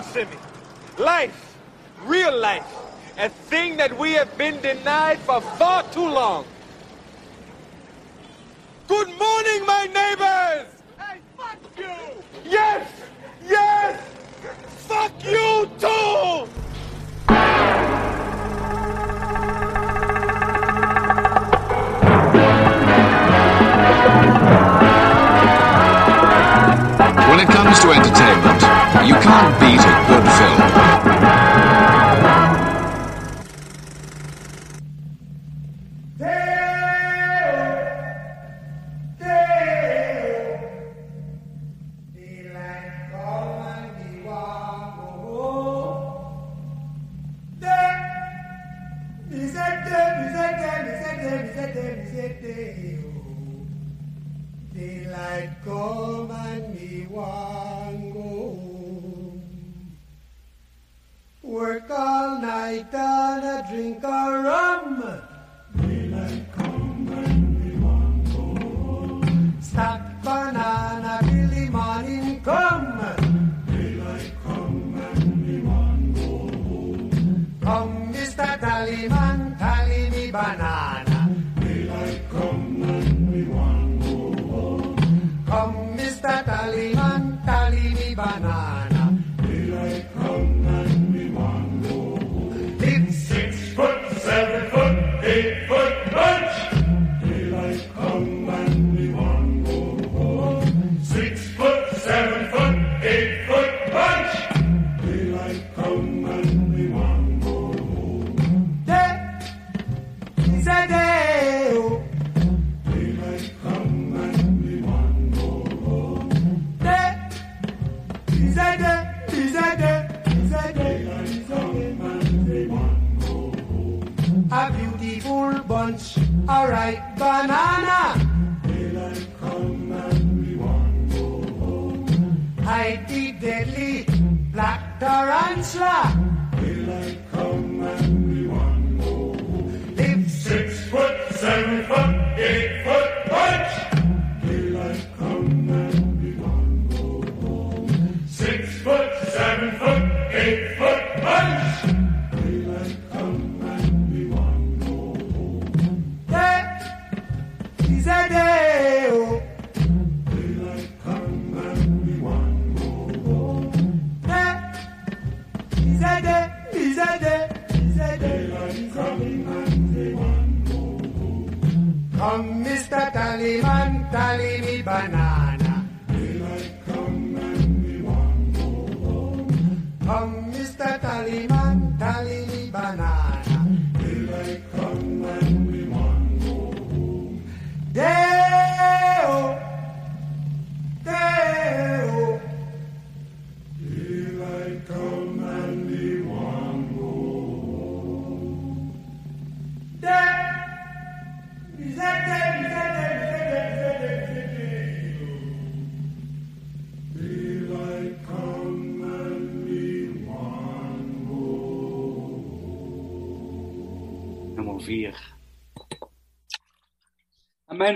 [0.00, 1.04] Listen, Simi.
[1.04, 1.56] Life,
[2.04, 2.64] real life,
[3.18, 6.46] a thing that we have been denied for far too long.
[8.88, 10.72] Good morning, my neighbors!
[10.98, 12.50] Hey, fuck you!
[12.50, 12.90] Yes!
[13.46, 14.00] Yes!
[14.88, 16.48] Fuck you too!
[27.28, 28.69] When it comes to entertainment,
[29.06, 30.89] you can't beat a good film.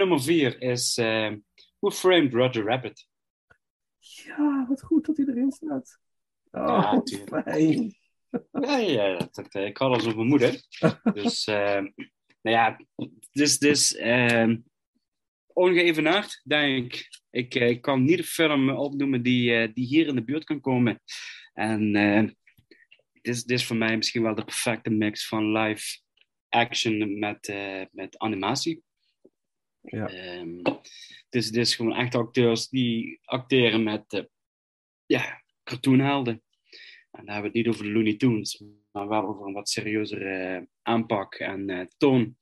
[0.04, 1.32] Nummer 4 is eh
[1.78, 3.06] Who Framed Roger Rabbit?
[3.98, 5.98] Ja, wat goed dat hij erin staat.
[6.50, 7.94] Oh, Ja, fijn.
[8.53, 10.62] Nee, ja, dat, dat, eh, ik had al zo mijn moeder.
[11.14, 11.82] Dus, eh,
[12.43, 12.81] nou ja,
[13.32, 14.56] dus, dus uh,
[15.47, 17.09] ongeëvenaard, denk ik.
[17.31, 21.00] Ik, ik kan niet een film opnoemen die, die hier in de buurt kan komen.
[21.53, 21.93] En
[23.12, 25.98] dit, is, dit is voor mij misschien wel de perfecte mix van live
[26.48, 27.54] action met,
[27.91, 28.82] met animatie.
[29.84, 30.08] Ja.
[30.08, 30.62] Ehm,
[31.28, 34.25] dus het is gewoon echt acteurs die acteren met eh,
[35.06, 36.42] ja, cartoonhelden.
[37.10, 39.69] En daar hebben we het niet over de Looney Tunes, maar wel over een wat
[39.69, 42.36] serieuzere eh, aanpak en eh, toon.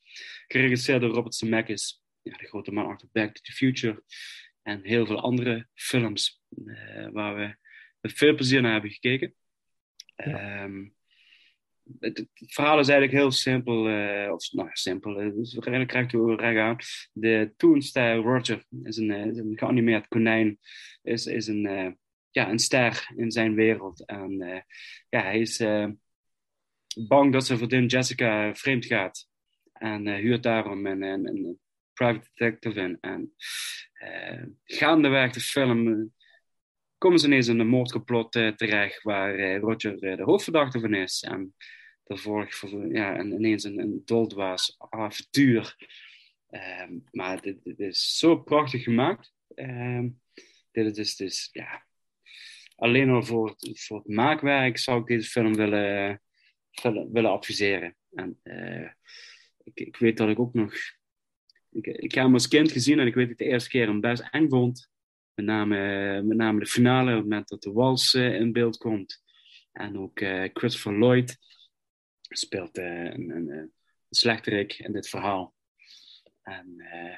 [0.47, 4.03] Geregisseerd door Robert Zemeckis, ja, de grote man achter Back to the Future.
[4.63, 6.43] En heel veel andere films
[7.13, 7.57] waar we
[8.01, 9.35] met veel plezier naar hebben gekeken.
[10.15, 10.89] Ehm,
[12.01, 15.57] het, verhaal is eigenlijk heel simpel, eh, of nou simpel, eh, dus
[15.87, 16.77] krijgt u recht aan.
[17.13, 20.59] De Toonster Roger is een, eh, is een geanimeerd konijn,
[21.03, 21.97] is, is een,
[22.31, 24.07] ja, een ster in zijn wereld.
[24.07, 24.65] En
[25.09, 25.65] ja, hij is
[27.09, 29.29] bang dat zijn vriendin Jessica vreemd gaat.
[29.73, 31.61] En huurt daarom een, een,
[31.93, 32.99] private detective in.
[33.01, 33.35] En
[34.65, 36.13] gaandeweg de film
[37.03, 40.95] komen ze ineens in een moordcomplot eh, terecht waar eh, Roger eh, de hoofdverdachte van
[40.95, 41.23] is.
[41.23, 41.55] En
[42.05, 45.77] er volgt voor- ja, en ineens een, een doldwaas avontuur.
[46.51, 49.33] Ehm, maar dit, is zo prachtig gemaakt.
[49.55, 50.09] Ehm,
[50.71, 51.87] dit is dus, ja,
[52.77, 56.23] alleen al voor het, voor het maakwerk zou ik deze film willen,
[56.83, 57.97] willen, willen adviseren.
[58.11, 58.91] En eh,
[59.65, 60.75] ik, ik weet dat ik ook nog.
[61.71, 63.87] Ik, ik heb hem als kind gezien en ik weet dat ik de eerste keer
[63.87, 64.92] hem best eng vond.
[65.45, 69.23] Met name, de finale, op het moment dat de wals eh, in beeld komt.
[69.73, 71.37] En ook eh, Christopher Lloyd
[72.29, 73.73] speelt eh, een, een, een
[74.11, 75.55] slechterik in dit verhaal.
[76.43, 77.17] En eh,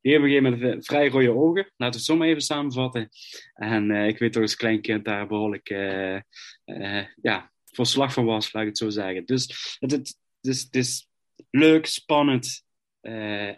[0.00, 1.62] die hebben vrij rode ogen.
[1.62, 3.08] Laten we het zo maar even samenvatten.
[3.54, 6.16] En ik weet toch als klein kind daar behoorlijk eh,
[6.64, 9.24] eh, ja, voor slag van was, laat ik het zo zeggen.
[9.24, 11.08] Dus het, het, is, het is
[11.50, 12.64] leuk, spannend,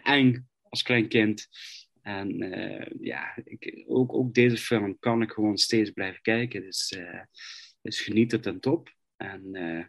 [0.03, 1.47] eng als klein kind.
[2.03, 6.61] En eh, ja, ik, ook, ook deze film kan ik gewoon steeds blijven kijken.
[6.61, 7.21] Dus, eh
[7.81, 8.93] dus genieten ten top.
[9.17, 9.85] En eh,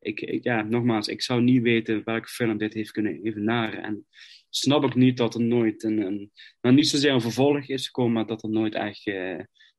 [0.00, 3.82] ik, ja, nogmaals, ik zou niet weten welke film dit heeft kunnen evenaren.
[3.82, 4.06] En
[4.48, 6.30] snap ik niet dat er nooit een, een
[6.60, 9.04] nou niet zozeer een vervolg is gekomen, maar dat er nooit echt,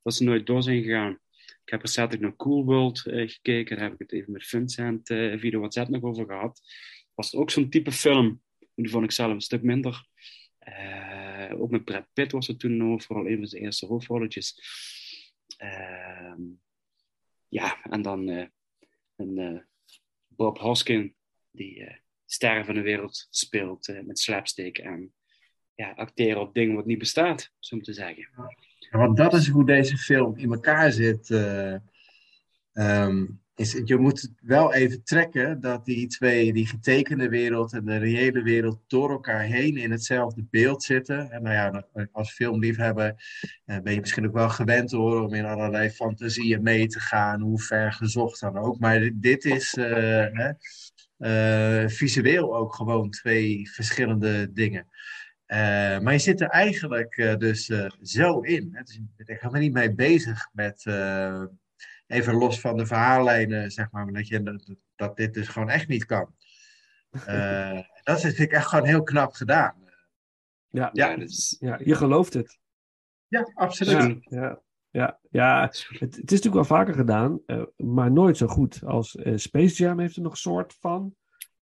[0.03, 1.19] dat ze nooit door zijn gegaan.
[1.39, 5.57] Ik heb recentelijk naar Cool World gekeken, daar heb ik het even met Vincent via
[5.57, 6.62] WhatsApp nog over gehad.
[7.13, 8.41] Was ook zo'n type film,
[8.75, 10.09] die vond ik zelf een stuk minder.
[11.51, 14.59] Eh, ook met Brad Pitt was het toen vooral een van zijn eerste hoofdrolletjes.
[15.57, 16.42] Ehm,
[17.48, 18.45] ja, en dan eh,
[19.15, 19.59] eh,
[20.27, 21.15] Bob Hoskin,
[21.51, 25.13] die sterren van de wereld speelt met slapstick en
[25.75, 28.30] ja, acteren op dingen wat niet bestaat, zo om te zeggen.
[28.92, 31.30] Want dat is hoe deze film in elkaar zit.
[32.74, 33.25] ehm,
[33.69, 38.79] je moet wel even trekken dat die twee, die getekende wereld en de reële wereld,
[38.87, 41.31] door elkaar heen in hetzelfde beeld zitten.
[41.31, 43.15] En nou ja, als filmliefhebber
[43.65, 47.41] eh, ben je misschien ook wel gewend hoor, om in allerlei fantasieën mee te gaan,
[47.41, 48.79] hoe ver gezocht dan ook.
[48.79, 50.49] Maar dit, is eh,
[51.17, 54.87] eh, visueel ook gewoon twee verschillende dingen.
[56.01, 57.71] Maar je zit er eigenlijk dus
[58.01, 58.69] zo in.
[58.71, 58.83] Hè?
[58.83, 58.99] Dus
[59.41, 60.83] er niet mee bezig met,
[62.11, 65.87] even los van de verhaallijnen, zeg maar, dat, je, dat, dat dit dus gewoon echt
[65.87, 66.33] niet kan.
[67.25, 69.75] Eh, dat is, ik echt gewoon heel knap gedaan.
[70.69, 71.09] Ja, Ja.
[71.09, 72.59] Ja, dat is, ja, je gelooft het.
[73.27, 74.25] Ja, absoluut.
[74.29, 75.61] Ja, ja, ja, ja.
[75.61, 79.83] Het, het is natuurlijk wel vaker gedaan, eh, maar nooit zo goed als eh, Space
[79.83, 81.15] Jam heeft er nog een soort van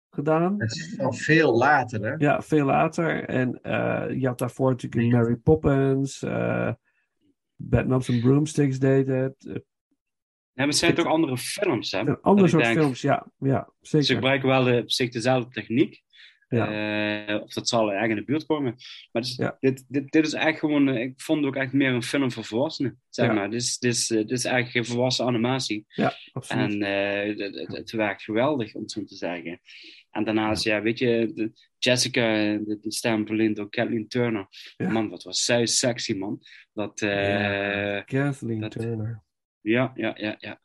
[0.10, 0.56] gedaan.
[0.62, 2.14] Het is al veel later, hè?
[2.18, 3.24] Ja, veel later.
[3.24, 6.74] En eh, je had daarvoor natuurlijk Mary Poppins, eh
[7.56, 9.62] Batman and Broomsticks deed het.
[10.54, 12.00] Eh, ja, maar het zijn toch andere films, hè?
[12.00, 14.16] Een ander soort denk, films, ja, ja Ze zeker.
[14.16, 16.02] gebruiken wel de, op zich dezelfde techniek.
[16.50, 17.28] Ja.
[17.28, 18.76] Eh, of dat zal erg in de buurt komen.
[19.12, 19.58] Maar dus, Ja.
[19.60, 22.32] dit, dit, dit is echt gewoon, eh, ik vond het ook echt meer een film
[22.32, 23.02] voor volwassenen.
[23.10, 23.34] Zeg Ja.
[23.34, 23.50] maar.
[23.50, 25.86] Dit is, dit, is, eh, dit is eigenlijk geen volwassen animatie.
[25.88, 26.72] Ja, absoluut.
[26.74, 29.62] En eh, het, het, het werkt geweldig, om het zo te zeggen.
[30.12, 32.22] En daarnaast, ja, weet je, de Jessica,
[32.54, 34.48] de, de stem door Kathleen Turner.
[34.78, 36.40] Man, wat was zij sexy, man.
[36.74, 39.24] Dat, eh, Kathleen dat- Turner.
[39.62, 40.62] Ja, ja, ja, ja.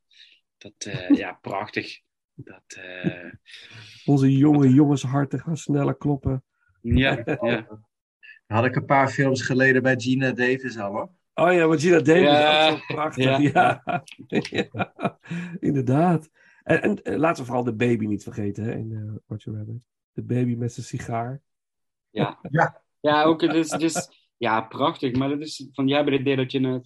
[0.58, 2.00] Dat, eh, ja, prachtig.
[2.34, 3.32] Dat, eh,
[4.04, 6.44] Onze jonge jongensharten gaan sneller kloppen.
[6.80, 7.66] ja, ja.
[8.46, 11.10] Had ik een paar films geleden bij Gina Davis al, hoor.
[11.34, 13.24] Oh ja, want Gina Davis Ja, is ook zo prachtig.
[13.24, 14.04] ja, Ja,
[14.72, 15.18] Ja,
[15.60, 16.30] inderdaad.
[16.62, 19.82] En, en eh, laten we vooral de baby niet vergeten hè, in eh Roger Rabbit.
[20.12, 21.40] De baby met zijn sigaar.
[22.10, 22.82] Ja, Ja.
[23.00, 25.12] ja ook het is, het is ja, prachtig.
[25.12, 26.82] Maar het is van, jij hebt het idee dat je een,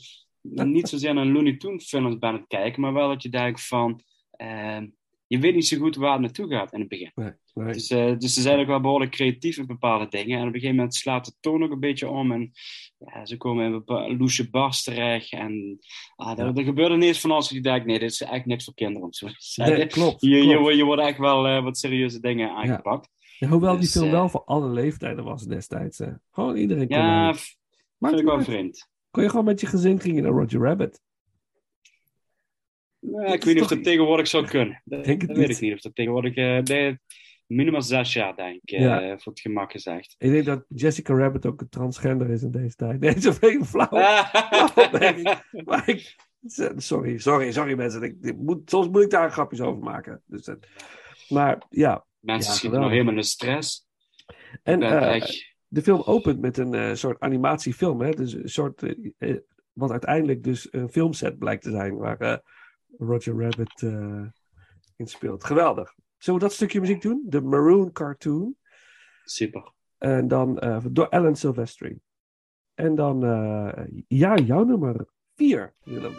[0.54, 3.66] niet zozeer naar Looney Tunes films bent aan het kijken, maar wel dat je denkt
[3.66, 4.00] van,
[4.30, 4.86] ehm,
[5.28, 7.12] je weet niet zo goed waar het naartoe gaat in het begin.
[7.14, 7.72] Nee, nee.
[7.72, 10.34] Dus, eh, dus ze zijn ook wel behoorlijk creatief in bepaalde dingen.
[10.38, 12.32] En op een gegeven moment slaat de toon ook een beetje om.
[12.32, 12.50] En
[12.98, 15.32] ja, ze komen in bepaalde loesje bars terecht.
[15.32, 15.78] En
[16.16, 17.48] ah, er, er gebeurt ineens van alles.
[17.48, 19.10] Die denkt, nee, dit is echt niks voor kinderen.
[19.56, 20.20] Nee, klopt.
[20.20, 20.60] je, je, klopt.
[20.60, 23.08] wordt- je wordt echt wel eh, wat serieuze dingen aangepakt.
[23.38, 26.00] Ja, hoewel die dus, film eh, wel voor alle leeftijden was destijds.
[26.30, 27.34] Gewoon iedereen kon Ja,
[27.98, 28.88] vind ik wel vreemd.
[29.18, 31.00] Kon je gewoon met je gezin gingen naar Roger Rabbit.
[33.00, 34.82] Het ik weet niet of dat tegenwoordig zou kunnen.
[34.84, 35.56] Dat, Denk het dat weet niet.
[35.56, 35.74] ik niet.
[35.74, 36.34] Of dat tegenwoordig...
[36.34, 36.98] eh nee,
[37.46, 38.70] minimaal zes jaar, denk ik.
[38.70, 39.18] eh, Ja.
[39.18, 40.14] voor het gemak gezegd.
[40.18, 43.00] Ik denk dat Jessica Rabbit ook een transgender is in deze tijd.
[43.00, 43.88] Nee, zo ik flauw.
[44.74, 45.42] opmerking.
[45.64, 46.16] Maar ik,
[46.76, 48.02] sorry, sorry, sorry mensen.
[48.02, 50.22] Ik, ik moet, soms moet ik daar grapjes over maken.
[50.26, 50.48] Dus,
[51.28, 53.86] maar ja, Mensen Ja, schieten nog helemaal in de stress.
[54.62, 58.00] en eh, echt- de film opent met een eh, soort animatiefilm.
[58.00, 58.10] Hè?
[58.10, 59.36] Dus een soort, eh, eh,
[59.72, 61.96] wat uiteindelijk dus een filmset blijkt te zijn.
[61.96, 62.42] Waar
[62.98, 63.82] Roger Rabbit
[64.96, 65.44] in speelt.
[65.44, 65.94] Geweldig.
[66.16, 67.22] Zullen we dat stukje muziek doen?
[67.26, 68.56] De Maroon Cartoon.
[69.24, 69.72] Super.
[69.98, 70.54] En dan
[70.90, 71.98] door Alan Silvestri.
[72.74, 73.20] En dan,
[74.08, 76.14] ja, jouw nummer 4, Willem.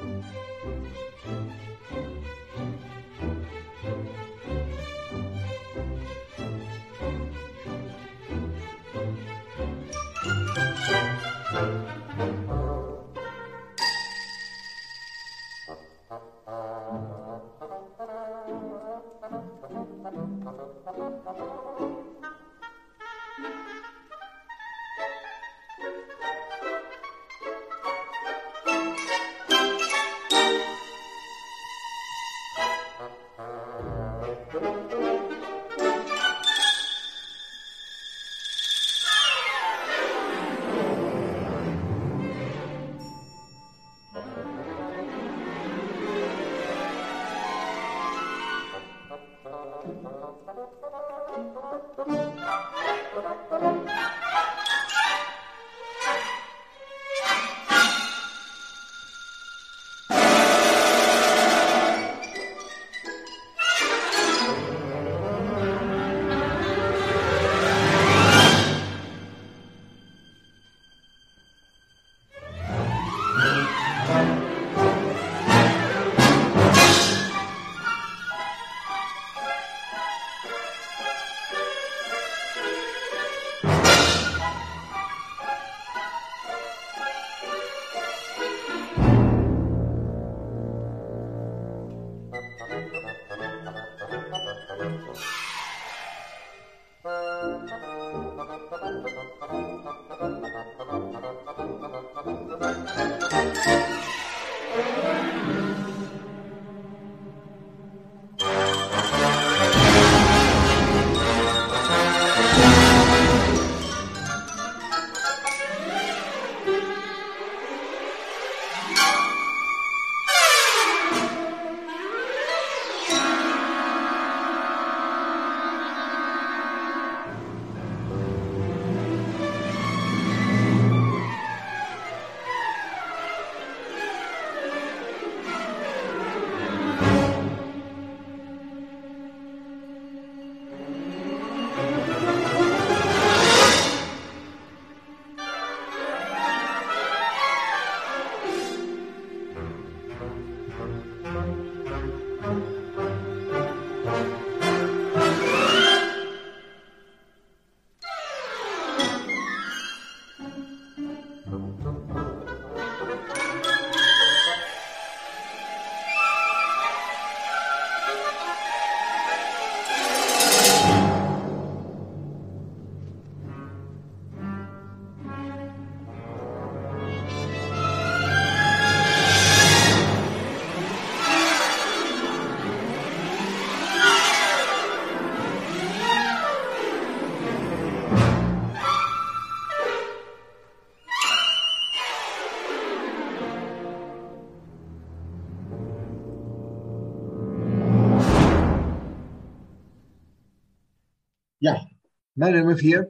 [202.39, 203.09] Mijn nummer vier.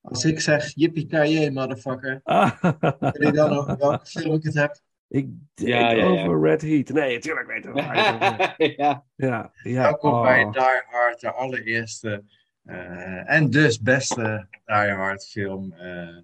[0.00, 2.20] Als ik zeg yippie motherfucker.
[2.22, 2.62] Ah,
[3.00, 4.80] Weet je dan over welke film ik het heb?
[5.08, 6.04] ik denk Ja, ja, ja.
[6.04, 6.88] over Red Heat.
[6.88, 8.74] Nee, natuurlijk weet ik het.
[8.76, 9.04] ja.
[9.16, 9.82] Ja, ja.
[9.82, 10.22] Welkom oh.
[10.22, 12.24] bij Die Hard, de allereerste
[12.62, 16.16] eh, en dus beste Die Hard film eh,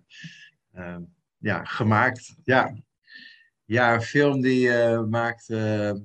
[0.73, 0.97] eh,
[1.39, 2.37] ja, gemaakt.
[2.45, 2.77] Ja.
[3.65, 6.03] ja, een film die eh, maakte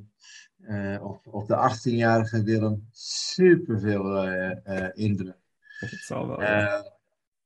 [0.62, 5.46] eh, op, op de 18-jarige Willem superveel eh eh indruk.
[6.40, 6.82] Eh,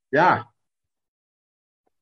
[0.10, 0.52] ja.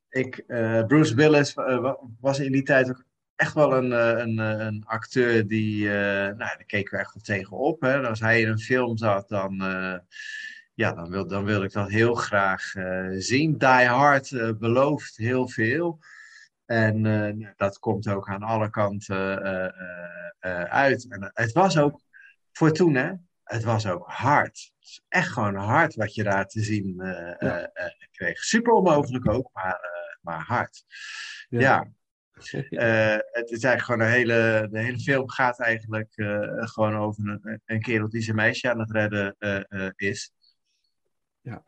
[0.09, 3.03] Ik, eh, Bruce Willis eh, wa- was in die tijd ook
[3.36, 7.81] echt wel een, een, een acteur die, nou, daar keken we echt wel tegenop.
[7.81, 8.07] Hè.
[8.07, 9.55] Als hij in een film zat, dan,
[10.74, 12.74] ja, dan, wil, dan wil ik dat heel graag
[13.12, 13.57] zien.
[13.57, 16.00] Die Hard belooft heel veel.
[16.65, 19.41] En dat komt ook aan alle kanten
[20.69, 21.07] uit.
[21.09, 22.01] En het was ook,
[22.51, 23.12] voor toen hè,
[23.49, 24.71] het was ook hard.
[24.79, 27.61] Het is echt gewoon hard wat je daar te zien eh, Ja.
[27.61, 28.43] eh, eh, kreeg.
[28.43, 29.79] Super onmogelijk ook, maar,
[30.21, 30.83] maar hard.
[31.49, 31.87] Ja.
[32.69, 36.13] Ja, het is eigenlijk gewoon een hele, de hele film gaat eigenlijk
[36.59, 39.35] gewoon over een, een kerel die zijn meisje aan het redden
[39.95, 40.31] is.
[41.41, 41.63] Ja.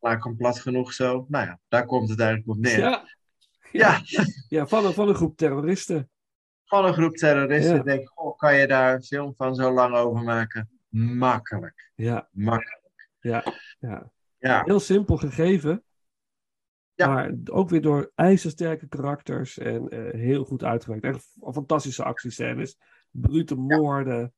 [0.00, 1.26] Maak hem plat genoeg zo.
[1.28, 2.78] Nou ja, daar komt het eigenlijk op neer.
[2.78, 3.04] Ja.
[3.72, 4.00] ja.
[4.48, 6.10] Ja, van een, van een groep terroristen.
[6.64, 7.76] van een groep terroristen.
[7.76, 7.82] Ja.
[7.82, 10.73] Denk, goh, kan je daar een film van zo lang over maken?
[10.98, 11.90] Makkelijk.
[11.94, 13.08] Ja, Makkelijk.
[13.20, 13.44] ja,
[13.78, 14.12] ja.
[14.38, 15.84] Ja, Heel simpel gegeven.
[16.94, 17.06] Ja.
[17.06, 21.04] Maar ook weer door ijzersterke karakters en eh, heel goed uitgewerkt.
[21.04, 22.78] Echt fantastische actiescènes.
[23.10, 24.34] Brute moorden.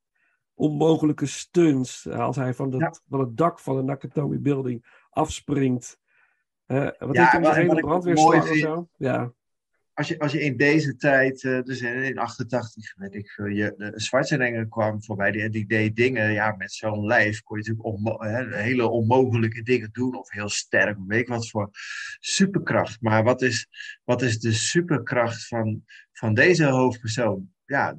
[0.55, 2.09] Onmogelijke stunts.
[2.09, 2.95] Als hij van, dat, Ja.
[3.09, 5.99] van het dak van de Nakatomi Building afspringt.
[6.67, 8.89] Eh, wat Ja, heeft hij een brandweerslag of zo?
[8.97, 9.33] Ja.
[9.97, 13.47] Als je, als je in deze tijd, eh, dus in in 88, weet ik veel,
[13.47, 17.75] je, de Schwarzenegger kwam voorbij, die, die deed dingen, ja, met zo'n lijf kon je
[17.75, 21.71] natuurlijk hele onmogelijke dingen doen, of heel sterk, weet ik wat voor
[22.19, 23.01] superkracht.
[23.01, 23.69] Maar wat is,
[24.05, 27.53] wat is de superkracht van, van deze hoofdpersoon?
[27.67, 27.99] Ja,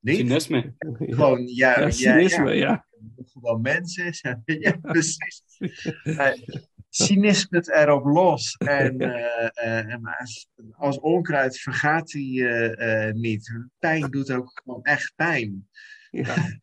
[0.00, 0.16] niet.
[0.16, 0.74] Cynisme.
[0.98, 2.86] Gewoon, ja, Ja, ja, ja.
[3.32, 4.20] gewoon mensen is.
[4.44, 5.42] ja, precies.
[6.90, 8.56] Cynisme erop los.
[8.58, 10.02] En, eh, eh, en
[10.76, 13.68] als, onkruid vergaat hij eh, niet.
[13.78, 15.68] Pijn doet ook gewoon echt pijn.
[16.10, 16.34] Ja.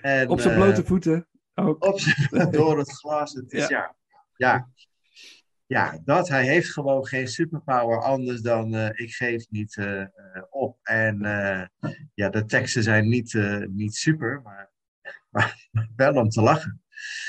[0.00, 1.28] En, Op zijn blote voeten.
[1.54, 1.84] Ook.
[1.84, 2.00] op
[2.52, 3.32] door het glas.
[3.32, 3.94] Het is, ja.
[4.36, 4.68] Ja,
[5.66, 6.00] ja.
[6.04, 6.28] dat.
[6.28, 9.78] Hij heeft gewoon geen superpower anders dan ik geef niet
[10.50, 10.78] op.
[10.82, 11.18] En
[12.14, 14.70] ja, de teksten zijn niet, niet super, maar,
[15.30, 16.81] maar wel om te lachen.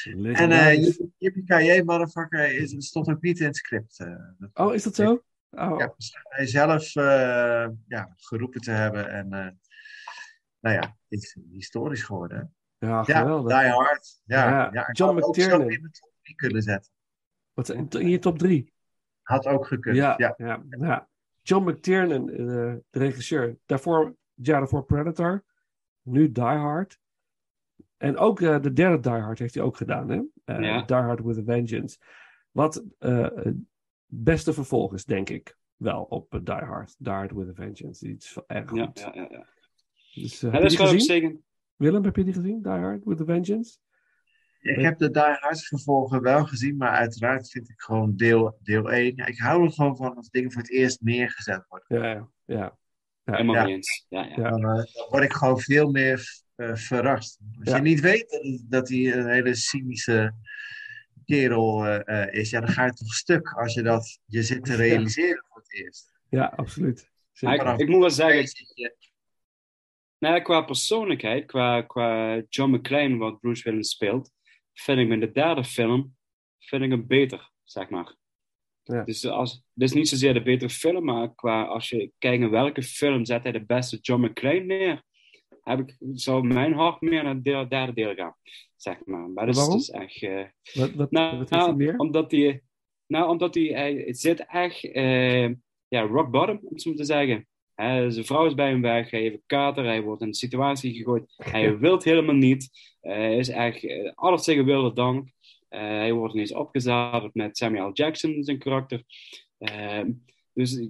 [0.03, 1.01] En uh, Legendarisch.
[1.17, 3.99] Yippie motherfucker is, stond ook niet in het script.
[3.99, 4.47] eh.
[4.53, 5.23] Oh, is dat zo?
[5.49, 5.79] Oh.
[5.79, 9.09] Ja, hij zelf eh, ja, geroepen te hebben.
[9.09, 9.29] En
[10.59, 12.55] nou ja, is historisch geworden.
[12.77, 13.59] Ja, Ja, geweldig.
[13.59, 14.21] Die Hard.
[14.25, 14.89] Ja, Ja, ja.
[14.91, 15.61] John McTiernan.
[15.71, 16.91] in de top 3 kunnen zetten.
[17.53, 18.73] Wat, in je top drie?
[19.21, 19.95] Had ook gekund.
[19.95, 20.33] Ja, Ja.
[20.37, 20.63] ja.
[20.69, 21.09] Ja,
[21.41, 22.37] John McTiernan, eh,
[22.89, 23.57] de regisseur.
[23.65, 25.43] Daarvoor, jaar daarvoor Predator.
[26.01, 26.99] Nu Die Hard.
[28.03, 30.09] En ook eh, de derde Die Hard heeft hij ook gedaan.
[30.09, 30.21] Hè?
[30.45, 30.81] Eh, Ja.
[30.81, 31.97] Die Hard with a Vengeance.
[32.51, 33.55] Wat eh, het
[34.05, 35.57] beste vervolg is, denk ik.
[35.75, 36.95] Wel op Die Hard.
[36.97, 38.05] Die Hard with a Vengeance.
[38.05, 38.99] Die is erg goed.
[38.99, 39.27] Ja, ja, ja.
[39.29, 39.45] ja.
[40.13, 41.43] Dus, eh, Ja, dat je is gewoon gezien?
[41.75, 42.61] Willem, heb je die gezien?
[42.61, 43.77] Die Hard with a Vengeance?
[44.59, 48.91] Ik heb de Die Hard vervolgen wel gezien, maar uiteraard vind ik gewoon deel, deel
[48.91, 49.15] 1.
[49.15, 52.01] Ja, ik hou er gewoon van als dingen voor het eerst neergezet worden.
[52.01, 52.29] Ja, ja.
[52.45, 52.77] ja.
[53.23, 53.65] Helemaal Ja.
[53.65, 54.05] eens.
[54.09, 54.35] Ja, ja.
[54.35, 54.49] Ja.
[54.49, 57.39] Dan, dan word ik gewoon veel meer eh, verrast.
[57.59, 57.75] Als Ja.
[57.75, 60.33] je niet weet dat hij, een hele cynische
[61.25, 64.65] kerel eh, eh, is, ja, dan ga je toch stuk als je dat je zit
[64.65, 66.13] te realiseren voor het eerst.
[66.29, 67.11] ja, absoluut.
[67.39, 68.45] Ik, ik moet wel zeggen,
[70.19, 74.31] nou, qua persoonlijkheid, qua, qua John McClane, wat Bruce Willis speelt,
[74.73, 76.15] vind ik hem in de derde film
[76.65, 78.15] vind ik hem beter, zeg maar.
[78.83, 79.03] Ja.
[79.03, 82.83] Dus als, is niet zozeer de betere film, maar qua, als je kijkt naar welke
[82.83, 85.03] film zet hij de beste John McClane neer,
[85.63, 88.35] heb ik, zou mijn hart meer naar het derde deel gaan,
[88.75, 89.29] zeg maar.
[89.29, 89.77] Maar dat is Waarom?
[89.77, 90.21] dus echt...
[90.23, 91.97] eh, Wat, wat, nou, wat hij meer?
[91.97, 92.61] omdat hij,
[93.07, 95.47] nou, omdat hij, hij zit echt, eh,
[95.87, 97.47] ja, rock bottom, om het zo te zeggen.
[97.75, 100.93] Zijn vrouw is bij hem weg, hij heeft een kater, hij wordt in een situatie
[100.93, 101.33] gegooid.
[101.37, 102.69] Hij wil het helemaal niet.
[103.01, 105.29] Eh, Hij is echt alles tegen wilde dank.
[105.69, 107.91] Hij wordt ineens opgezadeld met Samuel.
[107.93, 109.03] Jackson, zijn karakter.
[109.57, 110.01] Eh,
[110.53, 110.87] dus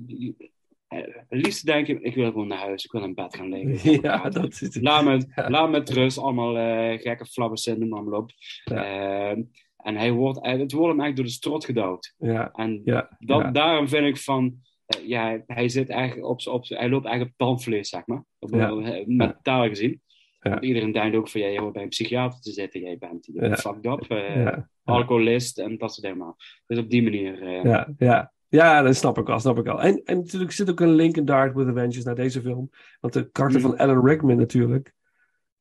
[1.30, 3.92] liefst denk ik, ik wil gewoon naar huis, ik wil in bed gaan liggen.
[4.02, 4.78] Ja, dat is.
[4.82, 5.50] Laat me, Ja.
[5.50, 8.32] laat me met rust, allemaal eh, gekke flabbersen, noem maar, op.
[8.64, 8.84] Ja.
[9.32, 9.38] Eh,
[9.78, 12.14] en hij wordt, het wordt hem echt door de strot gedouwd.
[12.18, 16.66] Ja, En ja, dat, daarom vind ik van, eh, ja, hij zit eigenlijk op, op,
[16.68, 18.24] hij loopt eigenlijk op tandvlees, zeg maar.
[18.40, 20.02] Eh, Mentaal gezien.
[20.40, 23.30] Want iedereen denkt ook van, ja, je hoort bij een psychiater te zitten, jij bent
[23.60, 26.36] fucked up, eh, alcoholist en dat soort dingen.
[26.68, 28.33] Dus op die manier, eh, Ja, ja.
[28.54, 29.82] Ja, dat snap ik wel, snap ik wel.
[29.82, 32.70] En, en natuurlijk zit ook een link in Dark with Avengers naar deze film.
[33.00, 33.68] Want de karakter Mm.
[33.68, 34.94] van Alan Rickman natuurlijk.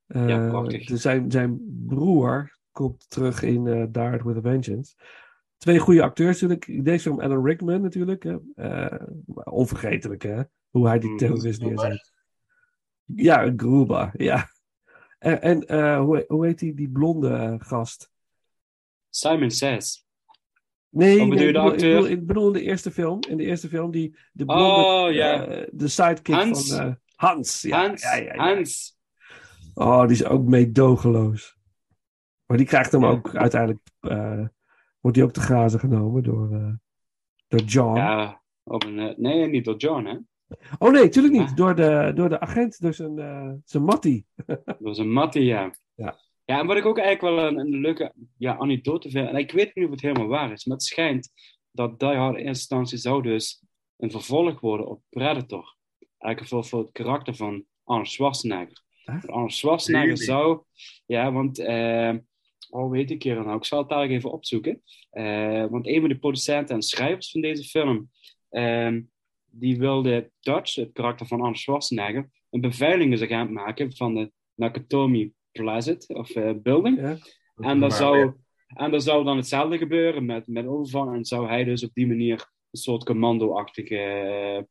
[0.07, 0.87] eh, Ja, prachtig.
[0.87, 4.94] de- zijn, zijn broer komt terug in eh Dark with Avengers.
[5.57, 6.66] Twee goede acteurs natuurlijk.
[6.66, 8.22] In deze film Alan Rickman natuurlijk.
[8.22, 8.37] Hè.
[8.55, 9.07] Eh,
[9.44, 10.42] onvergetelijk hè.
[10.70, 11.16] Hoe hij die Mm.
[11.16, 12.12] terrorist neerzet.
[13.05, 14.50] Ja, Gruba, ja.
[15.18, 18.11] En, en eh, hoe, hoe heet die, die blonde gast?
[19.11, 20.01] Simon Says.
[20.92, 23.18] Nee, Wat bedoel je, de bedoel, ik, bedoel, ik bedoel in de eerste film.
[23.28, 26.74] In de eerste film, die de blonde, Oh, eh, de sidekick Hans.
[26.76, 27.62] van eh, Hans.
[27.62, 28.55] Ja, Hans, ja, ja, ja.
[28.55, 28.98] Hans.
[29.74, 31.57] Oh, die is ook meedogenloos.
[32.46, 34.44] Maar die krijgt hem ook uiteindelijk, eh,
[35.00, 36.72] wordt die ook te grazen genomen door, eh,
[37.48, 37.96] door John.
[37.96, 40.16] Ja, op een, eh, nee, niet door John, hè.
[40.78, 41.57] Oh nee, tuurlijk niet.
[41.57, 44.26] Door de, door de agent, door zijn, eh zijn mattie.
[44.78, 45.70] Was een Mattie, ja.
[45.94, 46.18] Ja.
[46.44, 49.52] Ja, en wat ik ook eigenlijk wel een, een leuke ja, anekdote vind, en ik
[49.52, 51.31] weet niet of het helemaal waar is, maar het schijnt
[51.70, 53.64] dat Die Hard in instantie zou dus
[53.96, 55.76] een vervolg worden op Predator.
[56.18, 58.83] Eigenlijk voor, voor het karakter van Arnold Schwarzenegger.
[59.05, 59.28] Echt?
[59.28, 60.24] Arnold Schwarzenegger Really?
[60.24, 60.62] zou,
[61.07, 62.14] ja, want, eh,
[62.70, 64.83] oh, weet ik hier nou, ik zal het daar even opzoeken.
[65.11, 68.11] Eh, want een van de producenten en schrijvers van deze film,
[68.48, 69.02] ehm,
[69.46, 75.96] die wilde Dutch, het karakter van Arnold Schwarzenegger, een beveiligingsagent maken van de Nakatomi Plaza,
[76.06, 77.00] of eh, building.
[77.00, 77.16] Ja.
[77.56, 78.32] En dan zou
[78.74, 81.12] En zou dan hetzelfde gebeuren met, met overval.
[81.12, 82.32] En zou hij dus op die manier
[82.70, 84.62] een soort commando-achtige eh,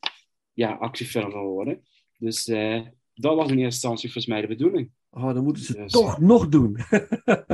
[0.54, 1.84] ja, actiefilm van worden.
[2.18, 2.82] Dus eh,
[3.14, 4.92] dat was in eerste instantie volgens mij de bedoeling.
[5.10, 6.78] Oh, dan moeten ze het Dus- toch nog doen.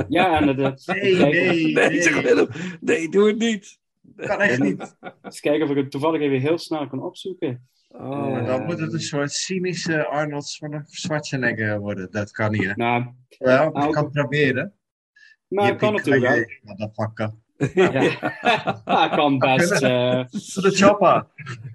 [0.10, 2.24] Ja, dat, Nee, nee, nee, zeg nee.
[2.24, 2.48] Willem.
[2.82, 3.80] Nee, doe het niet.
[4.16, 4.98] Kan echt niet.
[5.22, 7.70] eens kijken of ik het toevallig even heel snel kan opzoeken.
[7.88, 12.12] Oh, Dan moet het een soort cynische Arnold Schwarzenegger worden.
[12.12, 12.74] Dat kan niet, hè?
[12.76, 13.06] Nou,
[13.38, 14.74] Wel, je Nou, kan het proberen.
[15.50, 16.76] dat kan natuurlijk wel.
[16.78, 17.42] Dat pakken.
[17.74, 19.72] Ja, kan best.
[19.82, 21.28] eh To the chopper.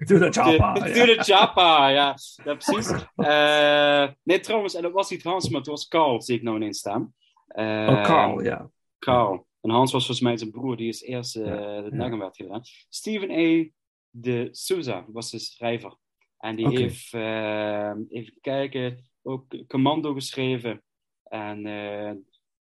[0.07, 0.73] Doe dat, Chapa.
[0.73, 2.17] Doe de Chapa, ja.
[2.45, 2.93] ja precies.
[3.17, 6.57] Eh, nee, trouwens, en dat was niet Hans, maar het was Carl, zie ik nou
[6.57, 7.15] ineens staan.
[7.47, 8.71] Eh, Oh, Carl, ja.
[8.99, 9.47] Carl.
[9.61, 11.97] En Hans was volgens mij zijn broer, die is eerst eh Ja, het ja.
[11.99, 12.61] nagen werd gedaan.
[12.89, 13.69] Steven A.
[14.11, 15.97] de Souza was de schrijver.
[16.43, 16.79] En die Oké.
[16.81, 20.83] heeft, eh, even kijken, ook Commando geschreven.
[21.23, 22.13] En eh,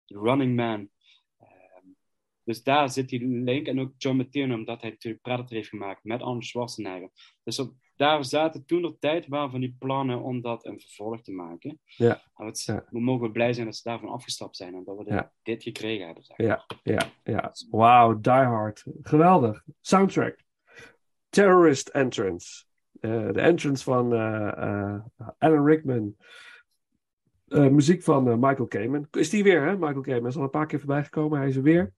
[0.07, 0.89] Running Man.
[1.39, 1.87] Ehm,
[2.45, 3.67] dus daar zit die link.
[3.67, 7.11] En ook John McTiernan, omdat hij natuurlijk Predator heeft gemaakt met Arnold Schwarzenegger.
[7.45, 11.21] Dus op, daar zaten toen de tijd waar van die plannen om dat een vervolg
[11.23, 11.81] te maken.
[11.85, 12.23] Ja.
[12.35, 12.85] En het- Ja.
[12.91, 15.33] We mogen blij zijn dat ze daarvan afgestapt zijn en dat we dit, Ja.
[15.43, 16.25] dit gekregen hebben.
[16.25, 16.37] Zeg.
[16.37, 17.53] Ja, ja, ja.
[17.71, 18.85] Wauw, Die Hard.
[19.03, 19.65] Geweldig.
[19.81, 20.39] Soundtrack.
[21.29, 22.65] Terrorist Entrance.
[23.01, 25.01] Eh, de entrance van eh, eh,
[25.39, 26.17] Alan Rickman.
[27.49, 29.09] Muziek van Michael Kamen.
[29.11, 29.73] Is die weer, hè?
[29.73, 31.39] Michael Kamen is al een paar keer voorbij gekomen.
[31.39, 31.93] Hij is er weer.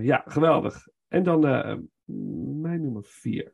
[0.00, 0.88] Ja, geweldig.
[1.08, 1.40] En dan
[2.60, 3.52] mijn nummer vier.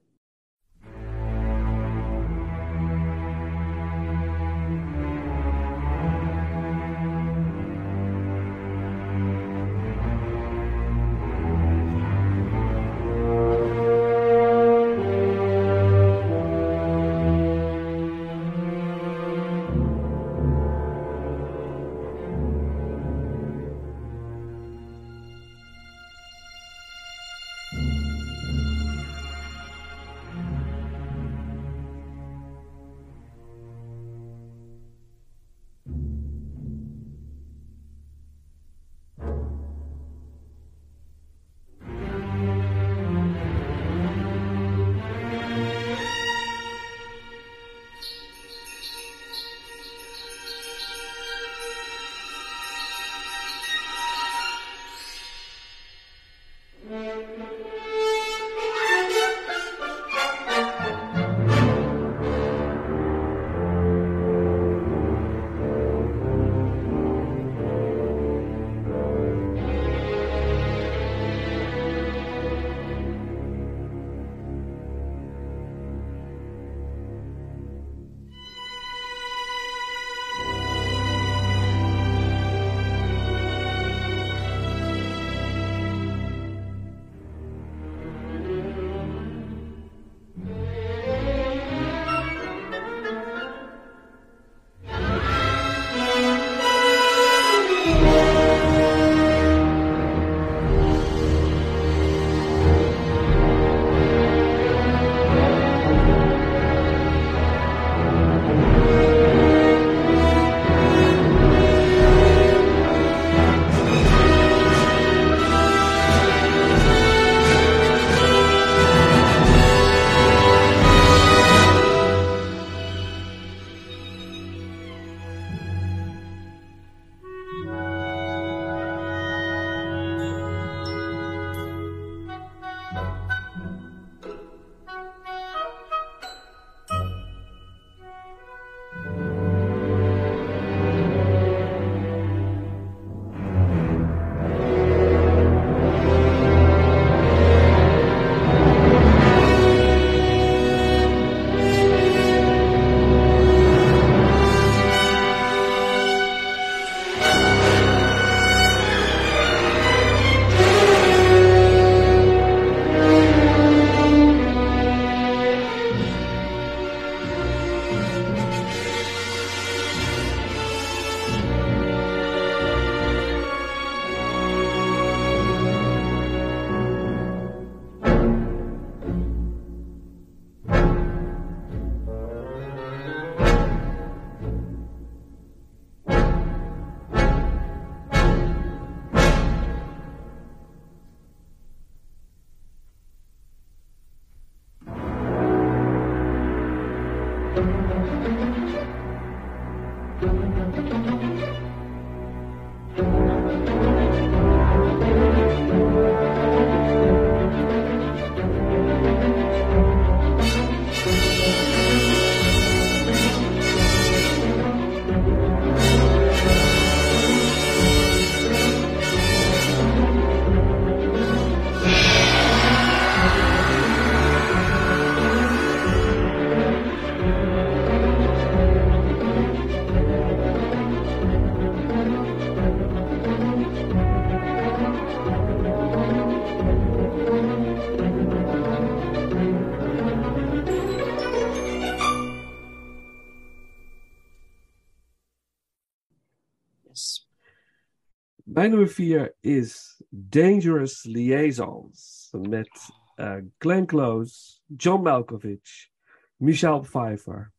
[248.61, 252.29] Mijn nummer vier is Dangerous Liaisons.
[252.49, 252.69] Met
[253.15, 255.91] eh, Glenn Close, John Malkovich,
[256.37, 257.53] Michelle Pfeiffer,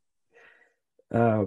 [1.07, 1.41] eh,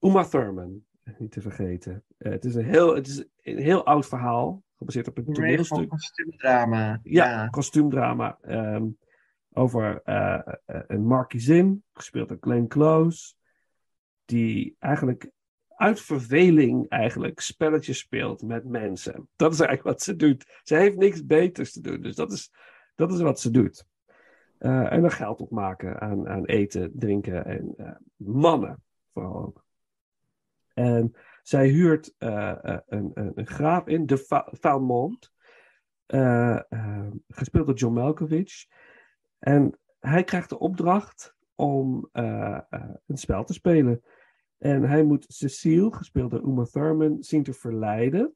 [0.00, 0.84] Uma Thurman,
[1.18, 2.04] niet te vergeten.
[2.16, 5.88] Eh, het, is een heel, het is een heel oud verhaal, gebaseerd op een toneelstuk.
[5.88, 7.00] kostuumdrama.
[7.02, 8.38] Ja, kostuumdrama.
[8.40, 8.86] ehm,
[9.52, 10.00] over
[10.64, 13.34] een markiezin, gespeeld door Glenn Close,
[14.24, 15.30] die eigenlijk
[15.78, 19.28] uit verveling eigenlijk spelletjes speelt met mensen.
[19.36, 20.60] Dat is eigenlijk wat ze doet.
[20.62, 22.52] Ze heeft niks beters te doen, dus dat is,
[22.94, 23.86] dat is wat ze doet.
[24.58, 29.64] Eh, en dan geld opmaken aan, aan eten, drinken en eh, mannen vooral ook.
[30.74, 35.32] En zij huurt eh, een, een, een graaf in, de Va- Valmont,
[36.06, 38.66] eh, eh, gespeeld door John Malkovich.
[39.38, 44.02] En hij krijgt de opdracht om een spel te spelen.
[44.58, 48.34] En hij moet Cecile, gespeeld door Uma Thurman, zien te verleiden.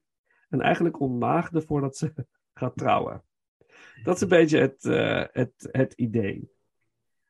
[0.49, 2.13] En eigenlijk ontmaagden voordat ze
[2.55, 3.25] gaat trouwen.
[4.03, 6.51] Dat is een beetje het, eh, het, het idee.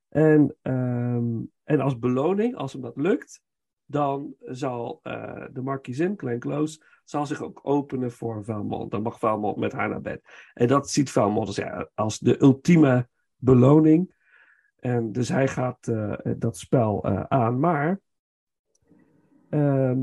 [0.09, 3.42] En, ehm, en als beloning, als hem dat lukt,
[3.85, 8.90] dan zal eh, de markiezin, Glenn Close, zal zich ook openen voor Valmont.
[8.90, 10.22] Dan mag Valmont met haar naar bed.
[10.55, 14.14] En dat ziet Valmont als, ja, als de ultieme beloning.
[14.78, 17.61] En dus hij gaat eh, dat spel aan.
[17.61, 18.00] Maar
[19.52, 20.00] ehm,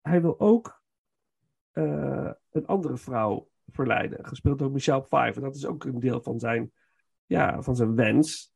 [0.00, 0.82] hij wil ook
[1.72, 4.24] eh, een andere vrouw verleiden.
[4.24, 5.42] Gespeeld door Michelle Pfeiffer.
[5.42, 6.72] Dat is ook een deel van zijn,
[7.26, 8.52] ja, van zijn wens.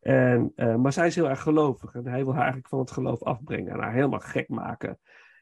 [0.00, 1.94] En, eh, maar zij is heel erg gelovig.
[1.94, 3.72] En hij wil haar eigenlijk van het geloof afbrengen.
[3.72, 4.98] En haar helemaal gek maken.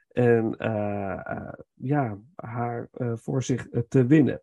[0.08, 4.42] En eh, ja, haar voor zich te winnen.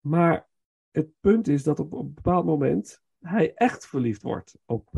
[0.00, 0.48] Maar
[0.90, 4.88] het punt is dat op, op een bepaald moment hij echt verliefd wordt op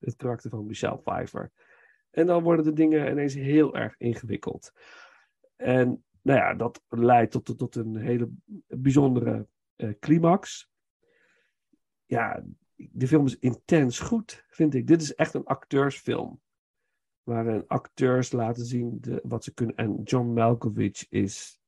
[0.00, 1.52] het karakter van Michelle Pfeiffer.
[2.10, 4.72] En dan worden de dingen ineens heel erg ingewikkeld.
[5.56, 8.30] En nou ja, dat leidt tot, tot een hele
[8.66, 9.46] bijzondere
[9.76, 10.70] eh, climax.
[12.04, 12.42] Ja,
[12.76, 14.86] de film is intens goed, vind ik.
[14.86, 16.40] Dit is echt een acteursfilm.
[17.22, 19.76] Waarin acteurs laten zien de, wat ze kunnen.
[19.76, 21.60] En John Malkovich is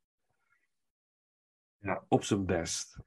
[1.78, 2.04] Ja.
[2.08, 2.98] op zijn best.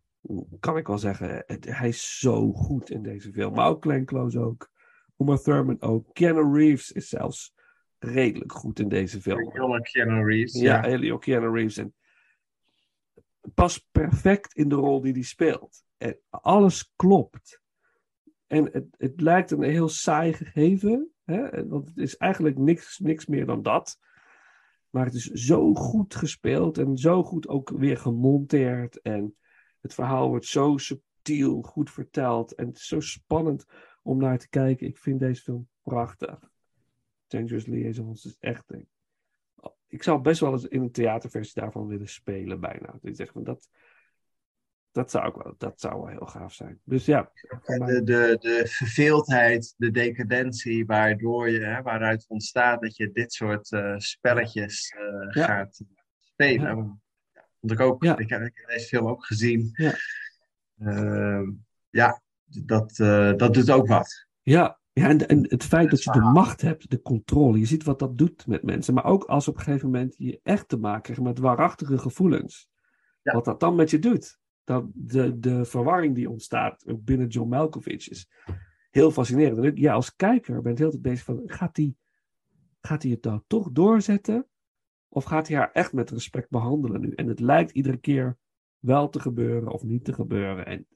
[0.59, 1.43] Kan ik wel zeggen.
[1.47, 3.53] Het- hij is zo goed in deze film.
[3.53, 4.71] Maar ook Glenn Close ook.
[5.17, 6.13] Uma Thurman ook.
[6.13, 7.53] Keanu Reeves is zelfs
[7.99, 9.51] redelijk goed in deze film.
[9.53, 10.53] Jonge Keanu Reeves.
[10.53, 10.81] Ja, Ja.
[10.81, 11.77] Helio Keanu Reeves.
[11.77, 11.93] En
[13.53, 15.83] past perfect in de rol die hij speelt.
[15.97, 17.61] En alles klopt.
[18.47, 21.09] En het, het lijkt een heel saai gegeven.
[21.23, 21.67] Hè?
[21.67, 23.99] Want het is eigenlijk niks, niks meer dan dat.
[24.89, 26.77] Maar het is zo goed gespeeld.
[26.77, 29.01] En zo goed ook weer gemonteerd.
[29.01, 29.35] En
[29.81, 32.55] het verhaal wordt zo subtiel goed verteld.
[32.55, 33.65] En het is zo spannend
[34.05, 34.87] om naar te kijken.
[34.87, 36.39] Ik vind deze film prachtig.
[37.27, 38.87] Dangerous Liaisons is echt een
[39.87, 42.99] ik zou best wel eens in een theaterversie daarvan willen spelen, bijna.
[43.01, 43.69] Dus van dat,
[44.91, 46.79] dat, zou ook wel, dat zou wel heel gaaf zijn.
[46.83, 47.31] Dus ja,
[47.65, 53.71] De, de, de verveeldheid, de decadentie, waardoor je, hè, waaruit ontstaat dat je dit soort
[53.71, 55.45] eh, spelletjes eh, Ja.
[55.45, 55.81] gaat
[56.19, 56.99] spelen.
[57.33, 57.47] Ja.
[57.59, 58.03] Vond ik ook.
[58.03, 59.69] Ik, heb, ik heb deze film ook gezien.
[59.73, 59.93] Ja.
[60.79, 61.51] Ehm,
[61.89, 64.27] ja, dat, eh, dat doet ook wat.
[64.41, 67.83] ja, ja en, en het feit dat je de macht hebt, de controle, je ziet
[67.83, 68.93] wat dat doet met mensen.
[68.93, 72.69] Maar ook als op een gegeven moment je echt te maken krijgt met waarachtige gevoelens.
[73.21, 73.33] Ja.
[73.33, 74.39] Wat dat dan met je doet.
[74.63, 78.29] Dat de, de verwarring die ontstaat ook binnen John Malkovich is
[78.91, 79.57] heel fascinerend.
[79.57, 81.95] En ik, ja, als kijker ben ik heel tijd bezig van, gaat hij
[82.85, 84.47] gaat het nou toch doorzetten?
[85.07, 87.11] Of gaat hij haar echt met respect behandelen nu?
[87.11, 88.37] En het lijkt iedere keer
[88.79, 90.65] wel te gebeuren of niet te gebeuren.
[90.65, 90.87] En,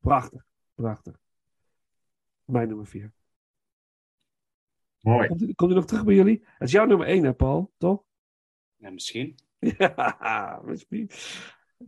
[0.00, 1.18] prachtig, prachtig.
[2.44, 3.12] Mijn nummer vier.
[5.00, 5.28] Mooi.
[5.28, 6.44] Komt, u- komt u nog terug bij jullie?
[6.44, 7.72] Het is jouw nummer één, hè, Paul?
[7.78, 8.04] Toch?
[8.76, 9.34] Ja, misschien.
[9.78, 11.10] Ja, misschien.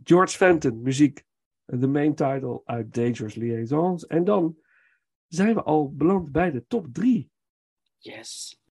[0.03, 1.23] George Fenton, muziek.
[1.65, 4.07] De main title uit Dangerous Liaisons.
[4.07, 4.57] En dan
[5.27, 7.31] zijn we al beland bij de top drie.
[7.97, 8.61] Yes.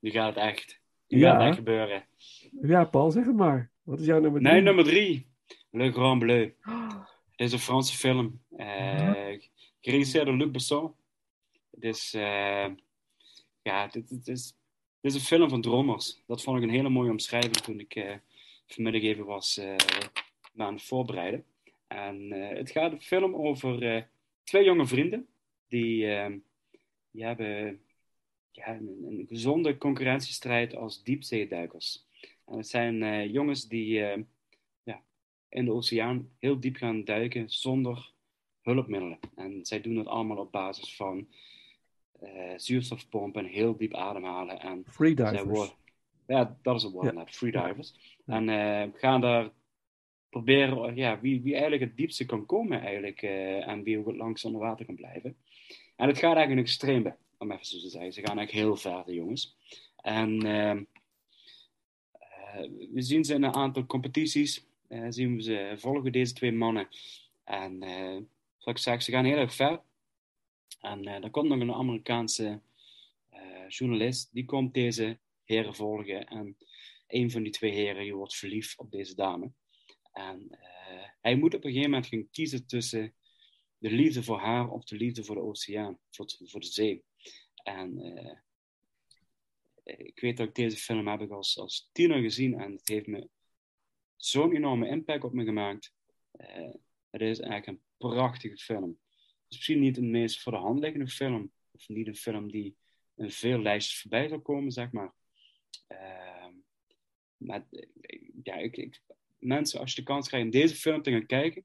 [0.00, 0.80] Nu gaat het echt.
[1.08, 1.30] Nu Ja.
[1.30, 2.04] gaat het echt gebeuren.
[2.62, 3.70] Ja, Paul, zeg het maar.
[3.82, 4.52] Wat is jouw nummer drie?
[4.52, 5.26] Nee, nummer drie.
[5.70, 6.52] Le Grand Bleu.
[7.36, 8.42] Dit is een Franse film.
[8.56, 9.38] eh
[9.80, 10.94] geregisseerd door Luc Besson.
[11.70, 12.66] Het is, eh,
[13.62, 14.56] ja, dit, dit is,
[15.00, 16.22] dit is een film van dromers.
[16.26, 18.14] Dat vond ik een hele mooie omschrijving toen ik eh,
[18.66, 19.56] vanmiddag even was
[20.52, 21.44] me aan het voorbereiden.
[21.86, 24.08] En het gaat een film over
[24.44, 25.26] twee jonge vrienden.
[25.68, 26.06] Die,
[27.10, 27.80] die hebben
[28.52, 32.06] ja, een, een gezonde concurrentiestrijd als diepzeeduikers.
[32.50, 34.22] En het zijn eh, jongens die eh,
[34.82, 35.02] ja,
[35.48, 38.12] in de oceaan heel diep gaan duiken zonder
[38.62, 39.18] hulpmiddelen.
[39.36, 41.28] En zij doen dat allemaal op basis van
[42.20, 44.60] eh, zuurstofpompen en heel diep ademhalen.
[44.60, 45.42] En Freedivers.
[45.42, 45.74] worden,
[46.26, 48.18] ja, dat is het woord, inderdaad, freedivers.
[48.26, 48.48] En
[48.94, 49.50] gaan daar
[50.28, 54.44] proberen ja, wie, wie eigenlijk het diepste kan komen eigenlijk, en wie ook het langst
[54.44, 55.36] onder water kan blijven.
[55.96, 58.12] En het gaat eigenlijk een extreem, om even zo te zeggen.
[58.12, 59.56] Ze gaan eigenlijk heel ver, de jongens.
[59.96, 60.84] En ehm,
[62.12, 66.52] eh, we zien ze in een aantal competities, eh, zien we ze volgen deze twee
[66.52, 66.88] mannen.
[67.44, 68.16] En eh,
[68.58, 69.80] zoals ik zeg, ze gaan heel erg ver.
[70.80, 72.60] En dan komt nog een Amerikaanse
[73.68, 76.26] journalist, die komt deze heren volgen.
[76.26, 76.56] En
[77.06, 79.50] een van die twee heren wordt verliefd op deze dame.
[80.12, 80.58] En
[81.20, 83.14] hij moet op een gegeven moment gaan kiezen tussen
[83.78, 87.04] de liefde voor haar of de liefde voor de oceaan, voor de zee.
[87.62, 88.36] En eh,
[89.82, 93.06] ik weet dat ik deze film heb ik als, als tiener gezien en het heeft
[93.06, 93.28] me
[94.16, 95.92] zo'n enorme impact op me gemaakt.
[96.30, 96.74] Eh,
[97.10, 98.88] het is eigenlijk een prachtige film.
[98.88, 102.50] Het is misschien niet een meest voor de hand liggende film, of niet een film
[102.50, 102.76] die
[103.16, 105.12] in veel lijstjes voorbij zal komen, zeg maar.
[105.86, 106.52] Ehm,
[107.36, 108.70] maar eh, ja,
[109.38, 111.64] mensen, als je de kans krijgt om deze film te gaan kijken,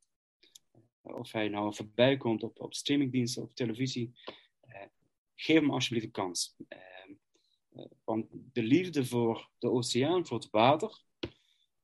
[1.01, 4.13] of hij nou voorbij komt op, op streamingdiensten of televisie,
[5.35, 6.55] geef hem alsjeblieft een kans.
[6.67, 7.11] Ehm,
[7.69, 11.03] eh, want de liefde voor de oceaan, voor het water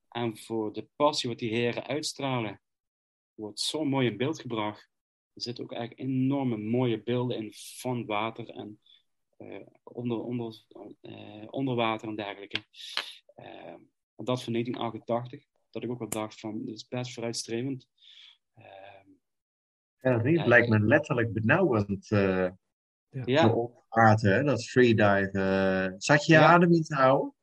[0.09, 2.61] en voor de passie wat die heren uitstralen,
[3.33, 4.89] wordt zo mooi in beeld gebracht.
[5.33, 8.79] Er zitten ook eigenlijk enorme mooie beelden in van water en
[9.37, 10.65] eh, onder, onder,
[11.01, 12.63] eh, onder water en dergelijke.
[13.35, 13.73] Eh,
[14.15, 17.87] en dat van 1988, dat ik ook wel dacht van, dit is best vooruitstrevend.
[18.53, 18.65] Eh,
[19.99, 22.07] Ja, dat Ja, lijkt me letterlijk benauwend.
[23.25, 23.55] Ja,
[23.89, 25.29] water, hè, dat freedive.
[25.31, 25.93] eh.
[25.97, 26.45] zat je je Ja.
[26.47, 27.33] adem in te houden?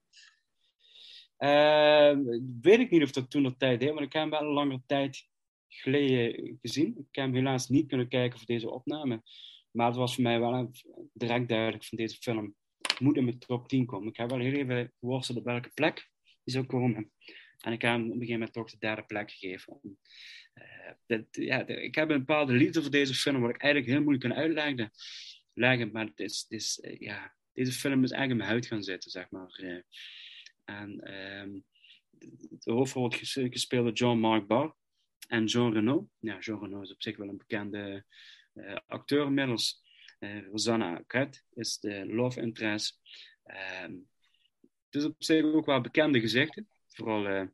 [1.36, 2.16] Eh,
[2.60, 4.46] weet ik niet of dat toen de tijd deed, want ik heb hem wel een
[4.54, 5.26] langere tijd
[5.68, 6.88] geleden gezien.
[6.88, 9.22] Ik heb hem helaas niet kunnen kijken voor deze opname.
[9.70, 10.74] Maar het was voor mij wel een-
[11.12, 12.54] direct duidelijk van deze film
[12.98, 14.08] moet in mijn top 10 komen.
[14.08, 16.10] Ik heb wel heel even geworsteld op welke plek
[16.44, 17.12] die zou komen.
[17.58, 19.80] En ik heb hem op een gegeven moment toch de derde plek gegeven.
[20.54, 20.64] Eh,
[21.06, 24.28] dit- ja, ik heb een bepaalde liefde voor deze film, wat ik eigenlijk heel moeilijk
[24.28, 24.90] kan uitleggen.
[25.58, 29.10] Leggen, maar het is, eh, ja, deze film is eigenlijk in mijn huid gaan zitten,
[29.10, 29.58] zeg maar.
[29.62, 29.78] eh.
[30.64, 31.58] En ehm,
[32.10, 34.74] de, de hoofdrol wordt ges- gespeeld door Jean-Marc Barr
[35.28, 36.08] en Jean Reno.
[36.18, 38.04] Ja, Jean Reno is op zich wel een bekende
[38.52, 39.86] eh, acteur inmiddels.
[40.50, 43.00] Rosanna Arquette is de love interest.
[43.44, 43.92] Ehm,
[44.60, 46.68] het is op zich ook wel bekende gezichten.
[46.86, 47.48] Vooral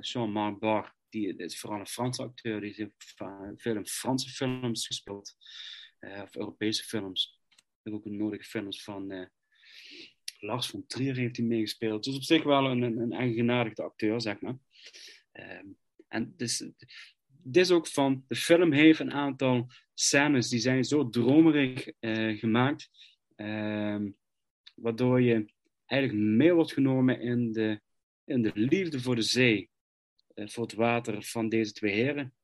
[0.00, 2.60] Jean-Marc Barr, die is vooral een Franse acteur.
[2.60, 3.14] Die heeft
[3.56, 5.36] veel in Franse films gespeeld.
[6.00, 7.40] Eh, of Europese films.
[7.82, 9.26] Heeft ook een nodige films van eh,
[10.40, 12.04] Lars von Trier heeft hij meegespeeld.
[12.04, 14.58] Dus op zich wel een, een, een acteur, zeg maar.
[15.32, 15.66] Ehm,
[16.08, 16.70] en dus,
[17.26, 22.90] dit ook van, de film heeft een aantal scènes die zijn zo dromerig eh, gemaakt,
[23.36, 24.10] ehm,
[24.74, 25.52] waardoor je
[25.86, 27.80] eigenlijk mee wordt genomen in de,
[28.24, 29.70] in de liefde voor de zee,
[30.34, 32.34] voor het water van deze twee heren.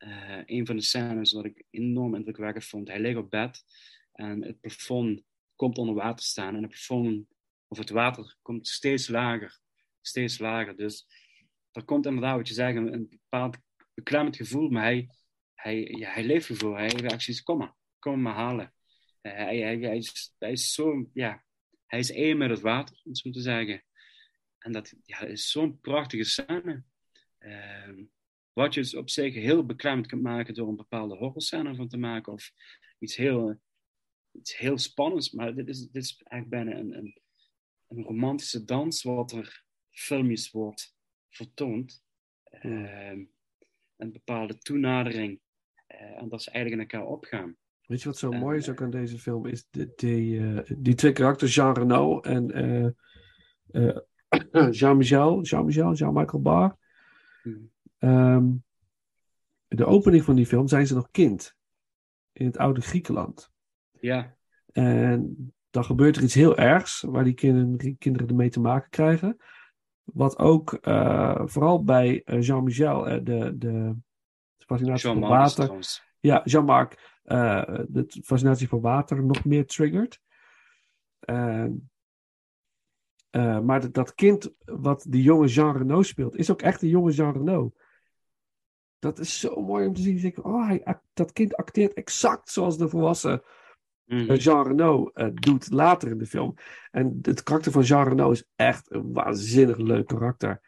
[0.00, 3.64] Eh, een van de scènes wat ik enorm indrukwekkend vond, hij ligt op bed
[4.12, 5.22] en het plafond
[5.54, 7.26] komt onder water staan en het plafond
[7.68, 9.60] of het water komt steeds lager,
[10.00, 10.76] steeds lager.
[10.76, 11.06] Dus
[11.72, 13.56] er komt inderdaad, wat je zegt, een, bepaald
[13.94, 15.08] beklemmend gevoel, maar hij,
[15.54, 16.76] hij, ja, hij leeft ervoor.
[16.76, 18.74] Hij heeft echt zoiets, kom maar, kom maar halen.
[19.20, 21.44] Eh, hij, hij, hij, is, hij is zo, ja,
[21.86, 23.84] hij is één met het water, om het zo te zeggen.
[24.58, 26.84] En dat ja, is zo'n prachtige scène.
[27.38, 28.04] Ehm,
[28.52, 31.96] wat je dus op zich heel beklemmend kunt maken door een bepaalde horrorscène van te
[31.96, 32.52] maken, of
[32.98, 33.60] iets heel,
[34.32, 35.30] iets heel spannends.
[35.30, 37.20] Maar dit is, dit is eigenlijk bijna een, een,
[37.88, 40.94] een romantische dans, wat er filmisch wordt
[41.28, 42.04] vertoond.
[42.44, 43.24] Ehm,
[43.96, 45.40] een bepaalde toenadering.
[45.86, 47.56] eh, en dat ze eigenlijk in elkaar opgaan.
[47.86, 49.46] Weet je wat zo En, mooi is eh, ook aan deze film?
[49.46, 52.86] Is de, die, eh, die twee karakters, Jean Reno en eh,
[53.70, 53.96] eh,
[54.78, 56.76] Jean-Michel, Jean-Michel, Jean-Michael Barr.
[57.42, 57.70] Hmm.
[58.00, 58.48] Ehm,
[59.66, 61.56] de opening van die film zijn ze nog kind.
[62.32, 63.52] In het oude Griekenland.
[64.00, 64.36] Ja,
[64.72, 69.36] En dan gebeurt er iets heel ergs waar die kinderen, kinderen ermee te maken krijgen.
[70.04, 73.96] Wat ook eh, vooral bij eh, Jean-Michel, eh, de, de
[74.58, 75.78] fascinatie Jean voor water.
[76.20, 80.20] Ja, Jean-Marc, de fascinatie voor water nog meer triggert.
[83.30, 87.12] Maar dat, dat kind wat die jonge Jean Reno speelt, is ook echt een jonge
[87.12, 87.72] Jean Reno.
[89.00, 90.44] Dat is zo mooi om te zien.
[90.44, 93.42] Oh, hij, dat kind acteert exact zoals de volwassen
[94.04, 94.30] Mhm.
[94.30, 96.54] eh, Jean Reno eh, doet later in de film.
[96.90, 100.60] En het karakter van Jean Reno is echt een waanzinnig leuk karakter.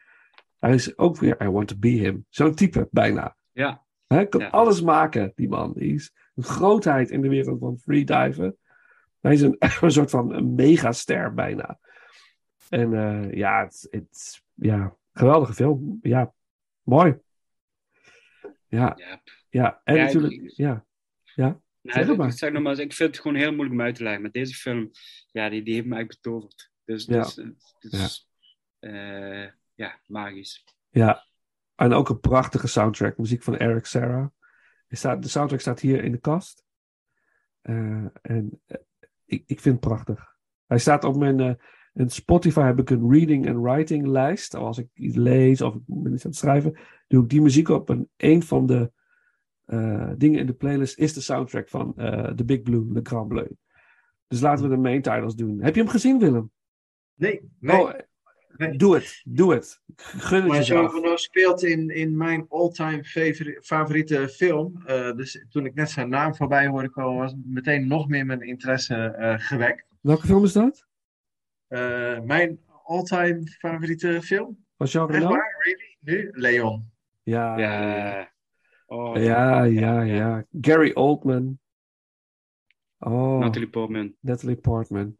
[0.58, 2.26] Hij is ook weer I want to be him.
[2.28, 3.36] Zo'n type, bijna.
[3.52, 4.48] Ja, Hij kan Ja.
[4.48, 5.72] alles maken, die man.
[5.76, 8.56] Hij is een grootheid in de wereld van freediven.
[9.20, 11.78] Hij is een, een soort van een megaster bijna.
[12.68, 15.98] En eh, ja, het, het, ja, geweldige film.
[16.02, 16.32] Ja,
[16.82, 17.18] mooi.
[18.78, 19.22] Ja, ja.
[19.50, 19.80] ja.
[19.84, 20.86] en Ja, natuurlijk, ik- ja.
[21.34, 22.26] Nee, Zeg het maar.
[22.28, 24.22] ik, zeg nog maar, ik vind het gewoon heel moeilijk om uit te leggen.
[24.22, 24.90] Maar deze film,
[25.30, 26.70] ja, die, die heeft mij echt betoverd.
[26.84, 27.26] Dus, Ja.
[27.78, 28.28] dus
[29.74, 30.64] ja, magisch.
[30.90, 31.26] Ja,
[31.74, 33.18] en ook een prachtige soundtrack.
[33.18, 34.32] Muziek van Eric Serra.
[34.88, 36.64] Er staat, de soundtrack staat hier in de kast.
[37.62, 38.62] Eh, en
[39.24, 40.36] ik, ik vind het prachtig.
[40.66, 41.60] Hij staat op mijn
[41.94, 44.54] in Spotify heb ik een reading and writing lijst.
[44.54, 46.78] Als ik iets lees of ik ben iets aan het schrijven,
[47.08, 47.90] doe ik die muziek op.
[47.90, 48.92] En een van de
[49.64, 53.28] eh, dingen in de playlist is de soundtrack van eh The Big Blue, Le Grand
[53.28, 53.46] Bleu.
[54.28, 55.62] Dus laten we de main titles doen.
[55.62, 56.50] Heb je hem gezien, Willem?
[57.14, 57.80] Nee, nee.
[57.80, 57.90] Oh,
[58.56, 58.76] nee.
[58.76, 59.22] doe het.
[59.24, 59.80] Doe het.
[59.96, 60.92] Gun het Maar jezelf.
[60.92, 64.82] Reno speelt in, in mijn all-time favori- favoriete film.
[64.86, 68.40] Eh, dus toen ik net zijn naam voorbij hoorde komen, was meteen nog meer mijn
[68.40, 69.86] interesse gewekt.
[70.00, 70.90] Welke film is dat?
[71.72, 74.64] Eh, mijn all-time favoriete film?
[74.76, 75.28] Van Jean Reno?
[75.28, 75.56] waar?
[75.58, 75.96] Really?
[76.22, 76.30] Nu?
[76.32, 76.90] Leon.
[77.22, 78.30] Ja, Ja.
[78.86, 80.44] Oh, ja, ja, ja.
[80.60, 81.58] Gary Oldman.
[82.98, 84.14] Oh, Natalie Portman.
[84.20, 85.16] Natalie Portman.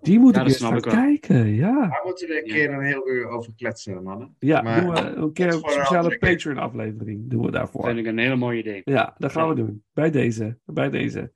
[0.00, 1.88] Die moet Ja, ik dat eens gaan kijken, ja.
[1.88, 4.36] Daar moeten we een keer een heel uur over kletsen, mannen.
[4.38, 6.30] Ja, Maar- doen we een keer dat een speciale andere keer.
[6.30, 7.30] Patreon aflevering.
[7.30, 7.84] Doen we daarvoor.
[7.84, 8.80] Vind ik een hele mooi idee.
[8.84, 9.84] Ja, dat gaan we doen.
[9.92, 10.58] Bij deze.
[10.64, 11.32] Bij deze.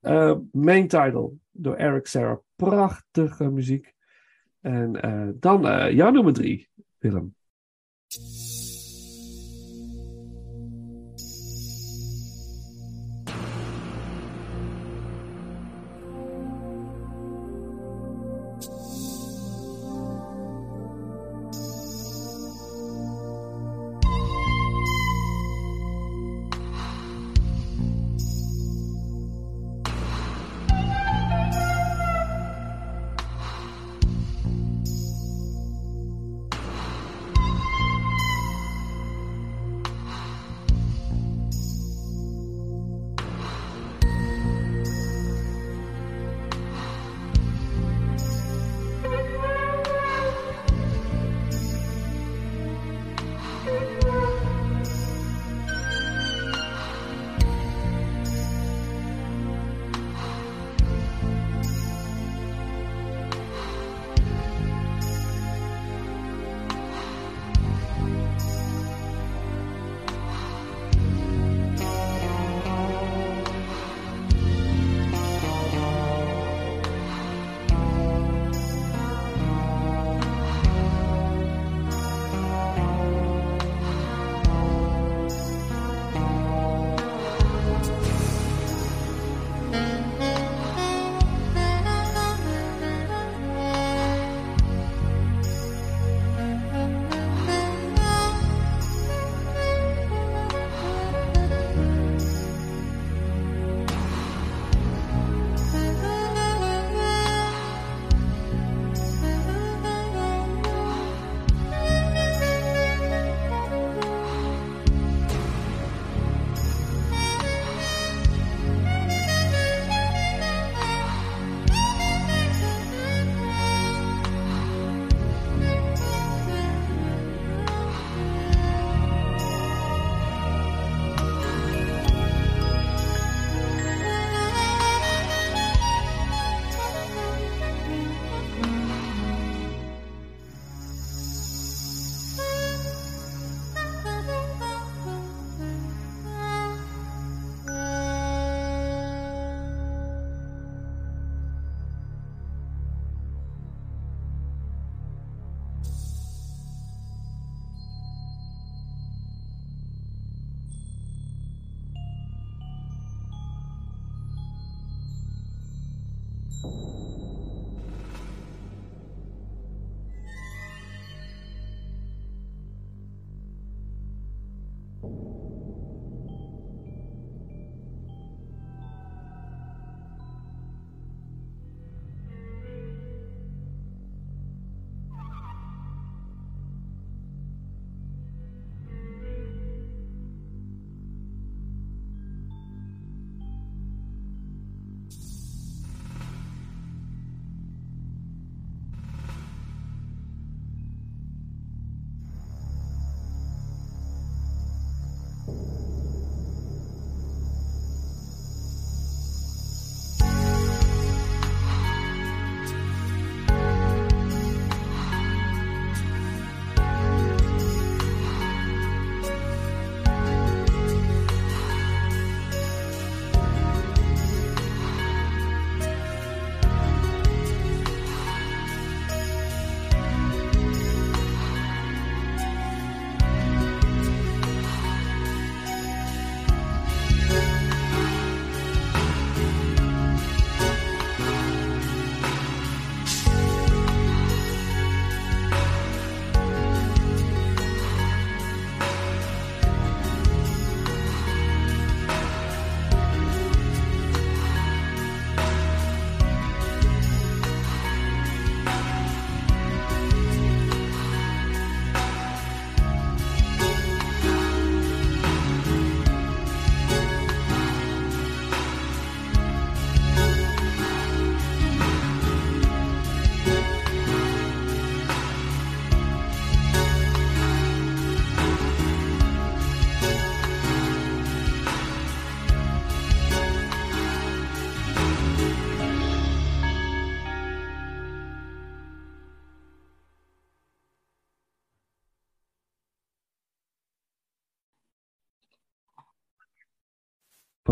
[0.00, 2.40] Eh, main title door Eric Serra.
[2.60, 3.94] Prachtige muziek.
[4.60, 7.34] En eh, dan eh, jouw nummer drie, Willem.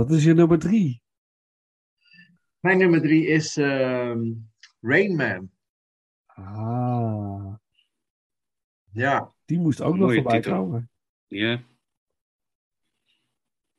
[0.08, 1.02] Wat is je nummer drie?
[2.60, 4.32] Mijn nummer drie is ehm
[4.80, 5.50] Rain Man.
[6.26, 7.54] Ah,
[8.92, 10.56] Ja, die moest ook nog voorbij titel.
[10.56, 10.90] komen.
[11.26, 11.62] Ja,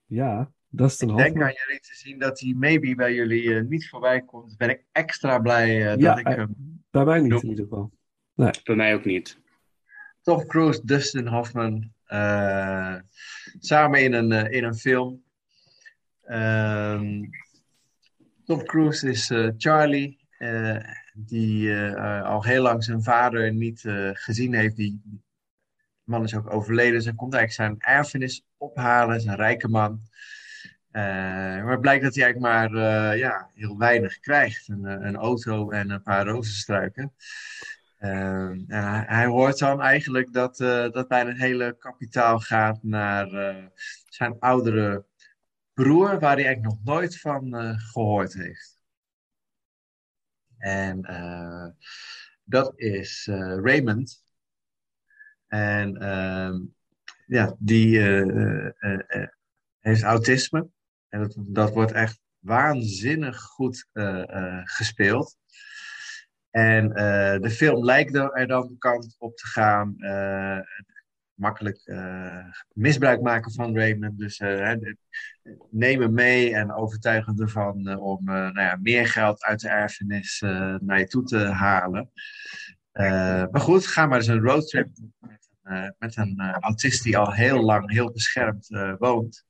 [0.05, 3.89] Ja, Dustin ik denk aan jullie te zien dat hij maybe bij jullie eh, niet
[3.89, 4.57] voorbij komt.
[4.57, 7.63] Ben ik extra blij eh, Ja, dat ik eh, hem Bij mij niet in ieder
[7.63, 7.91] geval.
[8.63, 9.39] bij mij ook niet.
[10.21, 12.95] Tom Cruise, Dustin Hoffman, eh,
[13.59, 15.27] samen in een, in een film.
[16.29, 17.23] Ehm,
[18.45, 20.77] Tom Cruise is eh, Charlie, eh,
[21.13, 23.81] die eh, al heel lang zijn vader niet
[24.13, 24.75] gezien heeft.
[24.75, 25.01] Die,
[26.03, 30.01] man is ook overleden, dus komt eigenlijk zijn erfenis ophalen, een rijke man.
[30.91, 34.67] Maar het blijkt dat hij eigenlijk maar ja, heel weinig krijgt.
[34.67, 37.13] Een, een auto en een paar rozenstruiken.
[37.99, 43.27] Ehm, en hij, hoort dan eigenlijk dat, eh, dat bijna het hele kapitaal gaat naar
[44.09, 45.05] zijn oudere
[45.83, 48.81] broer, waar hij eigenlijk nog nooit van eh, gehoord heeft.
[50.57, 51.67] En eh,
[52.43, 54.23] dat is eh, Raymond.
[55.47, 56.57] En ehm,
[57.25, 57.99] ja, die
[59.79, 60.69] heeft autisme.
[61.09, 63.87] En dat, dat wordt echt waanzinnig goed
[64.63, 65.37] gespeeld.
[66.49, 66.89] En
[67.41, 69.95] de film lijkt er dan kant op te gaan.
[71.39, 74.19] Makkelijk eh, misbruik maken van Raymond.
[74.19, 74.73] Dus eh,
[75.69, 79.69] neem hem mee en overtuig hem ervan eh, om nou ja, meer geld uit de
[79.69, 80.39] erfenis
[80.79, 82.11] naar je toe te halen.
[83.51, 84.87] Maar goed, ga maar eens een roadtrip
[85.27, 88.67] met een, met een autist die al heel lang heel beschermd
[88.97, 89.45] woont.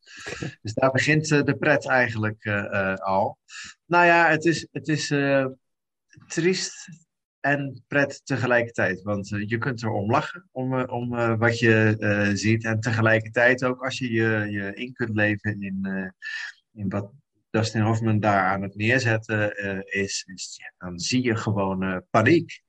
[0.62, 2.48] Dus daar begint de pret eigenlijk
[2.96, 3.38] al.
[3.86, 5.08] Nou ja, het is, het is
[6.28, 6.90] triest
[7.42, 9.02] en pret tegelijkertijd.
[9.02, 12.64] Want eh, je kunt er om lachen, om, eh, om eh, wat je ziet.
[12.66, 16.14] En tegelijkertijd ook als je je, je in kunt leven in,
[16.74, 17.12] in wat
[17.50, 22.62] Dustin Hoffman daar aan het neerzetten is, is ja, dan zie je gewoon paniek.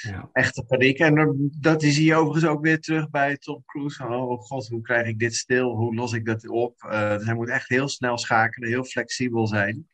[0.00, 0.28] Ja.
[0.32, 0.98] Echte paniek.
[0.98, 3.96] En dat zie je overigens ook weer terug bij Tom Cruise.
[3.96, 5.74] Van, oh god, hoe krijg ik dit stil?
[5.74, 6.80] Hoe los ik dat op?
[6.90, 9.88] Dus hij moet echt heel snel schakelen, heel flexibel zijn.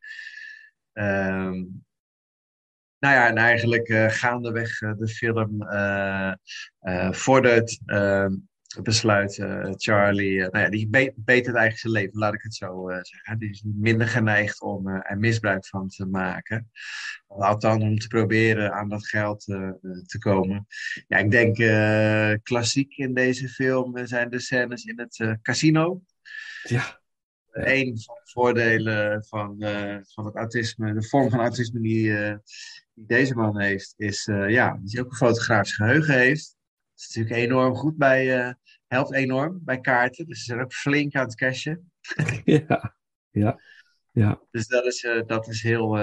[0.92, 1.64] Ehm,
[3.02, 6.32] nou ja, en eigenlijk eh, gaandeweg eh, de film eh
[7.10, 7.78] vordert
[8.82, 9.34] besluit
[9.76, 13.38] Charlie, nou ja, die be- beter het eigenlijk zijn leven, laat ik het zo zeggen.
[13.38, 16.70] Die is minder geneigd om er misbruik van te maken.
[17.26, 19.40] Althans, om te proberen aan dat geld
[20.06, 20.66] te komen.
[21.08, 21.56] Ja, ik denk
[22.42, 26.02] klassiek in deze film zijn de scènes in het casino.
[26.62, 27.01] Ja,
[27.52, 32.36] een van de voordelen van, eh, van het autisme, de vorm van autisme die, eh,
[32.94, 36.56] die deze man heeft, is uh, ja, dat hij ook een fotografisch geheugen heeft.
[36.94, 40.26] Dat is natuurlijk enorm goed bij, helpt enorm bij kaarten.
[40.26, 41.92] Dus ze zijn ook flink aan het cashen.
[42.44, 42.96] ja,
[43.30, 43.60] ja,
[44.10, 44.40] ja.
[44.50, 45.94] Dus dat is, dat is heel,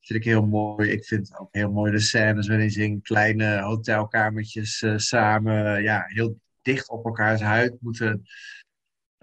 [0.00, 0.90] vind ik heel mooi.
[0.90, 6.40] Ik vind ook heel mooi de scènes waarin ze in kleine hotelkamertjes samen, ja, heel
[6.62, 8.24] dicht op elkaars huid moeten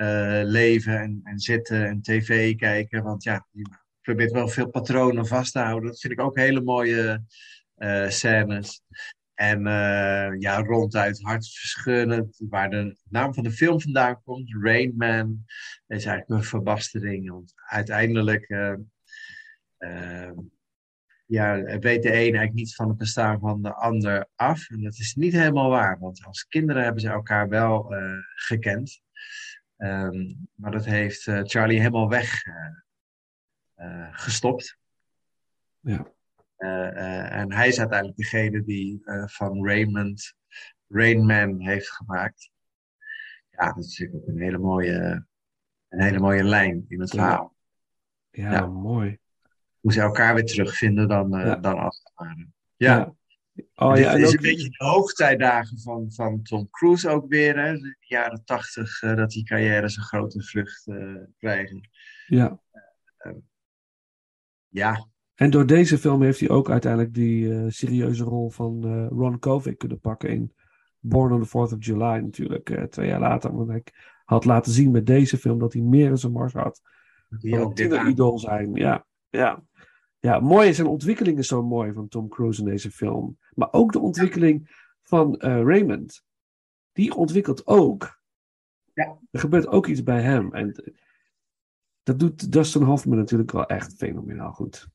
[0.01, 3.03] uh, leven en, en zitten en tv kijken.
[3.03, 3.65] Want ja, je
[4.01, 5.89] probeert wel veel patronen vast te houden.
[5.89, 7.23] Dat vind ik ook hele mooie
[7.77, 8.81] uh, scènes.
[9.33, 12.43] En uh, ja, ronduit hartverscheurend.
[12.49, 15.45] Waar de naam van de film vandaan komt, Rain Man,
[15.87, 17.29] is eigenlijk een verbastering.
[17.29, 18.47] Want uiteindelijk
[21.25, 24.69] ja, weet de een eigenlijk niet van het bestaan van de ander af.
[24.69, 27.93] En dat is niet helemaal waar, want als kinderen hebben ze elkaar wel
[28.35, 29.01] gekend.
[29.81, 32.45] Ehm, maar dat heeft uh, Charlie helemaal weg
[33.77, 34.79] uh, gestopt.
[35.79, 36.11] Ja.
[36.57, 40.35] en hij is uiteindelijk degene die van Raymond
[40.91, 42.51] Rainman heeft gemaakt.
[43.49, 45.25] Ja, dat is natuurlijk ook een hele mooie,
[45.89, 47.55] een hele mooie lijn in het verhaal.
[48.31, 48.65] Ja, ja.
[48.65, 49.19] mooi.
[49.79, 51.55] Hoe ze elkaar weer terugvinden dan, ja.
[51.55, 53.13] dan als het Ja.
[53.75, 57.59] Oh, ja, is een beetje de hoogtijdagen van, van Tom Cruise ook weer.
[57.59, 57.77] Hè?
[57.77, 61.89] De jaren tachtig, uh, dat die carrières een grote vlucht uh, krijgen.
[62.27, 62.59] Ja.
[63.19, 63.33] Uh,
[64.67, 65.07] ja.
[65.35, 69.99] En door deze film heeft hij ook uiteindelijk die serieuze rol van Ron Kovic kunnen
[69.99, 70.53] pakken in
[70.99, 72.87] Born on the 4th of July natuurlijk.
[72.89, 73.55] twee jaar later.
[73.55, 73.83] Want hij
[74.25, 76.81] had laten zien met deze film dat hij meer in zijn mars had.
[77.29, 78.73] Die ook dit idool zijn.
[78.73, 79.63] Ja, ja.
[80.21, 83.37] Ja, mooi zijn ontwikkeling is zo mooi van Tom Cruise in deze film.
[83.53, 86.23] Maar ook de ontwikkeling van uh, Raymond.
[86.91, 88.21] Die ontwikkelt ook.
[88.93, 89.17] Ja.
[89.31, 90.53] Er gebeurt ook iets bij hem.
[90.53, 90.93] En
[92.03, 94.87] dat doet Dustin Hoffman natuurlijk wel echt fenomenaal goed.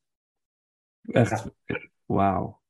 [1.02, 1.80] Echt, ja.
[2.04, 2.60] wauw.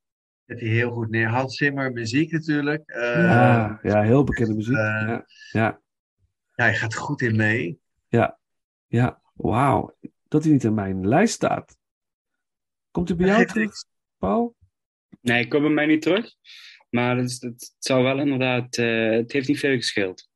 [0.44, 1.28] Dat hij heel goed neer.
[1.28, 2.90] Hans Zimmer, muziek natuurlijk.
[2.90, 4.76] Uh, ja, ja, heel bekende muziek.
[4.76, 5.80] Uh, ja, ja.
[6.54, 7.80] ja, hij gaat goed in mee.
[8.08, 8.38] Ja,
[8.86, 9.96] ja, wauw.
[10.28, 11.75] Dat hij niet in mijn lijst staat.
[12.96, 13.72] Komt hij bij jou terug,
[14.18, 14.56] Paul?
[15.20, 16.34] Nee, ik kom bij mij niet terug.
[16.90, 18.76] Maar het, het zou wel inderdaad...
[18.76, 20.28] Uh, het heeft niet veel gescheeld.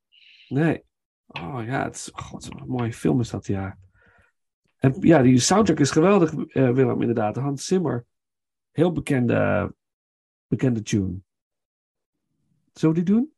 [0.49, 0.85] Nee.
[1.27, 3.79] Oh ja, het is, God, wat een mooie film is dat, ja.
[4.77, 7.37] En ja, die soundtrack is geweldig, uh, Willem, inderdaad.
[7.37, 8.07] Hans Zimmer.
[8.71, 9.75] Heel bekende,
[10.47, 11.19] bekende tune.
[12.73, 13.33] Zullen we die doen?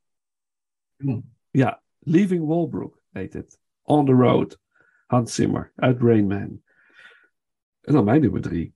[0.96, 1.34] Hmm.
[1.50, 3.60] Ja, Leaving Walbrook heet het.
[3.82, 4.58] On the Road.
[5.06, 6.62] Hans Zimmer uit Rain Man.
[7.80, 8.74] En dan mijn nummer drie.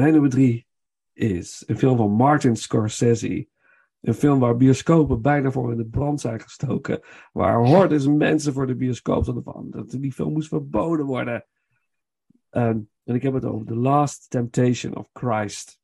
[0.00, 0.66] Mijn nummer drie
[1.12, 3.48] is een film van Martin Scorsese.
[4.00, 7.00] Een film waar bioscopen bijna voor in de brand zijn gestoken.
[7.32, 9.70] Waar hordes mensen voor de bioscoop stonden van.
[9.70, 11.46] Dat die film moest verboden worden.
[12.50, 15.80] Ehm, en ik heb het over The Last Temptation of Christ.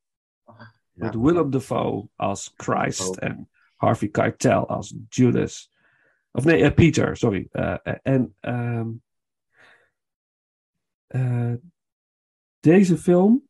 [0.92, 3.28] Met Willem Dafoe als Christ Oh.
[3.28, 5.72] en Harvey Keitel als Judas.
[6.30, 7.48] Of nee, eh, Peter, sorry.
[7.50, 8.88] Eh, eh, en ehm,
[11.06, 11.54] eh,
[12.60, 13.45] deze film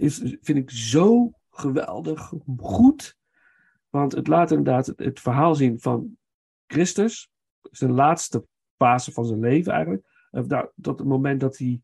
[0.00, 3.16] is, vind ik zo geweldig goed.
[3.88, 6.16] Want het laat inderdaad het, verhaal zien van
[6.66, 7.30] Christus.
[7.62, 8.46] Zijn laatste
[8.76, 10.06] fase van zijn leven eigenlijk.
[10.30, 10.46] Of
[10.80, 11.80] tot het moment dat hij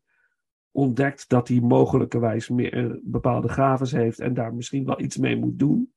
[0.71, 5.37] ontdekt dat hij mogelijkerwijs meer eh, bepaalde gaven heeft en daar misschien wel iets mee
[5.37, 5.93] moet doen.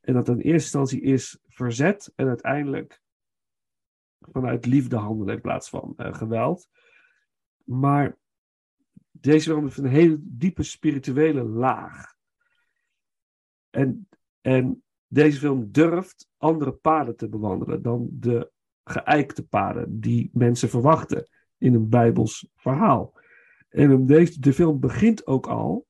[0.00, 3.02] En dat in eerste instantie is verzet en uiteindelijk
[4.18, 6.68] vanuit liefde handelen in plaats van eh, geweld.
[7.64, 8.16] Maar
[9.26, 12.14] deze film heeft een hele diepe spirituele laag.
[13.70, 14.08] En,
[14.40, 18.50] en deze film durft andere paden te bewandelen dan de
[18.84, 23.12] geëikte paden die mensen verwachten in een Bijbels verhaal.
[23.68, 25.86] En deze, de film begint ook al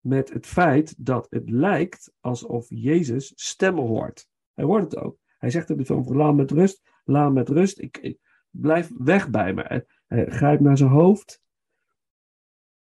[0.00, 4.28] met het feit dat het lijkt alsof Jezus stemmen hoort.
[4.52, 5.18] Hij hoort het ook.
[5.38, 7.78] Hij zegt in de film: Laat me met rust, laat me met rust.
[7.78, 8.18] Ik, ik
[8.50, 9.62] blijf weg bij me.
[9.66, 11.46] Hij, hij grijpt naar zijn hoofd.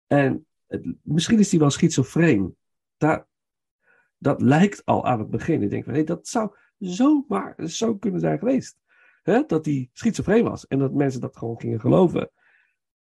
[0.09, 2.55] En het- misschien is hij wel schizofreen.
[2.97, 3.27] Daar,
[4.17, 5.61] dat lijkt al aan het begin.
[5.61, 8.77] Ik denk van, hé, dat zou zomaar zo kunnen zijn geweest.
[9.23, 9.43] Hè?
[9.47, 10.67] Dat hij schizofreen was.
[10.67, 12.31] En dat mensen dat gewoon gingen geloven.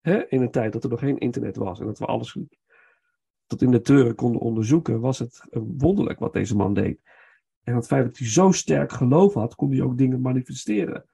[0.01, 0.29] Hè?
[0.29, 1.81] In een tijd dat er nog geen internet was.
[1.81, 2.39] En dat we alles
[3.47, 5.01] tot in de teuren konden onderzoeken.
[5.01, 5.47] Was het
[5.77, 7.01] wonderlijk wat deze man deed.
[7.63, 11.07] En het feit dat hij zo sterk geloof had, kon hij ook dingen manifesteren.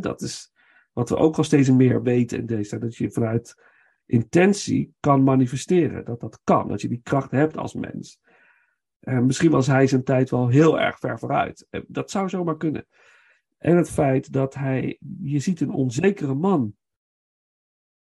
[0.00, 0.52] Dat is
[0.92, 2.82] wat we ook al steeds meer weten in deze tijd.
[2.82, 3.69] Dat je vanuit
[4.10, 6.04] intentie kan manifesteren.
[6.04, 6.68] Dat dat kan.
[6.68, 8.20] Dat je die kracht hebt als mens.
[9.00, 11.66] En misschien was hij zijn tijd wel heel erg ver vooruit.
[11.70, 12.86] Eh, Dat zou zomaar kunnen.
[13.58, 16.74] En het feit dat hij, je ziet een onzekere man,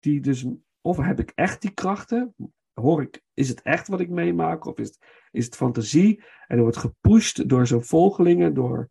[0.00, 0.46] die dus,
[0.80, 2.34] of heb ik echt die krachten?
[2.72, 4.64] Hoor ik, is het echt wat ik meemaak?
[4.64, 4.98] Of is het,
[5.30, 6.22] is het fantasie?
[6.46, 8.88] En wordt gepusht door zijn volgelingen, door,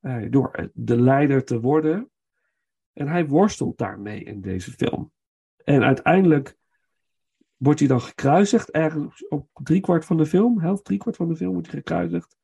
[0.00, 2.10] eh, door de leider te worden.
[2.92, 5.12] En hij worstelt daarmee in deze film.
[5.66, 6.56] En uiteindelijk
[7.56, 11.52] wordt hij dan gekruisigd, ergens op driekwart van de film, helft driekwart van de film
[11.52, 12.36] wordt hij gekruisigd.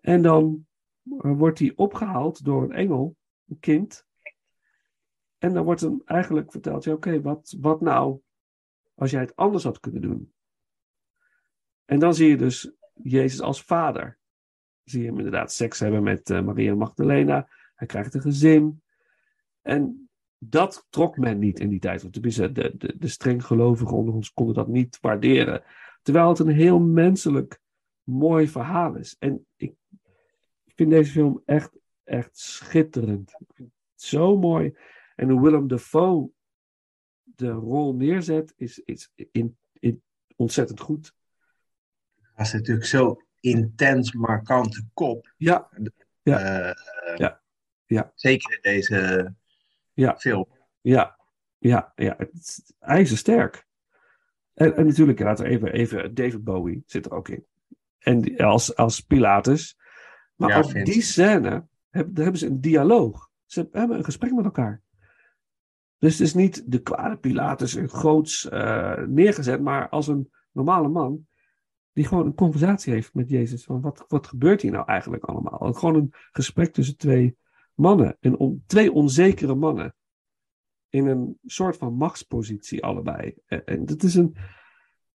[0.00, 0.66] En dan
[1.18, 4.06] eh, wordt hij opgehaald door een engel, een kind.
[5.38, 8.20] En dan wordt hem eigenlijk verteld, ja, oké, wat, wat nou
[8.94, 10.32] als jij het anders had kunnen doen?
[11.84, 14.18] En dan zie je dus Jezus als vader.
[14.84, 17.48] Zie je hem inderdaad seks hebben met eh, Maria Magdalena.
[17.74, 18.82] Hij krijgt een gezin.
[19.62, 20.09] En
[20.42, 22.02] dat trok men niet in die tijd.
[22.02, 25.62] Want tenminste, de, de, de streng gelovigen onder ons konden dat niet waarderen.
[26.02, 27.60] Terwijl het een heel menselijk,
[28.02, 29.16] mooi verhaal is.
[29.18, 29.74] En ik
[30.66, 33.30] vind deze film echt, echt schitterend.
[33.38, 34.76] Ik vind het zo mooi.
[35.16, 36.30] En hoe Willem Dafoe
[37.22, 40.02] de rol neerzet, is, is in, in
[40.36, 41.14] ontzettend goed.
[42.34, 45.32] was natuurlijk zo intens markante kop.
[45.36, 45.70] Ja,
[46.22, 46.38] Ja.
[46.38, 47.42] Eh, Ja.
[47.86, 48.12] Ja.
[48.14, 49.34] Zeker in deze
[50.00, 50.16] Ja.
[50.18, 50.46] film.
[50.80, 51.18] Ja,
[51.58, 52.14] ja, ja.
[52.18, 53.66] Het is ijzersterk.
[54.54, 57.44] En, en natuurlijk, laten we even, even, David Bowie zit er ook in.
[57.98, 59.78] En als, als Pilatus.
[60.34, 63.30] Maar Ja, vind die scène, heb, daar hebben ze een dialoog.
[63.46, 64.82] Ze hebben een gesprek met elkaar.
[65.98, 70.88] Dus het is niet de kwade Pilatus in groots eh, neergezet, maar als een normale
[70.88, 71.26] man
[71.92, 73.64] die gewoon een conversatie heeft met Jezus.
[73.64, 75.72] Van wat, wat gebeurt hier nou eigenlijk allemaal?
[75.72, 77.36] Gewoon een gesprek tussen twee
[77.80, 78.16] mannen.
[78.20, 79.94] En twee onzekere mannen.
[80.88, 83.34] In een soort van machtspositie allebei.
[83.46, 84.36] En, dat is een...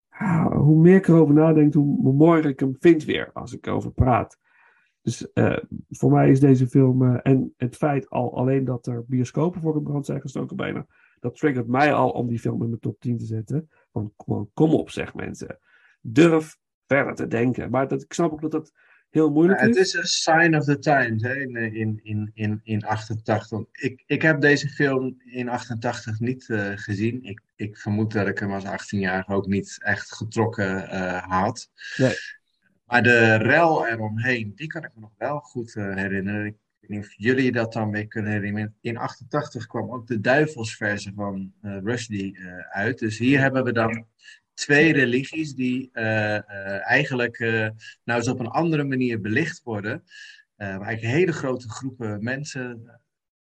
[0.09, 3.91] ah, hoe meer ik erover nadenk, hoe, mooier ik hem vind weer als ik erover
[3.91, 4.37] praat.
[5.01, 5.57] Dus eh,
[5.89, 7.03] voor mij is deze film...
[7.03, 10.85] eh, en het feit al alleen dat er bioscopen voor in brand zijn gestoken bijna...
[11.19, 13.69] Dat triggert mij al om die film in mijn top 10 te zetten.
[13.91, 15.59] Gewoon, kom op zeg mensen.
[16.01, 17.69] Durf verder te denken.
[17.69, 18.73] Maar dat, ik snap ook dat dat
[19.13, 19.93] heel moeilijk Ja, het is.
[19.93, 23.49] een sign of the times hè, in, in, in, in, in 88.
[23.49, 27.23] Want ik, ik heb deze film in 88 niet eh, gezien.
[27.23, 31.69] Ik, ik vermoed dat ik hem als 18-jarige ook niet echt getrokken eh, had.
[31.97, 32.13] Nee.
[32.85, 36.45] Maar de rel eromheen, die kan ik me nog wel goed eh, herinneren.
[36.45, 38.75] Ik weet niet of jullie dat dan mee kunnen herinneren.
[38.81, 42.37] In 88 kwam ook de duivelsversie van Rushdie
[42.69, 42.99] uit.
[42.99, 44.07] Dus hier hebben we dan
[44.53, 47.69] twee religies die eh, eh, eigenlijk eh,
[48.03, 50.03] nou eens op een andere manier belicht worden.
[50.55, 52.91] waar eigenlijk hele grote groepen mensen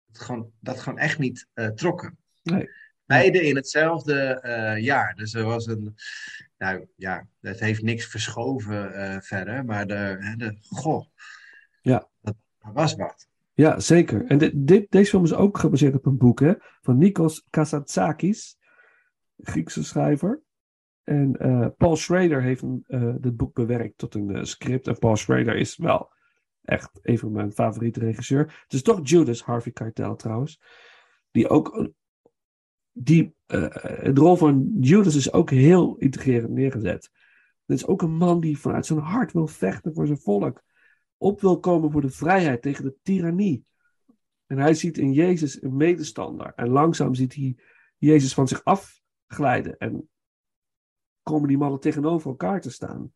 [0.07, 2.17] het gewoon, dat gewoon echt niet trokken.
[2.43, 2.69] Nee.
[3.05, 4.39] Beide in hetzelfde
[4.81, 5.15] jaar.
[5.15, 5.95] Dus er was een.
[6.57, 9.65] Nou ja, het heeft niks verschoven verder.
[9.65, 10.57] Maar de, de.
[10.61, 11.05] Goh.
[11.81, 12.07] Ja.
[12.21, 13.27] Dat, dat was wat.
[13.53, 14.25] Ja, zeker.
[14.25, 18.57] En dit, dit, deze film is ook gebaseerd op een boek hè, van Nikos Kazantzakis,
[19.37, 20.41] Griekse schrijver.
[21.09, 24.87] En eh, Paul Schrader heeft een, eh, boek bewerkt tot een eh, script.
[24.87, 26.11] En Paul Schrader is wel
[26.61, 28.61] echt een van mijn favoriete regisseur.
[28.63, 30.61] Het is toch Judas, Harvey Keitel trouwens.
[31.31, 31.89] Die ook.
[32.91, 37.09] Die, de rol van Judas is ook heel integrerend neergezet.
[37.65, 40.63] Het is ook een man die vanuit zijn hart wil vechten voor zijn volk.
[41.17, 43.65] Op wil komen voor de vrijheid tegen de tirannie.
[44.45, 46.53] En hij ziet in Jezus een medestander.
[46.55, 47.57] En langzaam ziet hij
[47.97, 49.77] Jezus van zich afglijden.
[49.77, 50.09] En
[51.29, 53.13] komen die mannen tegenover elkaar te staan.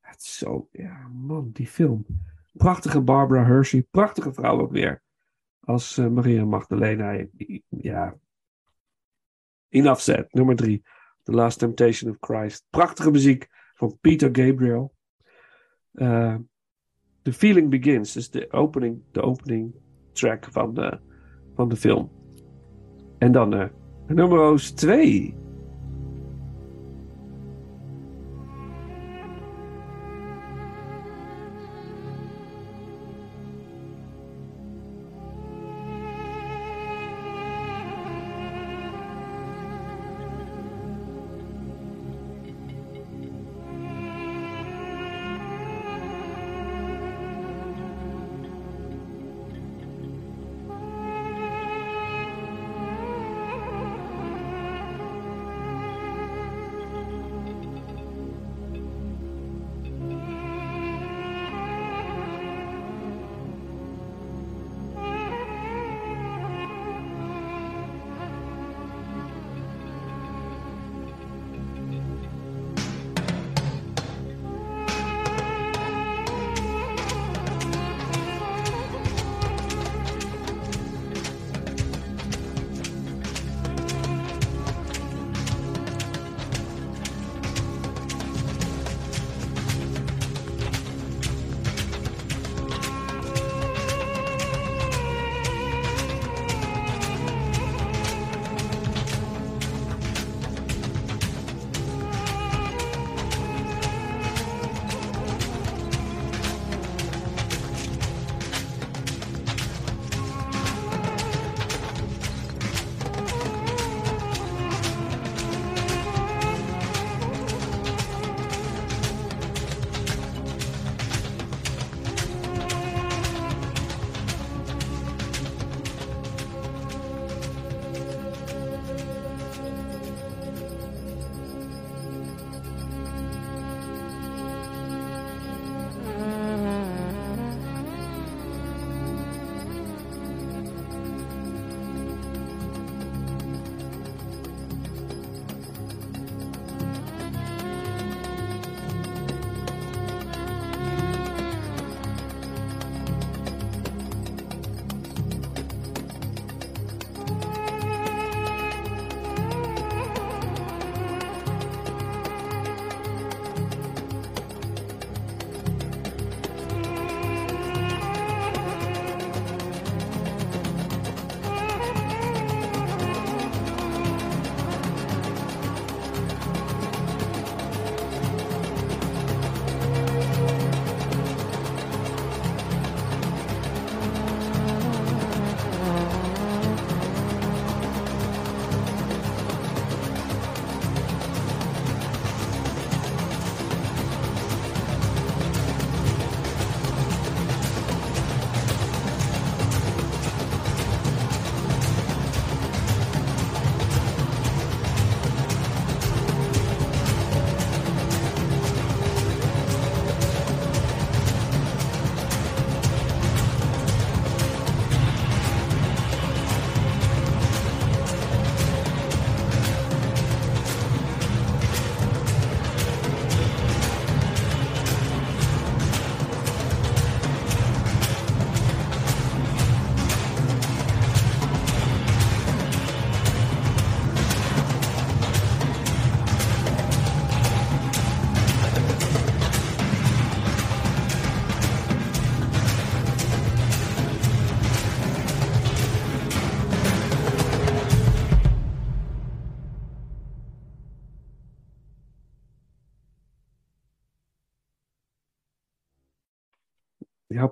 [0.00, 2.06] Het is zo, ja man, die film.
[2.52, 5.02] Prachtige Barbara Hershey, prachtige vrouw ook weer.
[5.60, 7.26] Als eh, Maria Magdalena.
[7.68, 8.16] Ja.
[9.68, 10.32] Enough said.
[10.32, 10.82] Nummer drie.
[11.22, 12.66] The Last Temptation of Christ.
[12.70, 14.94] Prachtige muziek van Peter Gabriel.
[15.92, 16.36] Eh,
[17.22, 19.74] The Feeling Begins is de opening, de opening
[20.12, 21.00] track van de,
[21.54, 22.10] van de film.
[23.18, 23.68] En dan eh
[24.06, 25.43] nummer 2.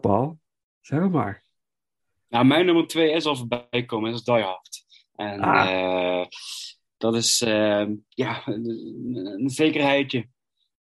[0.02, 0.38] Paul.
[0.80, 1.44] Zeg maar.
[2.28, 4.84] Nou, mijn nummer twee is al voorbij gekomen, dat is Die Hard.
[5.14, 5.70] En Ah.
[6.20, 6.26] eh,
[6.96, 8.66] dat is eh, ja, een,
[9.40, 10.28] een zekerheidje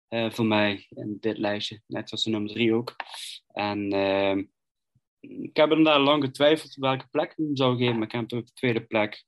[0.07, 1.81] eh, voor mij in dit lijstje.
[1.87, 2.95] Net zoals de nummer drie ook.
[3.47, 3.91] En
[5.19, 8.39] ik heb inderdaad lang getwijfeld welke plek ik hem zou geven, maar ik heb hem
[8.39, 9.23] op de tweede plek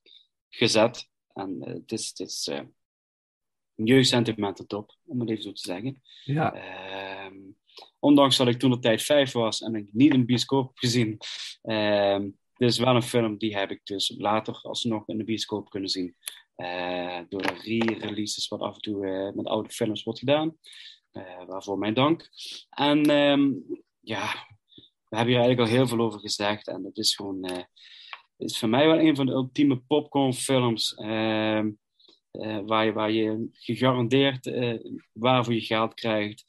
[0.48, 1.08] gezet.
[1.32, 6.02] En het is, het is een jeugdsentiment top, om het even zo te zeggen.
[6.24, 7.36] Ja, Ehm,
[8.04, 11.18] ondanks dat ik toen de tijd vijf was en ik niet een bioscoop heb gezien.
[11.62, 15.70] ehm dit is wel een film die heb ik dus later alsnog in de bioscoop
[15.70, 16.16] kunnen zien.
[16.54, 20.56] Eh, door de re-releases wat af en toe eh, met oude films wordt gedaan.
[21.10, 22.28] Eh, waarvoor mijn dank.
[22.70, 23.52] En ehm,
[24.00, 24.26] ja,
[25.08, 26.68] we hebben hier eigenlijk al heel veel over gezegd.
[26.68, 27.66] En het is gewoon...
[28.36, 30.94] is voor mij wel een van de ultieme popcornfilms.
[30.94, 31.68] ehm
[32.40, 34.74] eh, waar, je, waar je gegarandeerd eh,
[35.12, 36.44] waar voor je geld krijgt.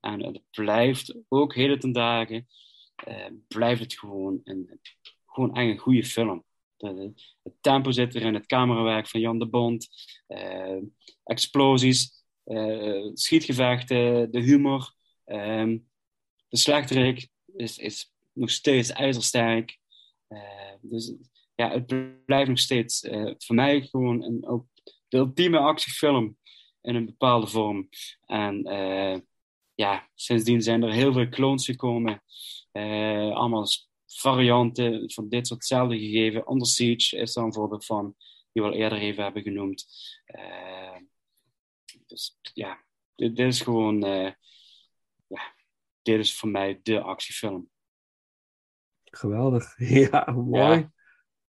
[0.00, 2.46] En het blijft ook heden ten dagen,
[2.94, 4.80] eh, blijft het gewoon een,
[5.26, 6.44] gewoon echt goede film.
[7.42, 9.88] Het tempo zit erin, het camerawerk van Jan de Bond,
[10.26, 10.78] eh,
[11.24, 14.98] explosies, eh, schietgevechten, de humor.
[15.24, 15.78] ehm,
[16.48, 19.78] de slechterik is, is nog steeds ijzersterk.
[20.28, 21.14] Eh, dus
[21.54, 21.86] ja, het
[22.24, 24.66] blijft nog steeds eh, voor mij gewoon een, ook
[25.08, 26.36] de ultieme actiefilm
[26.80, 27.88] in een bepaalde vorm.
[28.26, 28.62] En
[29.80, 32.22] ja, sindsdien zijn er heel veel clones gekomen.
[32.72, 33.66] Eh, allemaal
[34.06, 36.50] varianten van dit soortzelfde gegeven.
[36.50, 38.14] Under Siege is daar een voorbeeld van,
[38.52, 39.86] die we al eerder even hebben genoemd.
[40.24, 40.96] Eh,
[42.06, 44.32] dus ja, dit, dit is gewoon, eh,
[45.26, 45.54] ja,
[46.02, 47.70] dit is voor mij de actiefilm.
[49.04, 49.78] geweldig.
[50.10, 50.90] Ja, mooi.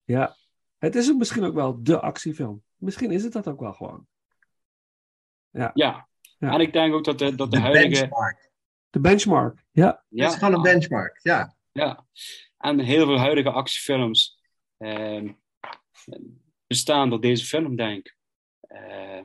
[0.04, 0.36] Ja.
[0.78, 2.64] Het is misschien ook wel de actiefilm.
[2.76, 4.06] Misschien is het dat ook wel gewoon.
[5.50, 5.70] Ja.
[5.74, 6.07] Ja.
[6.38, 7.88] En ik denk ook dat de, dat de, De huidige...
[8.00, 8.50] benchmark.
[8.90, 9.64] De benchmark.
[9.70, 11.56] Ja, Ja, Het is gewoon een benchmark, ja.
[11.72, 12.06] Ja,
[12.58, 14.40] en heel veel huidige actiefilms
[14.78, 15.32] ehm,
[16.66, 18.16] bestaan door deze film, denk ik.
[18.60, 19.22] Eh,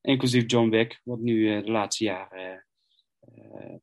[0.00, 2.66] inclusief John Wick, wat nu eh, de laatste jaren
[3.20, 3.76] eh, eh,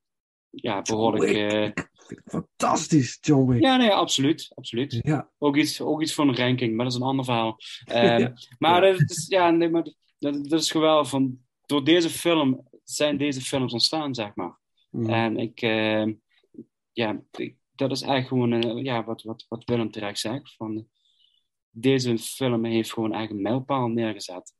[0.49, 1.31] ja, behoorlijk...
[1.31, 1.51] Wick.
[1.51, 1.83] eh,
[2.25, 3.61] fantastisch, John Wick.
[3.61, 4.51] ja, nee, absoluut.
[4.55, 4.99] absoluut.
[5.01, 7.57] Ja, Ook, iets, ook iets voor een ranking, maar dat is een ander verhaal.
[7.85, 8.33] Ehm, Ja.
[8.57, 9.83] Maar, het is, ja, nee, maar
[10.17, 11.09] dat, dat is geweldig.
[11.09, 11.39] Van,
[11.69, 14.57] door deze film zijn deze films ontstaan, zeg maar.
[14.89, 15.09] Mm.
[15.09, 16.05] En ik, eh,
[16.91, 20.55] ja, ik- dat is eigenlijk gewoon eh, ja, wat, wat, wat Willem terecht zegt.
[20.55, 20.87] Van,
[21.69, 24.53] deze film heeft gewoon eigenlijk een mijlpaal neergezet.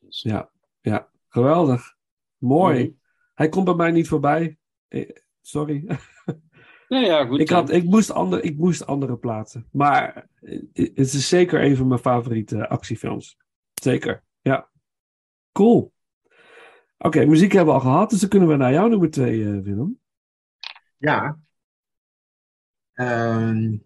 [0.00, 0.50] Dus, ja,
[0.80, 1.10] ja.
[1.28, 1.96] Geweldig.
[2.36, 2.82] Mooi.
[2.84, 2.92] Mhm.
[3.34, 4.58] Hij komt bij mij niet voorbij.
[4.88, 5.10] Eh,
[5.40, 5.84] Sorry.
[6.88, 7.40] Nou ja, goed.
[7.40, 9.68] Ik, had, ik, moest andere, ik moest andere plaatsen.
[9.72, 10.28] Maar
[10.72, 13.36] het is zeker een van mijn favoriete actiefilms.
[13.74, 14.70] Zeker, ja.
[15.52, 15.92] Cool.
[16.98, 19.60] Oké, muziek hebben we al gehad, dus dan kunnen we naar jouw nummer twee, eh,
[19.60, 20.00] Willem.
[20.96, 21.38] Ja.
[22.92, 23.76] Ehm,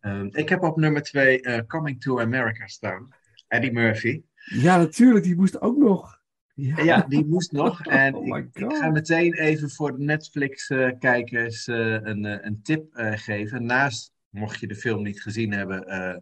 [0.00, 3.08] ehm, ik heb op nummer twee eh, Coming to America staan.
[3.48, 4.22] Eddie Murphy.
[4.44, 6.20] Ja, natuurlijk, die moest ook nog.
[6.54, 7.80] Ja, Ja, die moest nog.
[7.86, 13.64] En Oh my ik, ga meteen even voor de Netflix-kijkers eh, een, een tip geven.
[13.64, 16.16] Naast, mocht je de film niet gezien hebben, eh,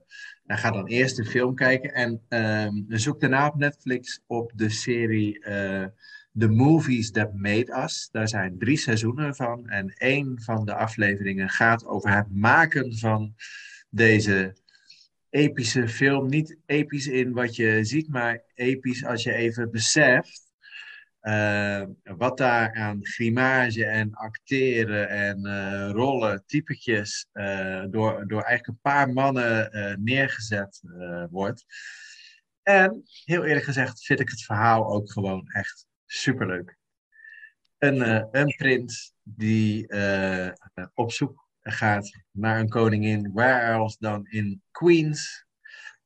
[0.44, 1.94] dan ga dan eerst de film kijken.
[1.94, 5.86] En ehm, zoek daarna op Netflix op de serie eh,
[6.38, 8.08] The Movies That Made Us.
[8.12, 9.68] Daar zijn drie seizoenen van.
[9.68, 13.34] En één van de afleveringen gaat over het maken van
[13.90, 14.56] deze
[15.30, 16.28] epische film.
[16.28, 20.49] Niet episch in wat je ziet, maar episch als je even beseft.
[21.20, 28.66] Eh, wat daar aan grimage en acteren en eh, rollen, typetjes, eh, door, door eigenlijk
[28.66, 30.80] een paar mannen eh, neergezet
[31.30, 31.64] wordt.
[32.62, 36.78] En heel eerlijk gezegd vind ik het verhaal ook gewoon echt superleuk.
[37.78, 39.86] Een, een prins die
[40.94, 45.46] op zoek gaat naar een koningin, waar else dan in Queens,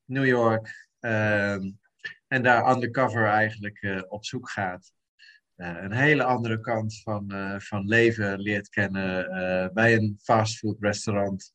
[0.04, 0.88] New York.
[1.00, 1.70] ehm,
[2.26, 4.92] en daar undercover eigenlijk op zoek gaat.
[5.56, 9.28] Eh, een hele andere kant van, eh, van leven leert kennen.
[9.30, 11.52] eh, bij een fastfoodrestaurant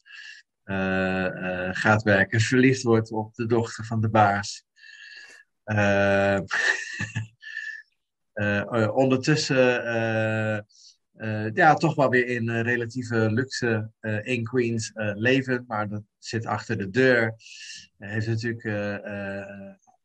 [0.63, 1.25] eh,
[1.67, 2.39] eh, gaat werken.
[2.39, 4.65] Verliefd wordt op de dochter van de baas.
[5.63, 6.35] Eh,
[8.33, 9.67] eh, eh, ondertussen
[11.53, 13.91] ja, toch wel weer in relatieve luxe
[14.23, 15.63] in Queens leven.
[15.67, 17.33] Maar dat zit achter de deur.
[17.97, 18.63] Heeft natuurlijk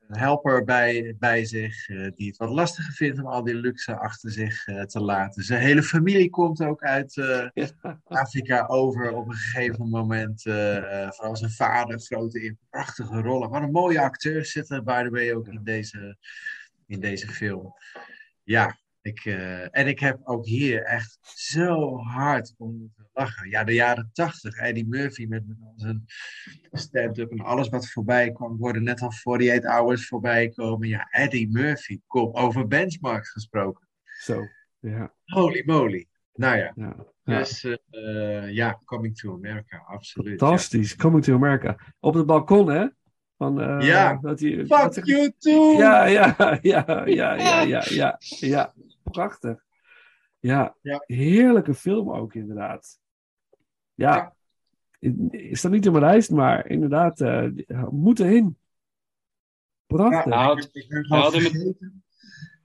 [0.09, 1.89] een helper bij, bij zich.
[1.89, 5.43] eh, die het wat lastiger vindt om al die luxe achter zich eh, te laten.
[5.43, 7.47] Zijn hele familie komt ook uit eh,
[8.05, 10.43] Afrika over op een gegeven moment.
[10.43, 13.51] vooral zijn vader, grote, in prachtige rollen.
[13.51, 16.17] Wat een mooie acteurs zitten, by the way, ook in deze,
[16.87, 17.75] in deze film.
[18.43, 23.51] Ja, Ik, eh, en ik heb ook hier echt zo hard om moeten lachen.
[23.51, 24.57] Ja, de jaren tachtig.
[24.57, 25.43] Eddie Murphy met,
[25.77, 26.05] zijn
[26.73, 28.57] stand-up en alles wat voorbij kwam.
[28.57, 30.89] worden net al 48 Hours voorbij komen.
[30.89, 32.01] Ja, Eddie Murphy.
[32.07, 33.89] Kom, over benchmarks gesproken.
[34.03, 34.47] Zo,
[34.79, 35.15] ja.
[35.25, 36.07] Holy moly.
[36.35, 36.97] Nou ja, ja.
[37.25, 37.39] ja.
[37.39, 40.39] dus eh, ja, Coming to America, absoluut.
[40.39, 40.97] Fantastisch.
[40.97, 41.77] Coming to America.
[42.01, 42.87] Op het balkon, hè?
[43.37, 44.19] Van, eh, Ja.
[44.21, 45.77] Dat Fuck you too!
[45.85, 48.75] Ja, ja, ja, ja, ja, ja, ja, ja.
[49.15, 49.65] Prachtig.
[50.39, 51.03] Ja, Ja.
[51.07, 52.99] heerlijke film ook inderdaad.
[53.95, 54.35] Ja,
[55.31, 57.49] is dat niet op mijn lijst, maar inderdaad, eh
[57.91, 58.59] moet erin.
[59.87, 60.33] Prachtig.
[60.33, 62.05] Ja, ik, ben gewoon vergeten.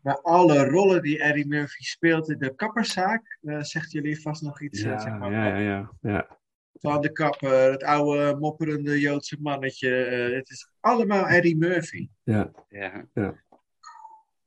[0.01, 4.61] Maar alle rollen die Eddie Murphy speelt in de kapperszaak, eh, zegt jullie vast nog
[4.61, 4.81] iets.
[4.81, 6.37] eh, ja, zeg maar, ja, ja, ja, ja.
[6.73, 10.05] Van de kapper, het oude mopperende Joodse mannetje.
[10.05, 12.09] eh, het is allemaal Eddie Murphy.
[12.23, 13.05] Ja, Ja.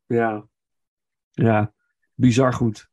[0.06, 0.46] ja.
[1.32, 1.72] Ja,
[2.14, 2.90] bizar goed.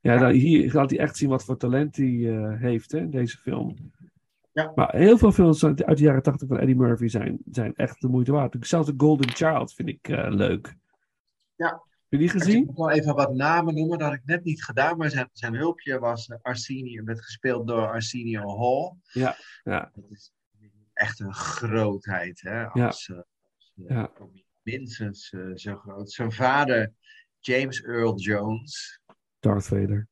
[0.00, 3.10] Ja, dan, hier laat hij echt zien wat voor talent hij eh, heeft hè, in
[3.10, 3.76] deze film.
[4.52, 4.72] Ja.
[4.74, 8.08] Maar heel veel films uit de jaren tachtig van Eddie Murphy zijn, zijn echt de
[8.08, 8.56] moeite waard.
[8.60, 10.76] Zelfs de Golden Child vind ik eh, leuk.
[11.56, 11.68] Ja.
[12.08, 12.64] Heb je die Ik gezien?
[12.64, 14.96] moet wel even wat namen noemen, dat had ik net niet gedaan.
[14.96, 18.94] Maar zijn, zijn hulpje was uh, Arsenio, werd gespeeld door Arsenio Hall.
[19.22, 19.90] Ja, ja.
[19.94, 20.32] Dat is
[20.92, 22.66] echt een grootheid, hè?
[22.66, 24.10] Als, eh, als, eh, Ja.
[24.62, 26.12] minstens eh, zo groot.
[26.12, 26.92] Zijn vader,
[27.40, 29.00] James Earl Jones,
[29.40, 30.08] Darth Vader.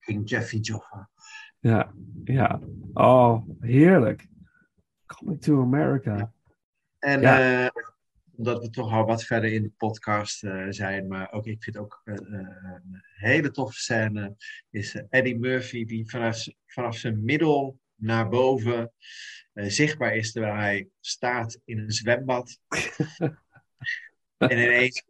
[0.00, 1.08] King Jeffy Joffa.
[1.58, 1.92] Ja,
[2.24, 2.60] ja.
[2.92, 4.26] Oh, heerlijk.
[5.06, 6.32] Coming to America.
[6.98, 7.64] En Ja.
[7.64, 7.70] eh,
[8.36, 11.76] omdat we toch al wat verder in de podcast eh, zijn, maar ook ik vind
[11.76, 14.36] ook eh, een hele toffe scène,
[14.70, 18.92] is Eddie Murphy die vanaf, vanaf zijn middel naar boven
[19.54, 22.58] zichtbaar is terwijl hij staat in een zwembad.
[24.38, 25.04] en ineens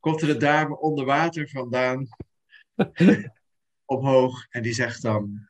[0.00, 2.08] komt er een dame onder water vandaan,
[3.84, 5.48] omhoog, en die zegt dan: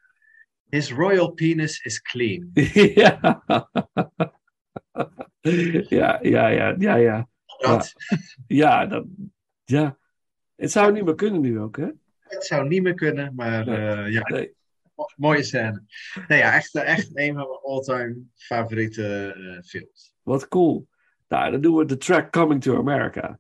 [0.69, 2.51] His royal penis is clean.
[2.95, 3.43] ja.
[5.89, 7.29] ja, ja, ja, ja, ja.
[7.59, 7.93] Dat,
[8.47, 9.07] Ja, dat,
[9.65, 9.99] ja.
[10.57, 11.89] Het zou niet meer kunnen nu ook, hè?
[12.19, 13.77] Het zou niet meer kunnen, maar Nee.
[13.77, 14.55] eh, ja, Nee.
[15.17, 15.85] mooie scène.
[16.29, 20.15] Nee, ja, echt, echt een van mijn all-time favoriete eh, films.
[20.23, 20.89] Wat cool.
[21.29, 23.39] Nou, dan doen we de track Coming to America.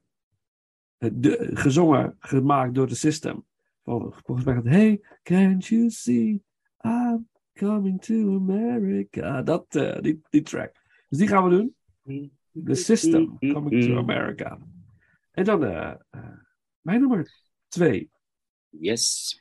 [1.00, 3.44] De, gezongen, gemaakt door The System.
[3.84, 6.42] Vol- Volgens mij gaat het, Hey, can't you see
[6.84, 9.42] I'm coming to America.
[9.42, 10.72] Dat, eh, die, die track.
[11.08, 11.74] Dus die gaan we doen.
[12.64, 14.58] The System, Coming to America.
[15.30, 16.20] En dan eh, eh,
[16.80, 17.30] mijn nummer
[17.68, 18.10] twee.
[18.68, 19.38] Yes.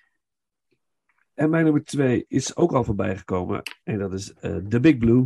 [1.34, 3.62] En mijn nummer twee is ook al voorbij gekomen.
[3.84, 4.34] En dat is
[4.70, 5.26] The Big Blue.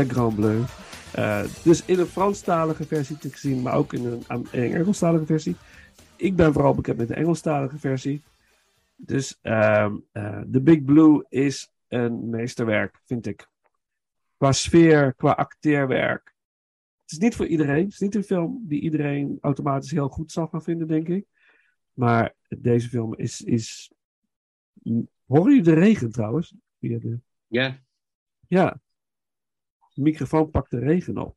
[0.00, 0.62] Le Grand Bleu.
[1.14, 4.74] Eh, dus in een Franstalige versie te zien, maar ook in een, Am- in een
[4.74, 5.56] Engelstalige versie.
[6.16, 8.22] Ik ben vooral bekend met de Engelstalige versie.
[8.96, 13.48] Dus ehm, eh, The Big Blue is een meesterwerk, vind ik.
[14.36, 16.34] Qua sfeer, qua acteerwerk.
[17.02, 17.84] Het is niet voor iedereen.
[17.84, 21.26] Het is niet een film die iedereen automatisch heel goed zal gaan vinden, denk ik.
[21.92, 23.40] Maar deze film is.
[23.40, 23.92] is...
[25.26, 26.54] Hoor je de regen trouwens?
[26.78, 27.18] Via de...
[27.46, 27.78] Ja,
[28.48, 28.80] Ja.
[30.00, 31.36] De microfoon pakt de regen op.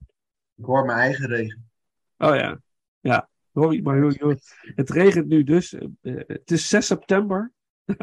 [0.55, 1.69] Ik hoor mijn eigen regen.
[2.17, 2.61] Oh ja.
[2.99, 3.29] Ja.
[3.51, 4.39] Hoor je, maar hoor, je- hoor-
[4.75, 5.73] het regent nu dus.
[5.73, 7.51] Eh, eh, het is 6 september,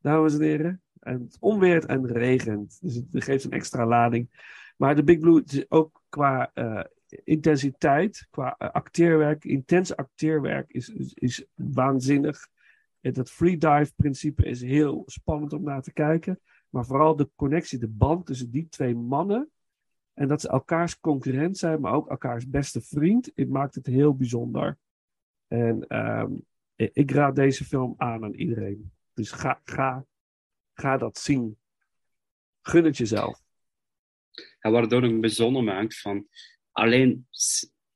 [0.00, 0.82] dames en heren.
[1.00, 2.78] En het onweert en regent.
[2.80, 4.28] Dus het geeft een extra lading.
[4.76, 6.84] Maar de Big Blue is ook qua eh,
[7.24, 12.48] intensiteit, qua acteerwerk, intens acteerwerk is, is, is waanzinnig.
[13.00, 16.40] En dat freedive principe is heel spannend om naar te kijken.
[16.68, 19.50] Maar vooral de connectie, de band tussen die twee mannen.
[20.16, 23.30] En dat ze elkaars concurrent zijn, maar ook elkaars beste vriend.
[23.34, 24.78] Het maakt het heel bijzonder.
[25.48, 26.32] En ehm,
[26.74, 28.92] ik, raad deze film aan aan iedereen.
[29.14, 30.06] Dus ga, ga,
[30.74, 31.58] ga dat zien.
[32.62, 33.40] Gun het jezelf.
[34.58, 36.28] En wat het ook bijzonder maakt van
[36.72, 37.26] alleen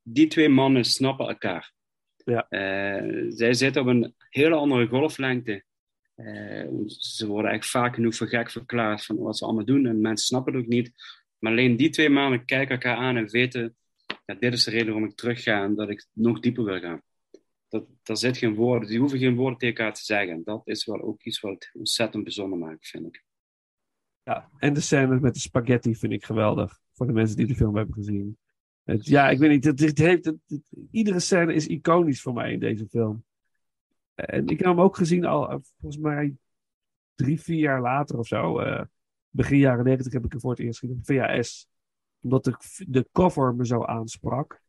[0.03, 1.73] die twee mannen snappen elkaar.
[2.17, 2.49] Ja.
[2.49, 5.65] Eh, zij zitten op een hele andere golflengte.
[6.15, 10.01] Eh, ze worden echt vaak genoeg voor gek verklaard van wat ze allemaal doen en
[10.01, 10.93] mensen snappen het ook niet.
[11.41, 13.77] Maar alleen die twee mannen kijken elkaar aan en weten,
[14.27, 16.81] ja, dit is de reden waarom ik terug ga en dat ik nog dieper wil
[16.81, 17.03] gaan.
[17.69, 20.45] Dat, daar zit geen woorden, die hoeven geen woorden tegen elkaar te zeggen.
[20.45, 23.25] Dat is wel ook iets wat het ontzettend bijzonder maakt, vind ik.
[24.23, 24.51] Ja.
[24.59, 26.81] En de scène met de spaghetti vind ik geweldig.
[26.93, 28.39] Voor de mensen die de film hebben gezien.
[28.85, 29.65] Ja, ik weet niet.
[29.65, 30.33] Het, heeft,
[30.91, 33.25] iedere scène is iconisch voor mij in deze film.
[34.15, 36.37] En ik heb hem ook gezien al, eh, volgens mij,
[37.15, 38.59] drie, vier jaar later of zo.
[38.59, 38.85] eh,
[39.31, 41.67] begin jaren negentig heb ik hem voor het eerst gezien op VHS.
[42.21, 42.55] Omdat de,
[42.89, 44.61] de cover me zo aansprak.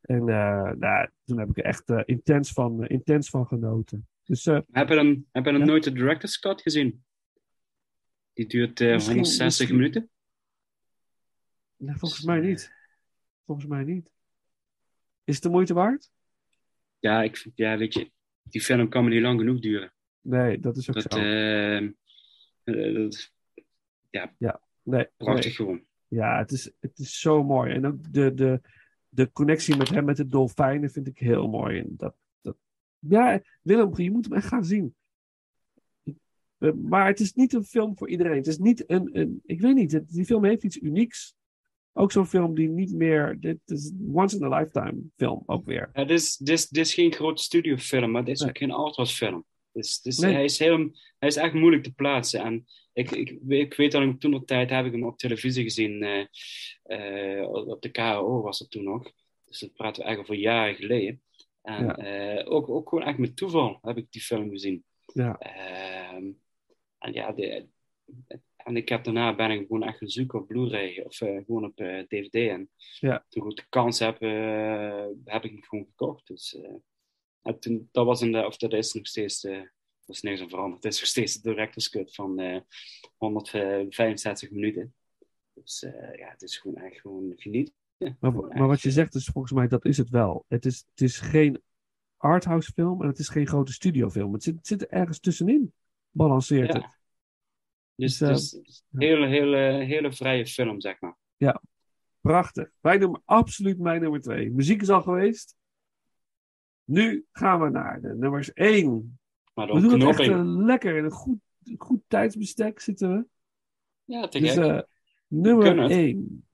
[0.00, 4.08] En nou, toen heb ik er echt eh, intens, van, eh, intens van genoten.
[4.24, 5.66] Dus Heb je dan, heb je dan Ja.
[5.66, 7.04] nooit de director's cut gezien?
[8.32, 10.10] Die duurt eh, Misschien- 160 misschien- minuten.
[11.76, 12.72] nou, volgens mij niet.
[13.44, 14.10] Volgens mij niet.
[15.24, 16.10] Is het de moeite waard?
[16.98, 18.10] Ja, ik, ja, weet je,
[18.42, 19.92] die film kan me niet lang genoeg duren.
[20.20, 21.18] Nee, dat is ook Dat, zo.
[21.18, 21.88] eh,
[24.10, 24.50] dat is
[24.82, 25.54] nee, prachtig nee.
[25.54, 25.84] gewoon.
[26.08, 27.72] Ja, het is, het is zo mooi.
[27.72, 28.60] En ook de, de,
[29.08, 31.78] de connectie met hem, met de dolfijnen, vind ik heel mooi.
[31.78, 32.56] En dat, dat,
[32.98, 34.94] ja, Willem, je moet hem echt gaan zien.
[36.74, 38.36] Maar het is niet een film voor iedereen.
[38.36, 41.34] Het is niet een, een ik weet niet, het- die film heeft iets unieks.
[41.92, 45.90] Ook zo'n film die niet meer, dit is once in a lifetime film ook weer.
[45.92, 48.48] Ja, dit, is, dit, is, dit is geen grote studiofilm, maar dit is Nee.
[48.48, 49.44] ook geen arthouse film.
[49.72, 50.32] Dus, dus Nee.
[50.32, 50.76] hij, is heel,
[51.18, 52.40] hij is echt moeilijk te plaatsen.
[52.40, 55.62] En ik, ik, ik weet dat ik toen op tijd heb ik hem op televisie
[55.62, 56.02] gezien.
[56.82, 59.12] eh, op de KRO was dat toen nog.
[59.44, 61.22] Dus dat praten we eigenlijk over jaren geleden.
[61.62, 61.96] En Ja.
[61.96, 64.84] eh, ook, ook gewoon echt met toeval heb ik die film gezien.
[65.12, 65.38] Ja.
[65.38, 66.30] Ehm,
[66.98, 67.66] en ja, de,
[68.56, 71.76] en ik heb daarna ben ik gewoon echt gaan zoeken op Blu-ray of gewoon op
[72.08, 72.34] DVD.
[72.34, 73.24] En Ja.
[73.28, 74.20] toen ik de kans heb,
[75.24, 76.26] heb ik hem gewoon gekocht.
[76.26, 76.58] Dus
[77.42, 79.62] en toen, dat was een, of dat is nog steeds, eh
[80.06, 80.82] dat is niks aan veranderd.
[80.82, 82.60] Het is nog steeds de director's cut van eh
[83.16, 84.94] 165 minuten.
[85.54, 87.74] Dus eh, ja, het is gewoon echt gewoon genieten.
[88.20, 90.44] Maar, maar wat je zegt is volgens mij, dat is het wel.
[90.48, 91.62] Het is, het is geen
[92.16, 94.32] arthouse film en het is geen grote studiofilm.
[94.32, 95.72] Het zit, het zit er ergens tussenin.
[96.10, 96.80] Balanceert Ja.
[96.80, 96.98] het.
[97.94, 101.16] Dus Dus, eh, het is een hele, hele, hele vrije film, zeg maar.
[102.20, 102.70] Prachtig.
[102.80, 104.50] Mijn nummer, absoluut mijn nummer twee.
[104.50, 105.56] Muziek is al geweest.
[106.90, 109.18] Nu gaan we naar de nummers één.
[109.54, 110.96] Maar We doen het echt eh, lekker.
[110.96, 111.38] In een goed,
[111.76, 113.26] goed tijdsbestek zitten we.
[114.04, 114.80] Ja, te Dus eh,
[115.26, 115.92] nummer kunnen het.
[115.92, 116.48] één.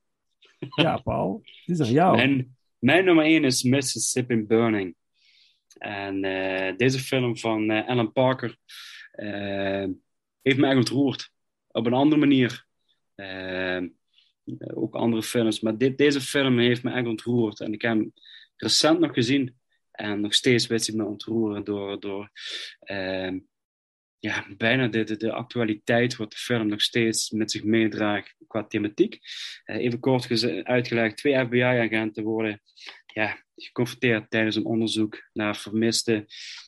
[0.59, 1.43] Ja, Paul.
[1.65, 2.17] Dit is aan jou.
[2.17, 4.95] Mijn, mijn nummer 1 is Mississippi Burning.
[5.79, 8.57] En eh, deze film van eh, Alan Parker
[10.43, 11.31] heeft me echt ontroerd.
[11.67, 12.67] Op een andere manier.
[14.75, 15.61] Ook andere films.
[15.61, 17.61] Maar dit, deze film heeft me echt ontroerd.
[17.61, 18.13] En ik heb hem
[18.57, 19.57] recent nog gezien.
[19.97, 22.31] En nog steeds weet hij me ontroeren door, door
[22.79, 23.33] eh,
[24.19, 29.19] ja, bijna de, de, actualiteit wat de film nog steeds met zich meedraagt qua thematiek.
[29.65, 32.63] Eh, even kort uitgelegd, twee FBI-agenten worden
[33.07, 36.27] ja, geconfronteerd tijdens een onderzoek naar vermiste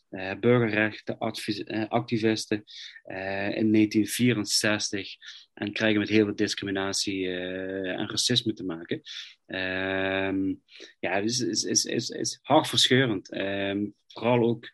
[0.09, 2.65] eh burgerrechtenactivisten
[3.03, 5.17] eh, in 1964
[5.55, 9.01] en krijgen met heel veel discriminatie eh, en racisme te maken.
[9.47, 10.55] Ehm,
[10.99, 13.31] ja, het is, is, is, is, is hartverscheurend.
[13.31, 14.69] Ehm, vooral ook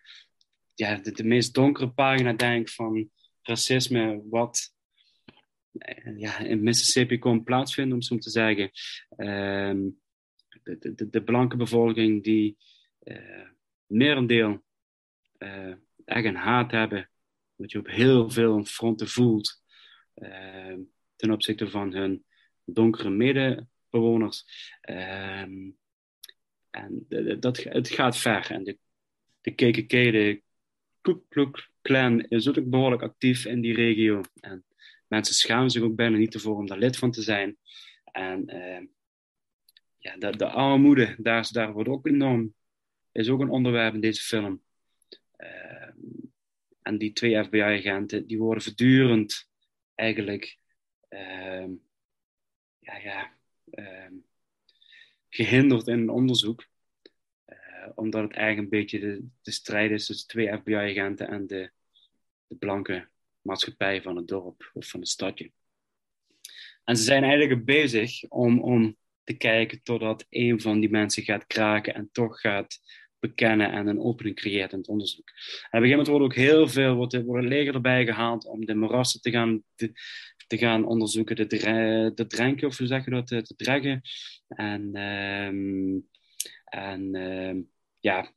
[0.75, 3.11] ja, de, de meest donkere pagina, denk van
[3.43, 4.75] racisme, wat
[5.73, 8.71] eh, ja, in Mississippi kon plaatsvinden, om zo te zeggen.
[9.17, 9.79] Ehm,
[10.65, 12.57] de, de, de blanke bevolking die
[13.05, 13.49] uh,
[13.87, 14.63] merendeel
[15.39, 15.75] uh,
[16.05, 17.11] echt een haat hebben,
[17.55, 19.63] wat je op heel veel fronten voelt
[20.15, 20.79] uh,
[21.17, 22.25] ten opzichte van hun
[22.65, 24.45] donkere medebewoners.
[24.81, 25.71] Ehm,
[26.71, 27.07] en
[27.41, 28.51] dat, het gaat ver.
[28.51, 28.79] En de,
[29.41, 30.43] de KKK, de
[31.01, 31.23] Ku
[32.29, 34.21] is ook behoorlijk actief in die regio.
[34.41, 34.65] En
[35.07, 37.57] mensen schamen zich ook bijna niet ervoor om daar lid van te zijn.
[38.05, 38.89] En uh,
[40.05, 42.55] ja, de, de armoede, daar, daar wordt ook enorm,
[43.13, 44.63] is ook een onderwerp in deze film.
[45.37, 45.89] Uh,
[46.83, 49.49] en die twee FBI-agenten, die worden voortdurend
[49.95, 50.59] eigenlijk
[51.09, 51.67] uh,
[52.79, 53.33] ja, ja,
[55.29, 56.67] gehinderd in een onderzoek.
[57.47, 61.71] Uh, omdat het eigenlijk een beetje de, de strijd is tussen twee FBI-agenten en de,
[62.47, 63.09] de blanke
[63.41, 65.53] maatschappij van het dorp of van het stadje.
[66.85, 71.47] En ze zijn eigenlijk bezig om, om te kijken totdat een van die mensen gaat
[71.47, 72.79] kraken en toch gaat
[73.19, 75.29] bekennen en een opening creëert in het onderzoek.
[75.29, 78.75] En op een gegeven moment ook heel veel, wordt, wordt leger erbij gehaald om de
[78.75, 79.93] moerassen te gaan, te,
[80.47, 84.01] te gaan onderzoeken, de, de drenken, of hoe zeg je dat, te, te dreggen.
[84.49, 86.09] En, um,
[86.65, 87.71] en um,
[88.01, 88.33] ja,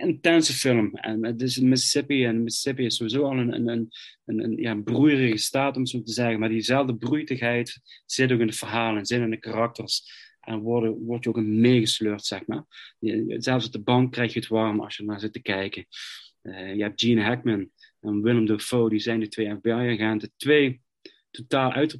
[0.00, 0.94] intense film.
[0.94, 2.24] En het is Mississippi.
[2.24, 3.92] En Mississippi is sowieso al een, een,
[4.24, 6.40] een, ja, broeierige staat, om zo te zeggen.
[6.40, 10.24] Maar diezelfde broeitigheid zit ook in het verhaal en zit in de karakters.
[10.40, 12.64] En worden, word je ook een meegesleurd, zeg maar.
[13.38, 15.86] zelfs op de bank krijg je het warm als je naar zit te kijken.
[16.42, 17.70] Uh, je hebt Gene Hackman
[18.00, 20.32] en Willem Dafoe, die zijn de twee FBI-agenten.
[20.36, 20.80] Twee
[21.30, 21.98] totaal uit,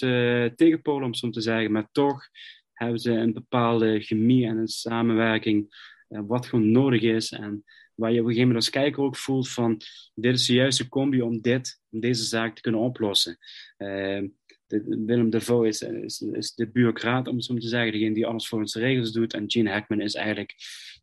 [0.00, 1.72] uh, tegenpolen, om zo te zeggen.
[1.72, 2.28] Maar toch
[2.72, 7.32] hebben ze een bepaalde chemie en een samenwerking wat gewoon nodig is.
[7.32, 7.64] En
[7.94, 9.80] waar je op een gegeven moment als kijker ook voelt van
[10.14, 13.38] dit is de juiste combi om dit, deze zaak te kunnen oplossen.
[13.78, 14.22] Uh,
[14.66, 15.32] de, Willem
[15.64, 15.82] is,
[16.22, 19.34] is, de bureaucraat, om het zo te zeggen, degene die alles volgens de regels doet.
[19.34, 20.54] En Gene Hackman is eigenlijk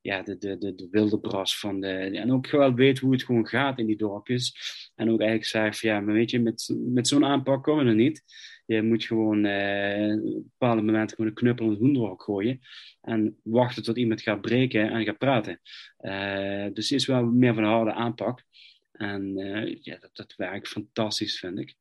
[0.01, 1.87] ja, de, de, de, de wilde bras van de.
[1.87, 4.53] En ook wel weet hoe het gewoon gaat in die dorpjes.
[4.95, 7.95] En ook eigenlijk zegt ja, maar weet je, met, met zo'n aanpak komen we er
[7.95, 8.23] niet.
[8.71, 12.59] Je moet gewoon uh, op bepaalde momenten gewoon een knuppel in het hoenderhok gooien.
[13.01, 15.59] En wachten tot iemand gaat breken en gaat praten.
[15.99, 18.43] Uh, dus het is wel meer van een harde aanpak.
[18.91, 21.75] En uh, ja, dat, werkt fantastisch, vind ik.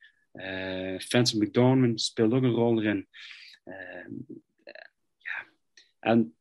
[0.99, 3.09] Vincent McDormand speelt ook een rol erin.
[5.19, 5.47] Ja.
[6.01, 6.35] En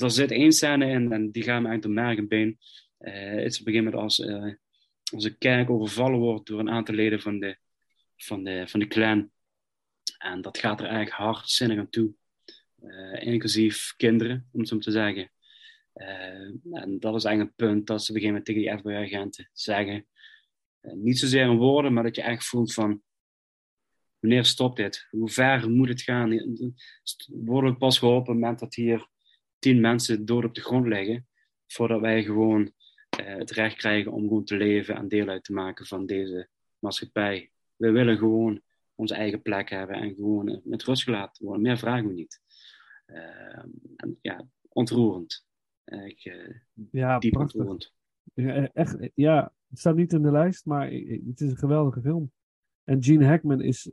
[0.00, 2.58] er zit één scène in en die gaat me uit de merg en been.
[2.98, 7.38] Het is op een gegeven als, een kerk overvallen wordt door een aantal leden van
[7.38, 7.56] de,
[8.16, 9.30] van de, van de clan.
[10.18, 12.14] En dat gaat er eigenlijk hardzinnig aan toe.
[13.20, 15.30] inclusief kinderen, om het zo te zeggen.
[16.72, 20.06] en dat is eigenlijk een punt dat ze moment tegen die FBI-agenten zeggen
[20.82, 23.02] eh, niet zozeer in woorden, maar dat je echt voelt van
[24.18, 25.06] wanneer stopt dit?
[25.10, 26.30] Hoe ver moet het gaan?
[27.26, 29.06] Worden we pas geholpen op het moment dat hier
[29.58, 31.28] tien mensen dood op de grond liggen,
[31.66, 32.72] voordat wij gewoon
[33.16, 36.48] het recht krijgen om gewoon te leven en deel uit te maken van deze
[36.78, 37.50] maatschappij.
[37.76, 38.62] We willen gewoon
[39.02, 41.62] onze eigen plek hebben en gewoon eh, met rust gelaten worden.
[41.62, 42.40] Meer vragen we niet.
[43.06, 43.64] Uh,
[43.96, 45.46] en, ja, ontroerend.
[45.84, 46.14] Uh,
[46.90, 47.60] ja, diep prachtig.
[47.60, 47.94] ontroerend.
[48.34, 52.32] Ja, echt, ja, het staat niet in de lijst, maar het is een geweldige film.
[52.84, 53.90] En Gene Hackman is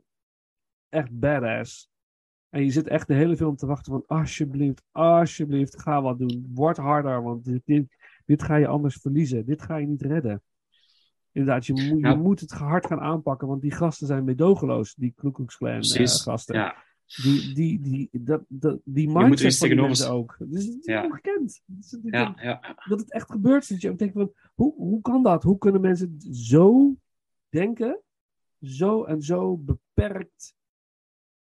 [0.88, 1.90] echt badass.
[2.48, 6.50] En je zit echt de hele film te wachten van alsjeblieft, alsjeblieft, ga wat doen.
[6.54, 7.86] Word harder, want dit,
[8.24, 9.46] dit, ga je anders verliezen.
[9.46, 10.42] Dit ga je niet redden.
[11.32, 15.12] Inderdaad, je, moet, je moet het hard gaan aanpakken, want die gasten zijn meedogenloos, die
[15.16, 16.54] Ku Klux Klan uh, gasten.
[16.54, 16.88] Ja.
[17.22, 20.36] Die, die, die, dat, dat, die mindset van die mensen ook.
[20.38, 21.04] Dus het is ja.
[21.04, 21.62] ongekend.
[21.64, 22.76] Dus ja, ja.
[22.88, 23.68] Dat het echt gebeurt.
[23.68, 25.42] Dat je ook denkt van, hoe, hoe kan dat?
[25.42, 26.96] Hoe kunnen mensen zo
[27.48, 28.00] denken?
[28.60, 30.54] Zo en zo beperkt,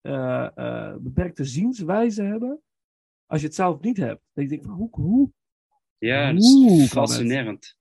[0.02, 2.62] uh, uh, beperkte zienswijze hebben?
[3.26, 4.22] Als je het zelf niet hebt.
[4.34, 5.32] Dan denk je van, hoe, hoe?
[5.98, 7.80] Ja, dat is fascinerend.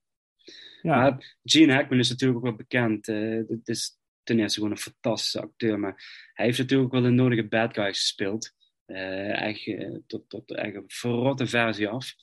[0.81, 1.19] Ja.
[1.43, 3.05] Gene Hackman is natuurlijk ook wel bekend.
[3.05, 5.79] Het is ten eerste gewoon een fantastische acteur.
[5.79, 8.53] Maar hij heeft natuurlijk ook wel de nodige bad guys gespeeld.
[8.87, 12.13] Uh, eigenlijk, tot, tot de eigen verrotte versie af.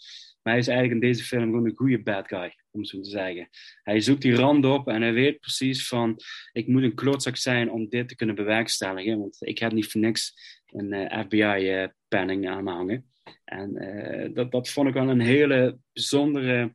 [0.42, 3.10] Maar hij is eigenlijk in deze film gewoon een goede bad guy, om zo te
[3.10, 3.48] zeggen.
[3.82, 6.16] Hij zoekt die rand op en hij weet precies van...
[6.52, 9.18] ik moet een klootzak zijn om dit te kunnen bewerkstelligen.
[9.18, 10.34] Want ik heb niet voor niks
[10.66, 13.10] een FBI-penning aan me hangen.
[13.44, 13.74] En
[14.34, 16.74] dat, dat vond ik wel een hele bijzondere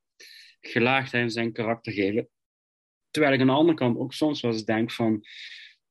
[0.68, 2.30] gelaagdheid in zijn karakter geven.
[3.12, 5.26] Terwijl ik aan de andere kant ook soms wel eens denk van...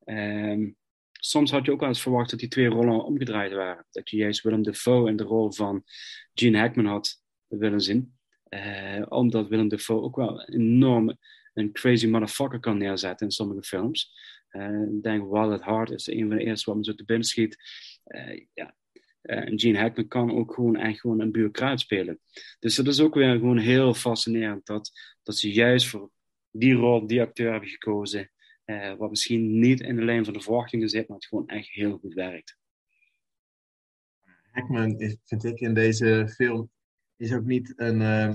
[0.05, 0.77] Um,
[1.13, 3.87] soms had je ook wel eens verwacht dat die twee rollen omgedraaid waren.
[3.91, 5.85] Dat je juist Willem Dafoe in de rol van
[6.35, 8.19] Gene Hackman had willen zien.
[8.49, 11.19] Uh, omdat Willem Dafoe ook wel enorm
[11.55, 14.13] een crazy motherfucker kan neerzetten in sommige films.
[14.53, 17.05] Eh, ik denk Wild at Heart is een van de eerste wat me zo te
[17.05, 17.57] binnen schiet.
[18.05, 18.75] Eh, ja.
[19.23, 22.21] Eh, en Gene Hackman kan ook gewoon echt gewoon een bureaucraat spelen.
[22.59, 24.91] Dus dat is ook weer gewoon heel fascinerend dat,
[25.23, 26.11] dat ze juist voor
[26.51, 28.31] die rol, die acteur hebben gekozen.
[28.65, 31.69] eh, wat misschien niet in de lijn van de verwachtingen zit, maar het gewoon echt
[31.69, 32.57] heel goed werkt.
[34.51, 36.71] Hackman is, vind ik in deze film
[37.17, 38.35] is ook niet een, eh,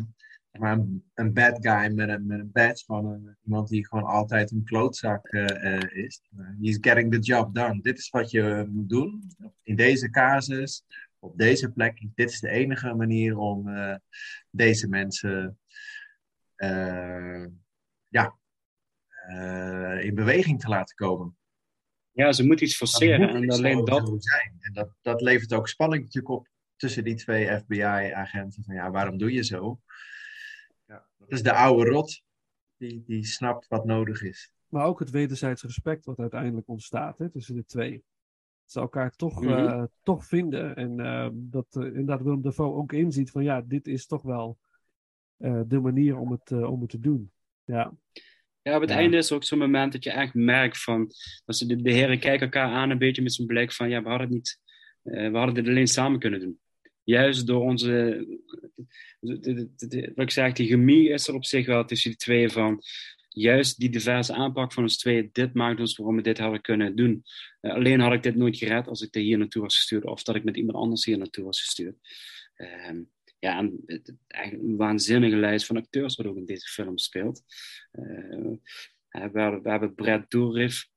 [0.59, 4.05] maar een, een bad guy met een, met een badge van een, iemand die gewoon
[4.05, 6.21] altijd een klootzak eh, eh, is.
[6.61, 7.81] he's getting the job done.
[7.81, 9.31] Dit is wat je moet doen
[9.63, 10.85] in deze casus,
[11.19, 12.01] op deze plek.
[12.15, 13.95] Dit is de enige manier om eh,
[14.51, 15.59] deze mensen
[16.55, 17.45] eh,
[18.07, 18.37] ja,
[19.27, 21.37] eh, in beweging te laten komen.
[22.11, 24.57] Ja, ze moet iets forceren en alleen dat zijn.
[24.59, 28.63] En dat, dat levert ook spanning natuurlijk op tussen die twee FBI-agenten.
[28.63, 29.79] Van ja, waarom doe je zo?
[30.87, 32.21] Ja, dat is de oude rot
[32.77, 34.51] die, die snapt wat nodig is.
[34.67, 37.91] Maar ook het wederzijds respect wat uiteindelijk ontstaat hè, tussen de twee.
[37.91, 39.49] Dat ze elkaar toch, Mhm.
[39.53, 40.75] eh, toch vinden.
[40.75, 44.57] En eh, dat eh, inderdaad Willem Dafoe ook inziet van ja, dit is toch wel
[45.37, 47.31] eh, de manier om het, om het te doen.
[47.63, 47.93] Ja,
[48.61, 48.95] Ja, op het Ja.
[48.95, 51.11] einde is er ook zo'n moment dat je echt merkt van...
[51.45, 53.89] Dat ze de, de heren kijken elkaar aan een beetje met zo'n blik van...
[53.89, 54.59] Ja, we hadden het niet...
[55.03, 56.59] eh, we hadden dit alleen samen kunnen doen.
[57.07, 58.25] Juist door onze...
[59.19, 62.09] de- de- de- de- wat ik zeg, die chemie is er op zich wel tussen
[62.09, 62.81] die tweeën van...
[63.29, 66.95] Juist die diverse aanpak van ons tweeën, dit maakt ons waarom we dit hadden kunnen
[66.95, 67.23] doen.
[67.61, 70.05] Eh, alleen had ik dit nooit gered als ik er hier naartoe was gestuurd.
[70.05, 71.95] Of dat ik met iemand anders hier naartoe was gestuurd.
[72.55, 73.01] Ehm,
[73.39, 77.43] ja, en het, eigenlijk een waanzinnige lijst van acteurs wat ook in deze film speelt.
[77.91, 78.03] Eh,
[78.33, 78.57] eh,
[79.09, 80.87] we, hebben, we hebben Brad Dourif,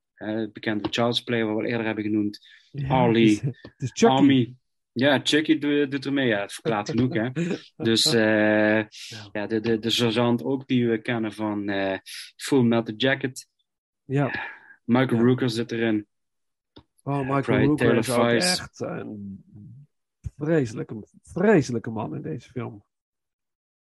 [0.53, 2.39] bekende Charles Play, wat we al eerder hebben genoemd.
[2.71, 3.11] Ja,
[3.77, 4.05] Chucky.
[4.05, 4.55] Army.
[4.93, 6.27] Ja, Chucky doet, er mee.
[6.27, 7.29] Ja, het verklaart genoeg, hè.
[7.89, 8.83] Dus eh,
[9.31, 11.97] ja, de, de, de sergeant ook die we kennen van eh,
[12.35, 13.47] Full Metal Jacket.
[14.05, 14.59] ja.
[14.85, 15.25] Michael Ja.
[15.25, 16.07] Rooker zit erin.
[17.03, 18.07] Oh, Michael Rooker is
[18.49, 19.43] echt een
[20.37, 22.83] vreselijke, vreselijke man in deze film.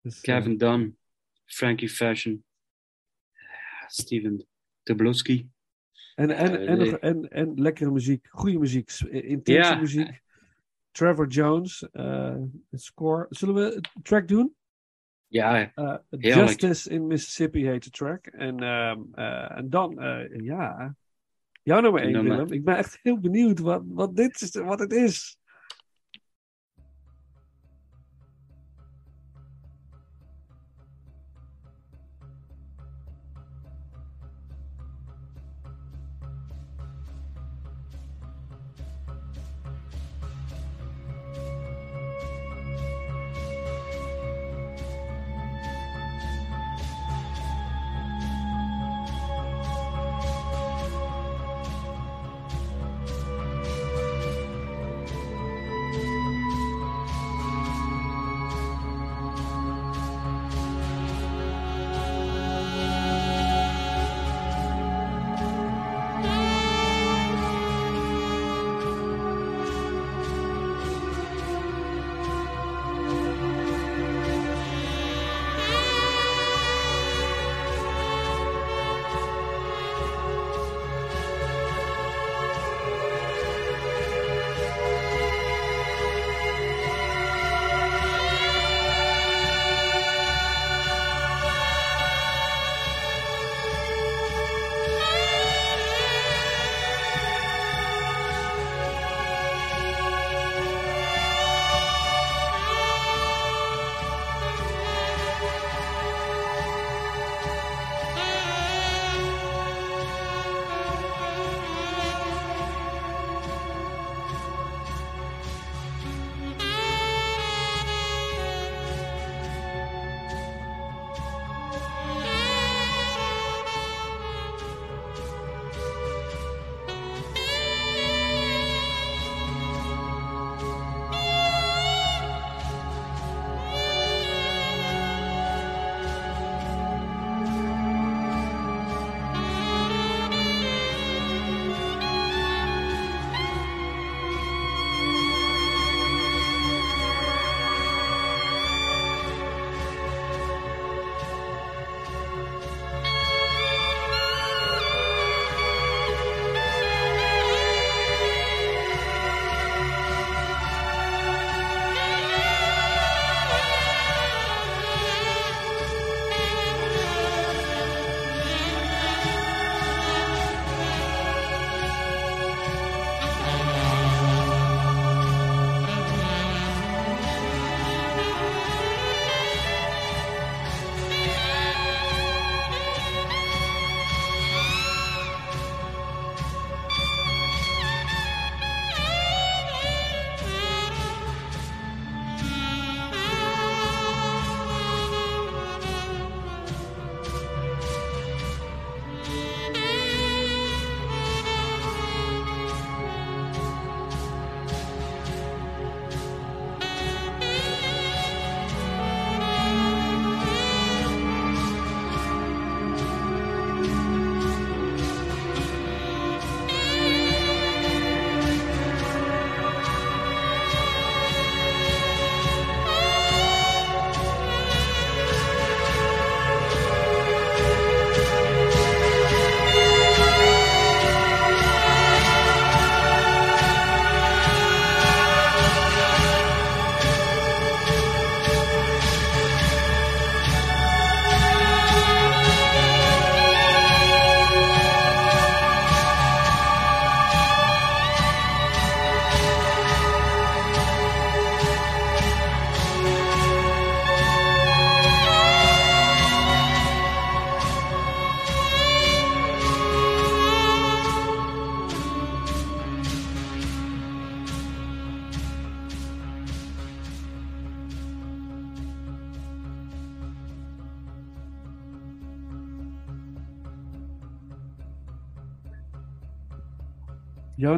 [0.01, 0.97] Dus, eh, Kevin Dunn,
[1.45, 2.43] Frankie Fashion,
[3.87, 4.47] Steven
[4.83, 5.47] Tobolowsky.
[6.15, 10.21] En, en, en, en, en lekkere muziek, goede muziek, intense muziek.
[10.97, 12.35] Trevor Jones, eh,
[12.71, 13.25] score.
[13.29, 14.55] Zullen we een track doen?
[15.27, 15.95] Ja, Eh.
[16.09, 18.25] Justice in Mississippi heet de track.
[18.25, 19.95] En, ehm, eh, en dan,
[20.41, 20.95] ja,
[21.63, 22.51] jouw nummer één, Willem.
[22.51, 25.37] Ik ben echt heel benieuwd wat, wat dit is, wat het is.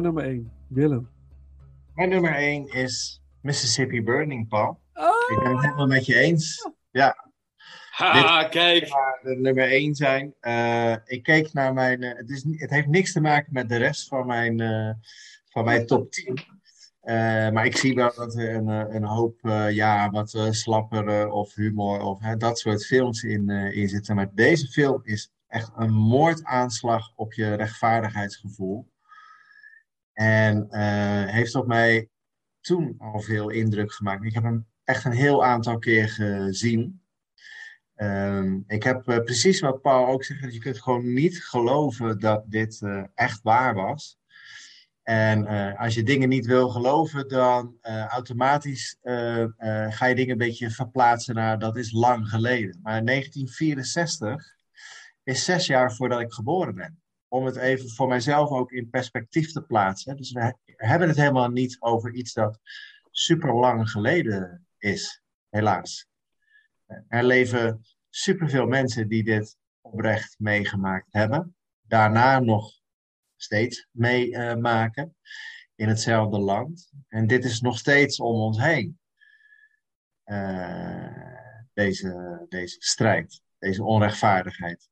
[0.00, 1.08] Jouw nummer 1, Willem.
[1.94, 4.80] Mijn nummer 1 is Mississippi Burning, Paul.
[4.94, 6.70] Oh, Ik ben het helemaal met je eens.
[6.90, 7.28] Ja,
[7.90, 8.84] Ha, kijk.
[9.22, 10.34] de nummer 1 zijn.
[10.40, 12.02] Eh, ik keek naar mijn.
[12.02, 14.90] eh, het, is, het heeft niks te maken met de rest van mijn, eh,
[15.48, 16.38] van mijn top 10.
[17.00, 17.14] Eh,
[17.50, 19.38] maar ik zie wel dat er een, een hoop
[19.70, 24.14] ja, wat slappere of humor of hè, dat soort films in, eh, in zitten.
[24.14, 28.88] Maar deze film is echt een moordaanslag op je rechtvaardigheidsgevoel.
[30.20, 32.08] En eh, heeft op mij
[32.60, 34.24] toen al veel indruk gemaakt.
[34.24, 37.02] Ik heb hem echt een heel aantal keer gezien.
[37.94, 42.44] Ehm, ik heb eh, precies wat Paul ook zegt, je kunt gewoon niet geloven dat
[42.46, 44.18] dit eh, echt waar was.
[45.02, 47.78] En als je dingen niet wil geloven, dan
[48.08, 48.96] automatisch
[49.88, 52.78] ga je dingen een beetje verplaatsen naar dat is lang geleden.
[52.82, 54.54] Maar 1964
[55.22, 57.00] is zes jaar voordat ik geboren ben.
[57.32, 60.16] Om het even voor mijzelf ook in perspectief te plaatsen.
[60.16, 62.58] Dus we hebben het helemaal niet over iets dat
[63.10, 66.08] super lang geleden is, helaas.
[67.08, 71.56] Er leven superveel mensen die dit oprecht meegemaakt hebben.
[71.80, 72.72] Daarna nog
[73.36, 75.16] steeds meemaken
[75.74, 76.92] in hetzelfde land.
[77.08, 78.98] En dit is nog steeds om ons heen.
[80.24, 81.10] Eh,
[81.72, 84.88] deze, deze strijd, deze onrechtvaardigheid.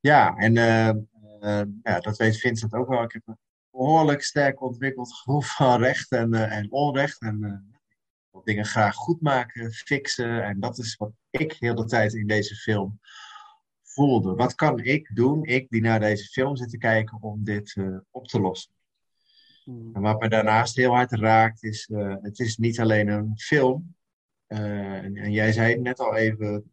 [0.00, 0.96] Ja, en eh, eh,
[1.82, 3.02] ja, dat weet Vincent ook wel.
[3.02, 3.38] Ik heb een
[3.72, 7.20] behoorlijk sterk ontwikkeld gevoel van recht en, eh, en onrecht.
[7.20, 10.44] En eh, dingen graag goed maken, fixen.
[10.44, 13.00] En dat is wat ik heel de tijd in deze film
[13.82, 14.34] voelde.
[14.34, 17.96] Wat kan ik doen, ik die naar deze film zit te kijken, om dit eh,
[18.10, 18.72] op te lossen?
[19.64, 21.88] En wat me daarnaast heel hard raakt, is:
[22.22, 23.94] het is niet alleen een film.
[24.46, 26.64] En, en jij zei het net al even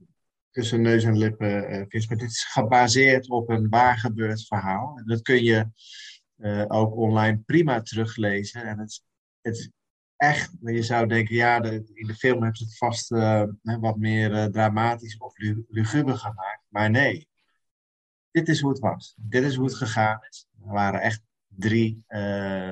[0.51, 4.97] tussen neus en lippen, eh Vincent, dit is gebaseerd op een waar gebeurd verhaal.
[4.97, 5.67] En dat kun je
[6.35, 8.63] eh, ook online prima teruglezen.
[8.63, 9.03] En het,
[9.41, 9.71] het
[10.15, 13.97] echt, je zou denken, ja, de- in de film hebben ze het vast eh, wat
[13.97, 16.63] meer dramatisch of lu- luguber gemaakt.
[16.67, 17.27] Maar nee,
[18.31, 19.15] dit is hoe het was.
[19.17, 20.47] Dit is hoe het gegaan is.
[20.65, 22.71] Er waren echt drie eh,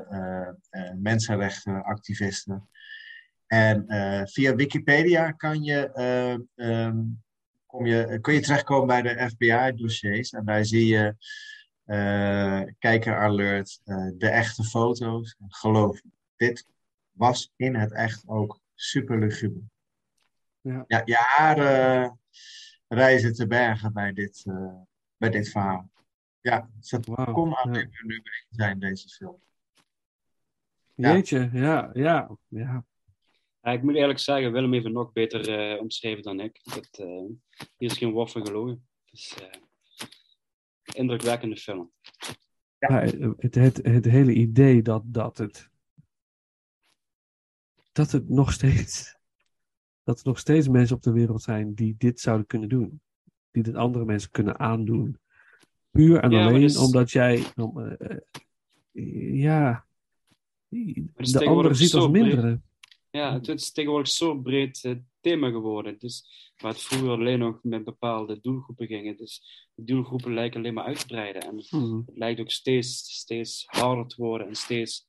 [0.95, 2.69] mensenrechtenactivisten.
[3.47, 3.85] En
[4.29, 6.97] via Wikipedia kan je, eh, ehm,
[7.77, 10.31] kom je, kun je terechtkomen bij de FBI-dossiers.
[10.31, 11.15] En daar zie je
[11.85, 15.35] eh kijker alert, eh, de echte foto's.
[15.39, 16.67] En geloof me, dit
[17.11, 19.61] was in het echt ook super luguber.
[20.61, 20.83] Ja.
[20.87, 22.19] Ja, jaren
[22.87, 24.75] reizen te bergen bij dit, eh,
[25.17, 25.89] bij dit verhaal.
[26.41, 27.65] Ja, dus dat Wauw, kon ja.
[27.65, 29.41] nummer 1 zijn, deze film.
[30.95, 31.11] Ja.
[31.11, 32.85] Jeetje, ja, ja, ja.
[33.67, 36.59] Ja, ik moet eerlijk zeggen, Willem heeft het nog beter eh, omschreven dan ik.
[36.63, 37.25] Dat, eh,
[37.77, 38.87] hier is geen woord van gelogen.
[39.05, 39.61] Het is eh,
[40.95, 41.91] indrukwekkende film.
[42.77, 42.99] Ja,
[43.37, 45.69] het, het, het hele idee dat, dat het.
[47.91, 49.17] Dat het nog steeds.
[50.03, 53.01] Dat er nog steeds mensen op de wereld zijn die dit zouden kunnen doen.
[53.51, 55.19] Die dit andere mensen kunnen aandoen.
[55.91, 57.43] Puur en Ja, alleen dus- omdat jij.
[57.55, 57.97] om,
[59.31, 59.85] ja.
[61.15, 62.65] is De andere ziet als breed.
[63.09, 65.95] Ja, het is tegenwoordig zo'n breed eh, thema geworden.
[65.99, 66.25] Dus
[66.57, 69.17] waar het vroeger alleen nog met bepaalde doelgroepen ging.
[69.17, 71.41] Dus de doelgroepen lijken alleen maar uit te breiden.
[71.41, 71.95] En Mhm.
[72.05, 75.05] het lijkt ook steeds, steeds harder te worden en steeds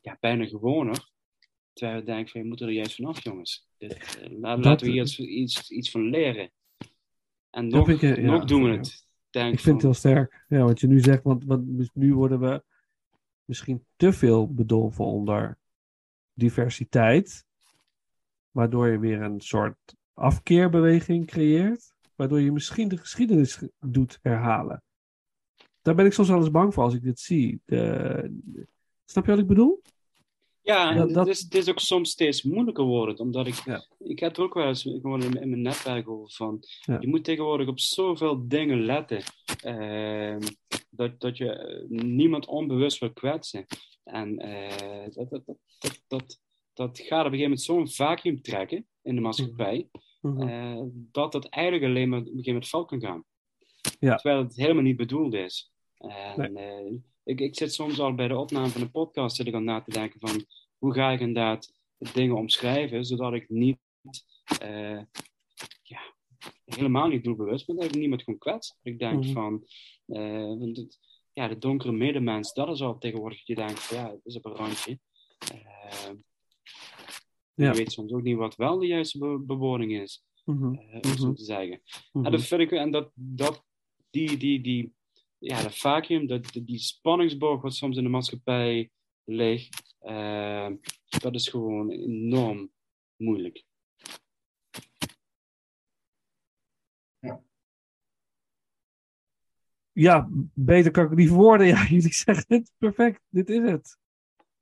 [0.00, 1.12] ja, bijna gewoner.
[1.72, 3.68] Terwijl we denken van, je moet er juist vanaf, jongens.
[3.78, 6.50] Dit, eh, Dat- laten we hier iets, iets, iets van leren.
[7.50, 8.76] En nog, eh, ja, nog doen we ja.
[8.76, 9.06] het.
[9.30, 10.44] Denk Ik vind het heel sterk.
[10.48, 12.62] Ja, wat je nu zegt, want, want nu worden we
[13.44, 15.58] misschien te veel bedolven onder
[16.34, 17.44] diversiteit.
[18.50, 19.76] Waardoor je weer een soort
[20.14, 21.92] afkeerbeweging creëert.
[22.16, 24.82] Waardoor je misschien de geschiedenis ge- doet herhalen.
[25.82, 27.60] Daar ben ik soms wel eens bang voor als ik dit zie.
[27.64, 28.40] De,
[29.04, 29.82] snap je wat ik bedoel?
[30.62, 33.86] Ja, en Dat- het, is, het is ook soms steeds moeilijker worden, omdat ik, Ja.
[33.98, 36.96] ik heb er ook wel eens gewoon in, in mijn netwerk over van, Ja.
[37.00, 39.22] je moet tegenwoordig op zoveel dingen letten,
[39.62, 40.40] ehm,
[40.90, 43.66] dat, dat je eh, niemand onbewust wil kwetsen.
[44.04, 46.40] En eh, dat, dat, dat, dat, dat,
[46.72, 49.88] dat gaat op een gegeven moment zo'n vacuüm trekken in de maatschappij,
[50.20, 50.48] Mhm.
[50.48, 53.24] eh, dat het eigenlijk alleen maar op een gegeven moment fout kan gaan.
[54.00, 54.14] Ja.
[54.16, 55.72] Terwijl het helemaal niet bedoeld is.
[56.36, 56.92] En, eh,
[57.24, 59.80] ik, ik zit soms al bij de opname van de podcast zit ik al na
[59.82, 60.44] te denken van
[60.78, 61.72] hoe ga ik inderdaad
[62.14, 63.78] dingen omschrijven, zodat ik niet
[65.82, 66.14] ja,
[66.64, 68.68] helemaal niet doelbewust ben, dat ik niemand gewoon kwets.
[68.82, 69.32] Dat ik denk Mhm.
[69.32, 69.64] van
[70.06, 70.98] eh, want het-
[71.34, 74.44] ja, de donkere medemens, dat is al tegenwoordig dat je denkt ja, het is op
[74.44, 74.98] een randje.
[75.52, 76.10] Eh,
[77.56, 77.70] Ja.
[77.70, 80.74] Je weet soms ook niet wat wel de juiste be- bewoning is, Mhm.
[80.74, 81.34] eh, om zo Mhm.
[81.34, 81.82] te zeggen.
[82.12, 82.24] Mhm.
[82.24, 83.64] En dat vind ik, en dat, dat
[84.10, 84.94] die, die, die,
[85.38, 88.90] ja, de vacuüm, dat, die spanningsboog wat soms in de maatschappij
[89.24, 90.70] ligt, eh,
[91.20, 92.70] dat is gewoon enorm
[93.16, 93.64] moeilijk.
[99.94, 101.66] Ja, beter kan ik het niet verwoorden.
[101.74, 103.20] Ja, jullie zeggen het perfect.
[103.28, 103.98] Dit is het.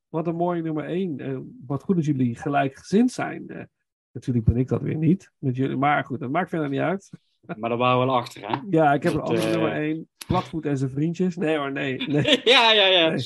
[0.08, 1.18] Wat een mooie nummer één.
[1.18, 3.48] Eh, wat goed dat jullie gelijkgezind zijn.
[3.48, 3.64] Eh,
[4.12, 5.76] natuurlijk ben ik dat weer niet met jullie.
[5.76, 7.10] Maar goed, dat maakt verder niet uit.
[7.58, 8.56] Maar daar waren we wel achter, hè?
[8.70, 10.08] Ja, ik heb een andere eh, nummer één.
[10.26, 11.36] Platvoet en zijn vriendjes.
[11.36, 11.96] Nee hoor, nee.
[12.08, 12.40] nee.
[12.44, 13.08] ja, ja, ja.
[13.08, 13.24] Nee.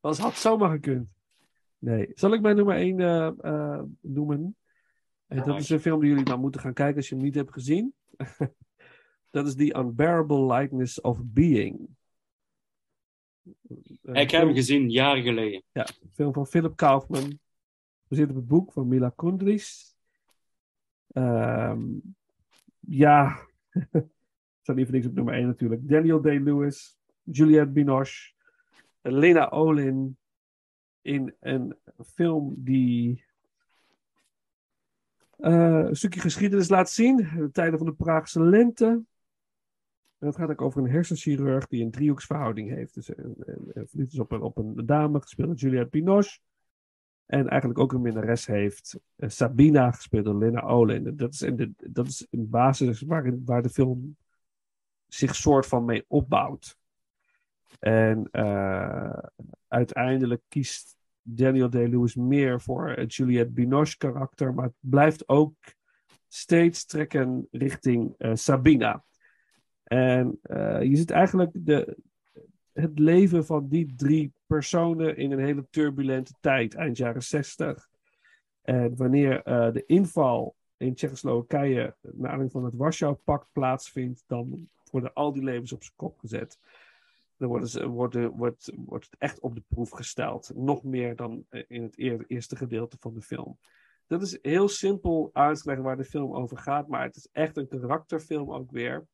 [0.00, 1.08] Dat had zomaar gekund.
[1.78, 2.10] Nee.
[2.14, 2.96] Zal ik mijn nummer 1
[4.00, 4.56] noemen?
[5.26, 7.24] En Ja, dat is een film die jullie dan moeten gaan kijken als je hem
[7.24, 7.94] niet hebt gezien.
[9.32, 11.88] Dat is The Unbearable Likeness of Being.
[14.02, 15.62] Een Ik heb hem gezien, jaren geleden.
[15.72, 17.38] Ja, een film van Philip Kaufman.
[18.02, 19.96] Gebaseerd op het boek van Mila Kundris.
[21.06, 21.82] Ehm,
[22.80, 23.38] ja,
[24.62, 25.88] staat niet voor niks op nummer 1 natuurlijk.
[25.88, 28.32] Daniel Day-Lewis, Juliette Binoche,
[29.00, 30.16] Lena Olin.
[31.00, 33.24] In een film die
[35.36, 37.16] eh, een stukje geschiedenis laat zien.
[37.16, 39.02] De tijden van de Praagse lente.
[40.22, 42.94] En het gaat ook over een hersenchirurg die een driehoeksverhouding heeft.
[42.94, 46.38] Dus een, een, een verliefd is op een, op een dame, gespeeld Juliette Binoche.
[47.26, 51.16] En eigenlijk ook een minnares heeft, eh, Sabina, gespeeld door Lena Olin.
[51.16, 54.16] Dat is in de, dat is in basis waar, waar de film
[55.06, 56.76] zich soort van mee opbouwt.
[57.78, 59.18] En eh,
[59.68, 65.54] uiteindelijk kiest Daniel Day-Lewis meer voor het Juliette Binoche karakter, maar het blijft ook
[66.28, 69.04] steeds trekken richting eh, Sabina.
[69.92, 71.96] En eh, je ziet eigenlijk de,
[72.72, 77.88] het leven van die drie personen in een hele turbulente tijd, eind jaren 60.
[78.62, 85.12] En wanneer eh, de inval in Tsjechoslowakije, naar aanleiding van het Warschau-pact, plaatsvindt, dan worden
[85.12, 86.58] al die levens op zijn kop gezet.
[87.36, 90.52] Dan worden ze, wordt, het echt op de proef gesteld.
[90.54, 93.58] Nog meer dan in het eer- eerste gedeelte van de film.
[94.06, 97.28] Dat is heel simpel uit te leggen waar de film over gaat, maar het is
[97.32, 99.06] echt een karakterfilm ook weer.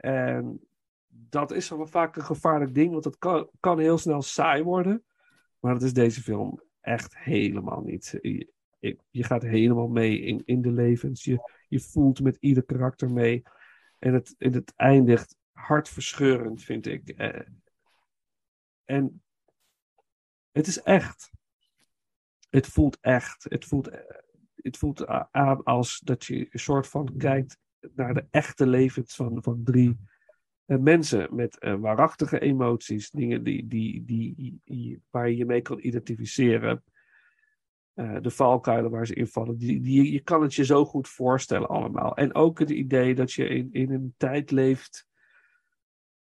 [0.00, 0.60] En
[1.08, 5.04] dat is wel vaak een gevaarlijk ding, want dat kan, kan heel snel saai worden.
[5.58, 8.18] Maar dat is deze film echt helemaal niet.
[9.10, 11.24] Je, gaat helemaal mee in, in de levens.
[11.24, 13.42] Je, je voelt met ieder karakter mee.
[13.98, 17.08] En het, en het eindigt hartverscheurend, vind ik.
[17.08, 17.40] Eh,
[18.84, 19.22] en
[20.50, 21.30] het is echt.
[22.48, 23.46] Het voelt echt.
[23.48, 24.00] Het voelt, eh,
[24.54, 27.58] het voelt aan als dat je een soort van kijkt
[27.94, 29.98] naar de echte levens van, van drie
[30.64, 35.62] eh, mensen met eh, waarachtige emoties, dingen die, die, die, die, waar je je mee
[35.62, 36.82] kan identificeren.
[37.94, 41.68] Eh, de valkuilen waar ze invallen, die, die, je kan het je zo goed voorstellen
[41.68, 42.16] allemaal.
[42.16, 45.06] En ook het idee dat je in, in een tijd leeft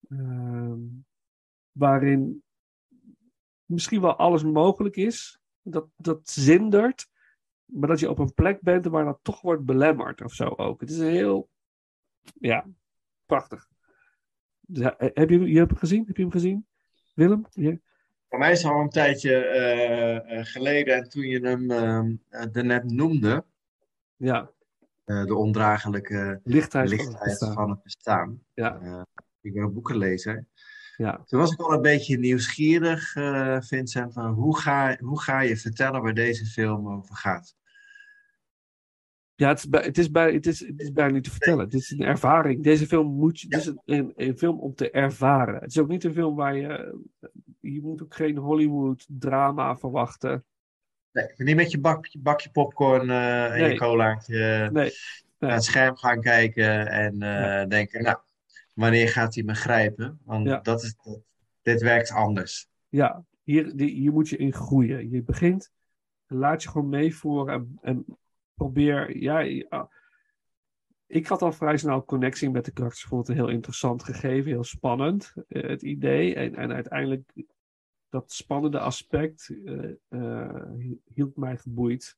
[0.10, 0.80] ehm,
[1.72, 2.44] waarin
[3.66, 7.10] misschien wel alles mogelijk is, dat, dat zindert,
[7.68, 10.80] maar dat je op een plek bent waar dat toch wordt belemmerd of zo ook.
[10.82, 11.50] Het is een heel,
[12.40, 12.66] ja,
[13.26, 13.68] prachtig.
[14.68, 16.04] Ja, eh, heb je, je hebt hem gezien?
[16.08, 16.68] Heb je hem gezien?
[17.14, 17.46] Willem?
[17.52, 17.82] Je-
[18.30, 22.46] Voor mij is het al een tijdje eh, eh, geleden, en toen je hem eh,
[22.52, 23.46] daarnet noemde,
[24.16, 24.50] Ja,
[25.06, 27.54] eh, de ondraaglijke lichtheid, van het bestaan.
[27.54, 28.44] van het bestaan.
[28.54, 28.80] Ja.
[28.80, 29.02] Eh,
[29.42, 30.46] ik ben een boekenlezer.
[30.98, 31.22] Ja.
[31.26, 35.58] Toen was ik al een beetje nieuwsgierig, eh, Vincent, van hoe ga, hoe ga je
[35.58, 37.56] vertellen waar deze film over gaat?
[39.36, 41.66] Ja, het is, bij, het, is bij, het, is, het is bijna niet te vertellen.
[41.66, 42.64] Het is een ervaring.
[42.64, 43.48] Deze film moet je.
[43.50, 45.56] Het is een, een, film om te ervaren.
[45.56, 47.00] Het is ook niet een film waar je.
[47.60, 50.46] Je moet ook geen Hollywood-drama verwachten.
[51.12, 53.72] Nee, niet met je bakje, bakje popcorn eh, en Nee.
[53.72, 54.92] je colaatje Nee.
[55.40, 58.18] naar het scherm gaan kijken en eh, denken, nou,
[58.78, 60.20] wanneer gaat hij me grijpen?
[60.24, 60.60] Want Ja.
[60.60, 60.96] dat is,
[61.62, 62.68] dit werkt anders.
[62.90, 65.10] Ja, hier, die, hier moet je in groeien.
[65.10, 65.72] Je begint,
[66.28, 68.06] laat je gewoon meevoeren en, en
[68.54, 69.18] probeer.
[69.18, 69.40] Ja,
[71.08, 73.04] ik had al vrij snel connectie met de karakters.
[73.04, 76.36] Vond het heel interessant gegeven, heel spannend, eh, het idee.
[76.36, 77.34] En, en uiteindelijk,
[78.10, 80.78] dat spannende aspect eh, eh,
[81.14, 82.18] hield mij geboeid.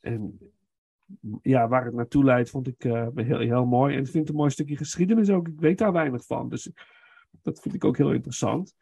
[0.00, 0.38] En
[1.42, 3.94] ja, waar het naartoe leidt, vond ik eh, heel, heel mooi.
[3.94, 5.48] En ik vind het een mooi stukje geschiedenis ook.
[5.48, 6.48] Ik weet daar weinig van.
[6.48, 6.70] Dus
[7.42, 8.74] dat vind ik ook heel interessant.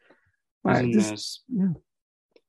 [0.59, 1.63] Maar Het is een, is, ja.
[1.63, 1.73] nou,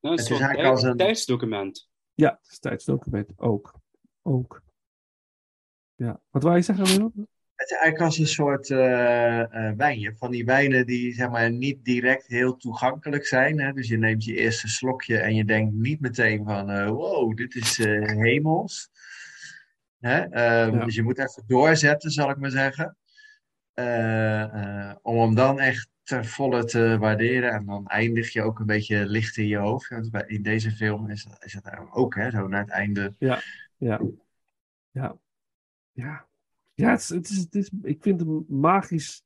[0.00, 1.88] een Het is soort eigenlijk als een- tijdsdocument.
[2.14, 3.74] Ja, het is tijdsdocument ook.
[4.22, 4.62] Ook.
[5.94, 6.20] Ja.
[6.30, 7.12] Wat wou je zeggen, Willem?
[7.54, 10.16] Het is eigenlijk als een soort eh, eh, wijnje.
[10.16, 13.60] Van die wijnen die zeg maar niet direct heel toegankelijk zijn.
[13.60, 13.72] Hè?
[13.72, 17.54] Dus je neemt je eerste slokje en je denkt niet meteen van eh, wow, dit
[17.54, 18.90] is eh, hemels.
[20.04, 20.20] Hè?
[20.20, 20.84] Ehm, Ja.
[20.84, 22.96] Dus je moet even doorzetten, zal ik maar zeggen.
[23.72, 27.52] Eh, eh, om hem dan echt ter volle te waarderen.
[27.52, 29.88] En dan eindig je ook een beetje licht in je hoofd.
[29.88, 33.14] Want in deze film is, is het ook, hè, zo naar het einde.
[33.18, 33.40] Ja.
[33.76, 34.00] Ja.
[34.90, 35.16] Ja.
[35.92, 36.26] Ja.
[36.74, 39.24] Ja, het is, het is, het is, ik vind hem magisch.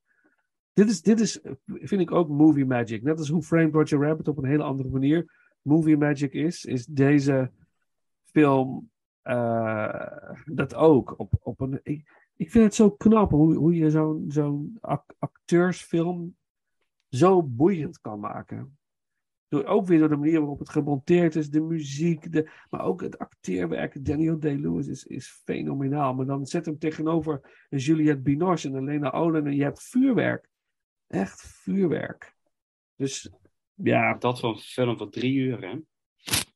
[0.73, 3.03] Dit is, dit is, vind ik ook movie magic.
[3.03, 5.31] Net als hoe Framed Roger Rabbit op een hele andere manier
[5.61, 7.51] movie magic is, is deze
[8.23, 8.89] film
[10.45, 11.19] dat ook.
[11.19, 15.13] Op, op een, ik, ik vind het zo knap hoe, hoe je zo'n zo'n ac-
[15.19, 16.37] acteursfilm
[17.09, 18.77] zo boeiend kan maken.
[19.47, 23.01] Door, ook weer door de manier waarop het gemonteerd is, de muziek, de, maar ook
[23.01, 24.05] het acteerwerk.
[24.05, 26.13] Daniel Day-Lewis is, is fenomenaal.
[26.13, 30.49] Maar dan zet hem tegenover Juliette Binoche en een Lena en je hebt vuurwerk.
[31.07, 32.35] Echt vuurwerk.
[32.95, 33.31] Dus
[33.73, 35.79] ja, Dat voor een film van drie uur, hè?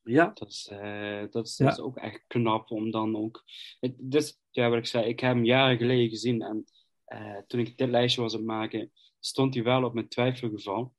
[0.03, 1.65] Ja, Dat is, eh, dat, is, Ja.
[1.65, 3.43] dat is ook echt knap om dan ook.
[3.79, 6.65] Het, dus, ja, wat ik zei, ik heb hem jaren geleden gezien en
[7.05, 10.93] eh, toen ik dit lijstje was aan het maken, stond hij wel op mijn twijfelgeval.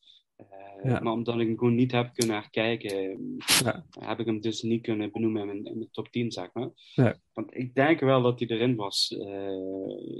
[0.82, 1.00] Ja.
[1.00, 3.86] Maar omdat ik hem gewoon niet heb kunnen herkijken, Ja.
[3.90, 6.70] heb ik hem dus niet kunnen benoemen in mijn, in mijn top 10, zeg maar.
[6.94, 7.16] Ja.
[7.32, 9.14] Want ik denk wel dat hij erin was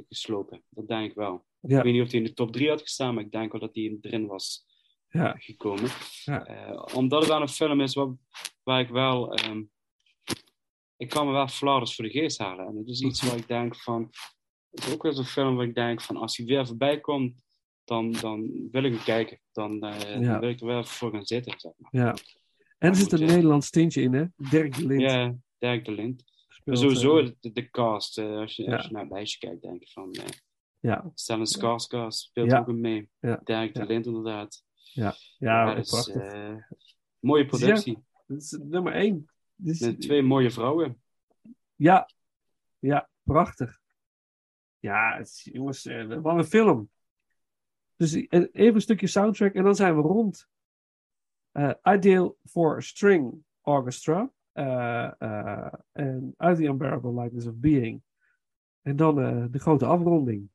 [0.08, 0.62] geslopen.
[0.68, 1.44] Dat denk ik wel.
[1.60, 3.60] Ik weet niet of hij in de top 3 had gestaan, maar ik denk wel
[3.60, 4.66] dat hij erin was
[5.22, 5.90] ja, gekomen.
[6.24, 6.46] Ja.
[6.46, 8.12] Eh, omdat het wel een film is waar,
[8.62, 9.34] waar ik wel.
[9.34, 9.62] ehm,
[10.96, 12.66] ik kan me wel fladders voor de geest halen.
[12.66, 14.10] En het is iets waar ik denk van.
[14.70, 16.16] Het is ook wel zo'n film waar ik denk van.
[16.16, 17.34] Als hij weer voorbij komt,
[17.84, 19.40] dan, dan wil ik hem kijken.
[19.52, 20.18] Dan, Ja.
[20.18, 21.60] dan wil ik er wel voor gaan zitten.
[21.60, 21.90] Zeg maar.
[22.04, 22.14] ja.
[22.78, 24.24] En er zit een je- Nederlands tintje in, hè?
[24.36, 25.00] Dirk de Lint.
[25.00, 26.14] Ja, Dirk de
[26.48, 28.18] speelt, sowieso eh, de, de cast.
[28.18, 28.76] als, je, Ja.
[28.76, 30.12] als je naar het lijstje kijkt, denk ik van.
[30.12, 30.24] eh
[30.80, 32.58] ja, Stellan Skarsgård speelt Ja.
[32.58, 33.08] ook in mee.
[33.20, 33.40] Ja.
[33.44, 33.86] Dirk de Ja.
[33.86, 34.63] Lint, inderdaad.
[34.94, 36.14] Ja, Ja, prachtig.
[36.14, 36.56] eh,
[37.18, 38.04] mooie productie.
[38.26, 39.28] Dat is nummer één.
[39.54, 41.02] Met twee mooie vrouwen.
[41.74, 42.08] Ja,
[42.78, 43.80] ja, prachtig.
[44.78, 46.90] Ja, het jongens, eh, wat een film.
[47.96, 50.48] Dus eh, even een stukje soundtrack en dan zijn we rond.
[51.52, 54.30] Eh Ideal for String Orchestra.
[54.52, 58.02] eh, eh, En Out the Unbearable Lightness of Being.
[58.82, 60.48] En dan eh, de grote afronding.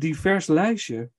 [0.00, 1.10] Divers lijstje.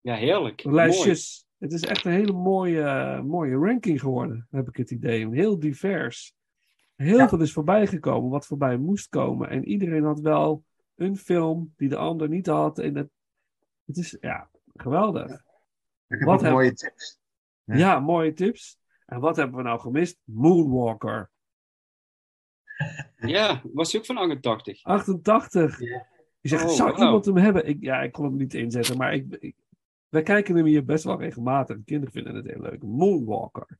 [0.00, 0.64] Ja, heerlijk.
[0.64, 0.76] Mooi.
[0.76, 1.46] Lijstjes.
[1.58, 5.28] Het is echt een hele mooie, mooie ranking geworden, heb ik het idee.
[5.34, 6.34] Heel divers.
[6.96, 7.28] Heel Ja.
[7.28, 9.48] veel is voorbij gekomen, wat voorbij moest komen.
[9.50, 10.64] En iedereen had wel
[10.96, 12.78] een film die de ander niet had.
[12.78, 13.08] En het,
[13.84, 15.30] het is, ja, geweldig.
[16.08, 17.18] Ik heb Wat heb- mooie tips.
[17.64, 17.76] Ja.
[17.76, 18.00] Ja.
[18.00, 18.78] mooie tips.
[19.06, 20.18] En wat hebben we nou gemist?
[20.24, 21.30] Moonwalker.
[23.16, 24.82] Ja, was hij ook van 88?
[24.84, 25.80] 88.
[25.80, 26.06] Ja.
[26.40, 27.66] Je zegt, Oh, zou iemand hem hebben?
[27.68, 29.56] Ik, ja, ik kon hem niet inzetten, maar ik, ik-
[30.08, 31.76] wij kijken hem hier best wel regelmatig.
[31.76, 32.82] De kinderen vinden het heel leuk.
[32.82, 33.78] Moonwalker.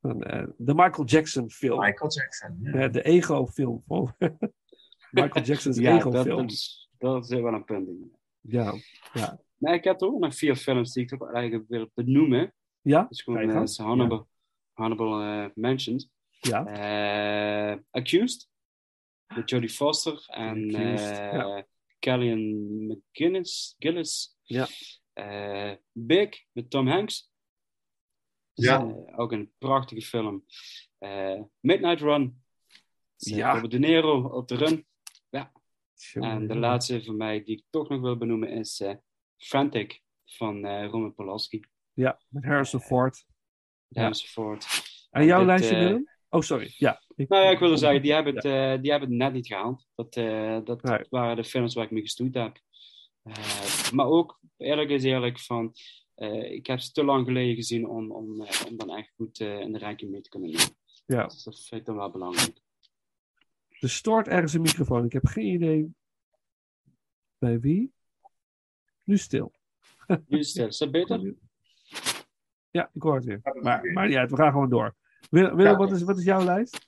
[0.00, 1.78] Van, eh, de Michael Jackson film.
[1.80, 2.58] Michael Jackson.
[2.62, 2.72] Ja.
[2.72, 3.82] Eh, de ego-film.
[3.86, 4.14] van
[5.10, 6.36] Michael Jackson's Ja, dat, ego-film.
[6.42, 7.88] dat, is, dat is wel een punt.
[8.40, 8.74] Ja.
[9.58, 12.52] Nee, ik heb er ook nog vier films die ik toch eigenlijk wil benoemen.
[12.80, 13.02] Ja?
[13.02, 14.26] Dat is gewoon eh, honorable,
[14.72, 16.08] honorable eh, mentions.
[16.40, 16.66] Ja.
[17.72, 18.48] Eh, Accused.
[19.34, 21.66] Met Jodie Foster en Accused, eh ja.
[21.98, 23.74] Kellyanne McGinnis.
[23.78, 24.36] Gillis.
[24.42, 24.66] Ja.
[25.12, 27.30] Eh, Big met Tom Hanks.
[28.54, 28.80] Ja.
[28.80, 30.44] eh, ook een prachtige film.
[30.98, 32.42] Eh, Midnight Run.
[33.16, 33.52] Ja.
[33.52, 34.86] Robert De Niro op de run.
[35.98, 38.94] Tjonge, En de laatste van mij die ik toch nog wil benoemen is eh,
[39.36, 41.64] Frantic van eh Roman Polanski.
[41.92, 43.24] Ja, met Harrison Ford.
[43.88, 44.06] Ja.
[44.06, 44.66] Enzovoort.
[45.10, 46.10] En jouw dit, lijstje, Willem?
[46.28, 46.74] Oh, sorry.
[46.76, 47.02] Ja.
[47.18, 49.46] Ik- Nou ja, ik wilde zeggen, die hebben het, eh, die hebben het net niet
[49.46, 49.86] gehaald.
[49.94, 51.04] Dat, eh, dat Nee.
[51.10, 52.60] waren de films waar ik mee gestoeid heb.
[53.22, 55.74] Eh, maar ook, eerlijk is eerlijk, van,
[56.14, 59.60] eh, ik heb ze te lang geleden gezien om, om, om dan echt goed eh,
[59.60, 60.66] in de ranking mee te kunnen nemen.
[61.06, 61.26] Ja.
[61.26, 62.60] Dus dat vind ik dan wel belangrijk.
[63.68, 65.04] Er stoort ergens een microfoon.
[65.04, 65.94] Ik heb geen idee
[67.38, 67.92] bij wie.
[69.04, 69.52] Nu stil.
[70.06, 71.34] Nu het, is dat beter?
[72.70, 73.40] Ja, ik hoor het weer.
[73.60, 74.96] Maar, maar uit, we gaan gewoon door.
[75.30, 75.78] Willem, Willem, Ja.
[75.78, 76.87] wat, is, wat is jouw lijst?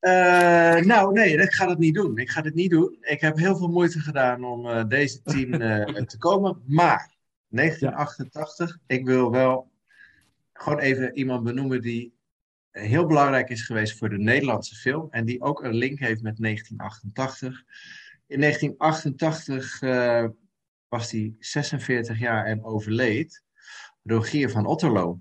[0.00, 2.18] Eh, nou, nee, ik ga dat niet doen.
[2.18, 2.96] Ik ga dit niet doen.
[3.00, 6.62] Ik heb heel veel moeite gedaan om eh, deze tien eh, te komen.
[6.66, 7.14] Maar
[7.48, 9.70] 1988, ik wil wel
[10.52, 12.14] gewoon even iemand benoemen die
[12.70, 15.06] heel belangrijk is geweest voor de Nederlandse film.
[15.10, 17.64] En die ook een link heeft met 1988.
[18.26, 20.28] In 1988 eh,
[20.88, 23.42] was hij 46 jaar en overleed.
[24.02, 25.20] Rogier van Otterlo.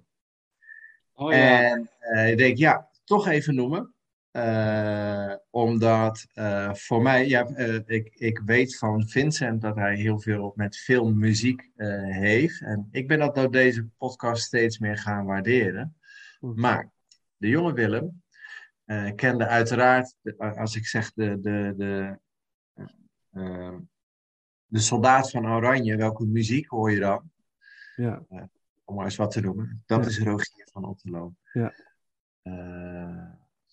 [1.13, 3.93] Oh ja, En eh, ik denk, ja, toch even noemen.
[4.31, 10.19] Eh, omdat eh, voor mij, ja, eh, ik, ik weet van Vincent dat hij heel
[10.19, 12.61] veel met filmmuziek heeft.
[12.61, 15.97] En ik ben dat door deze podcast steeds meer gaan waarderen.
[16.39, 16.89] Maar
[17.37, 18.23] de jonge Willem
[19.15, 22.17] kende uiteraard, de- als ik zeg de, de, de,
[24.65, 27.31] de soldaat van Oranje, welke muziek hoor je dan?
[27.95, 28.25] Ja,
[28.83, 29.83] om maar eens wat te noemen.
[29.85, 30.09] Dat Ja.
[30.09, 31.33] is Rogier van Otterlo.
[31.53, 31.73] Ja.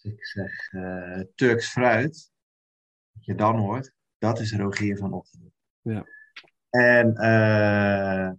[0.07, 2.33] Ik zeg eh, Turks fruit,
[3.13, 5.51] wat je dan hoort, dat is Rogier van Otterlo.
[5.81, 6.05] Ja.
[6.71, 8.33] En eh,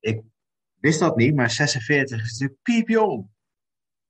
[0.00, 0.22] ik
[0.74, 3.28] wist dat niet, maar 46 is natuurlijk piepjong.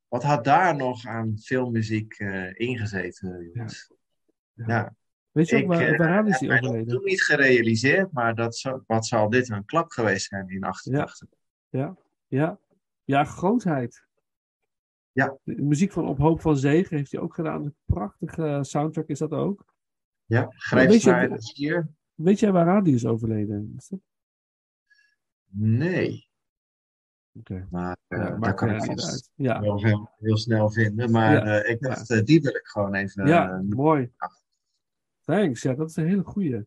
[0.09, 3.91] Wat had daar nog aan filmmuziek eh ingezeten, jongens?
[4.53, 4.65] Ja.
[4.67, 4.95] Ja.
[5.31, 6.95] Weet je ook Ik, waar, waaraan is heb hij mij dat overleden?
[6.95, 11.29] toen niet gerealiseerd, maar dat zou- wat zal dit een klap geweest zijn in 88?
[12.29, 12.59] Ja,
[13.05, 14.09] ja grootheid.
[15.25, 15.39] Ja.
[15.43, 17.65] De muziek van Op Hoop van Zegen heeft hij ook gedaan.
[17.65, 19.65] Een prachtige soundtrack is dat ook.
[20.25, 20.49] Ja,
[21.03, 21.89] je- naar de hier.
[22.15, 23.75] Weet jij waaraan die is overleden?
[23.77, 24.01] Is dat-
[25.53, 26.29] Nee.
[27.39, 27.67] Oké.
[27.71, 29.31] Maar eh, Ja, maakt kan ik niet vast.
[29.35, 31.11] Ja, wel heel, heel snel vinden.
[31.11, 31.61] Maar Ja.
[31.63, 33.27] eh, ik dacht, eh, die wil ik gewoon even.
[33.27, 34.13] ja mooi.
[35.25, 35.63] Thanks.
[35.63, 36.65] Ja, dat is een hele goeie.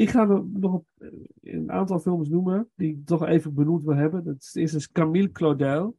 [0.00, 1.08] Ik ga nog eh,
[1.40, 4.24] een aantal films noemen die ik toch even benoemd wil hebben.
[4.24, 5.98] Dat is, Camille Claudel.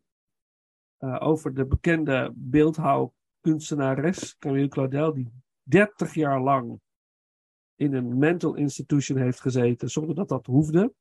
[0.97, 5.31] eh, over de bekende beeldhouwkunstenares Camille Claudel, die
[5.63, 6.79] 30 jaar lang
[7.75, 10.93] in een mental institution heeft gezeten zonder dat dat hoefde.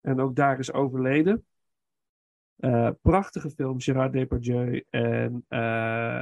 [0.00, 1.46] En ook daar is overleden.
[2.56, 5.44] Eh, prachtige film, Gerard Depardieu en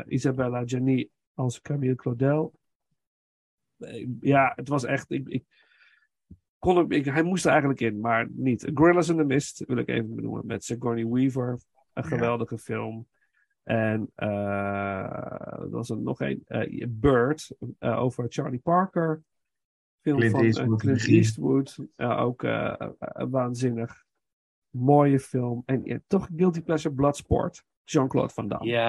[0.06, 2.54] Isabella Gianni als Camille Claudel.
[4.20, 5.10] Ja, het was echt.
[5.10, 5.44] Ik, ik
[6.58, 8.70] kon hem, ik, hij moest er eigenlijk in, maar niet.
[8.74, 11.50] Gorillas in the Mist wil ik even benoemen met Sigourney Weaver.
[11.92, 12.08] Een Ja.
[12.08, 13.06] geweldige film.
[13.62, 19.22] En eh er was er nog een, eh, Bird, eh, over Charlie Parker.
[20.00, 21.06] Film Clint van Eastwood, Clint.
[21.06, 21.78] Eastwood.
[21.96, 22.42] Ook
[23.30, 24.04] waanzinnig.
[24.70, 25.62] Mooie film.
[25.66, 27.64] En toch Guilty Pleasure Bloodsport.
[27.84, 28.66] Jean-Claude Van Damme.
[28.66, 28.88] Ja,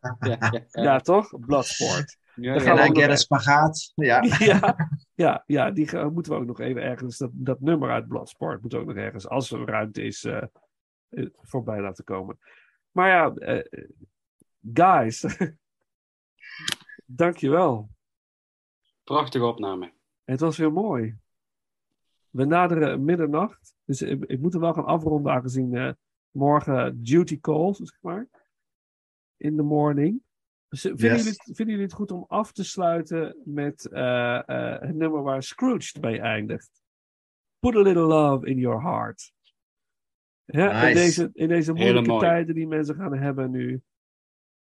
[0.00, 0.82] ja, ja, ja.
[0.82, 1.38] ja toch?
[1.40, 2.18] Bloodsport.
[2.40, 3.92] Ja, Dan gaan we En ook I nog get a even- spagaat.
[3.94, 4.22] Ja.
[4.52, 4.76] ja,
[5.14, 8.62] ja, ja, die gaan- moeten we ook nog even ergens, dat, dat nummer uit Bloodsport,
[8.62, 10.42] moet ook nog ergens, als er ruimte is, eh,
[11.08, 12.38] eh, voorbij laten komen.
[12.90, 13.64] Maar ja, eh,
[14.72, 15.24] guys,
[17.06, 17.90] dankjewel.
[19.04, 19.92] Prachtige opname.
[20.24, 21.16] Het was weer mooi.
[22.30, 23.74] We naderen middernacht.
[23.84, 25.92] Dus ik, ik moet er wel gaan afronden aangezien eh,
[26.30, 28.28] morgen duty calls, zeg maar.
[29.36, 30.22] In the morning.
[30.68, 31.16] Vinden, Yes.
[31.16, 35.22] jullie, het- vinden jullie het goed om af te sluiten met eh, eh, het nummer
[35.22, 36.70] waar Scrooge mee eindigt?
[37.58, 39.32] Put a little love in your heart.
[40.44, 43.82] Ja, in, deze, in deze moeilijke tijden die mensen gaan hebben nu.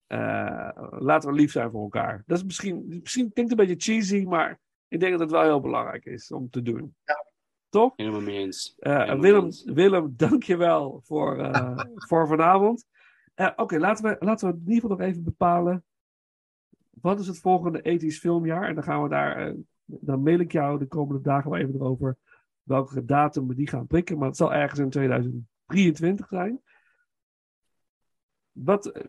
[0.06, 2.22] eh, laten we lief zijn voor elkaar.
[2.26, 5.60] Dat is misschien, misschien klinkt een beetje cheesy, maar ik denk dat het wel heel
[5.60, 6.94] belangrijk is om te doen.
[7.68, 7.92] Toch?
[7.96, 8.74] Helemaal mee eens.
[8.78, 9.48] Eh, Willem.
[9.64, 11.78] Willem, dank je wel voor, eh,
[12.08, 12.84] voor vanavond.
[13.34, 15.84] Eh, Oké, laten, we, laten we in ieder geval nog even bepalen.
[17.00, 18.68] Wat is het volgende ethisch filmjaar?
[18.68, 19.46] En dan gaan we daar.
[19.48, 19.54] eh,
[19.84, 22.16] dan mail ik jou de komende dagen wel even erover.
[22.62, 24.18] Welke datum we die gaan prikken.
[24.18, 26.60] Maar het zal ergens in 2023 zijn.
[28.52, 28.86] Wat.
[28.86, 29.04] eh,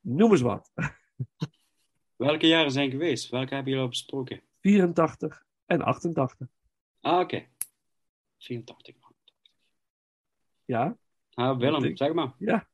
[0.00, 0.72] noem eens wat.
[2.16, 3.30] Welke jaren zijn geweest?
[3.30, 4.42] Welke hebben jullie al besproken?
[4.60, 6.46] 84 en 88.
[7.00, 7.46] Ah, oké.
[8.38, 8.94] 84.
[10.64, 10.96] Ja?
[11.34, 12.32] Ah, Willem, zeg maar.
[12.38, 12.68] Ja.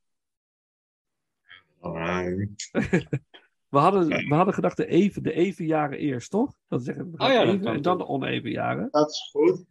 [3.69, 6.55] We hadden, we hadden gedacht de even, de even jaren eerst, toch?
[6.69, 8.89] Dat zeggen we Oh ja, even en dan de oneven jaren.
[8.90, 9.65] dat is goed.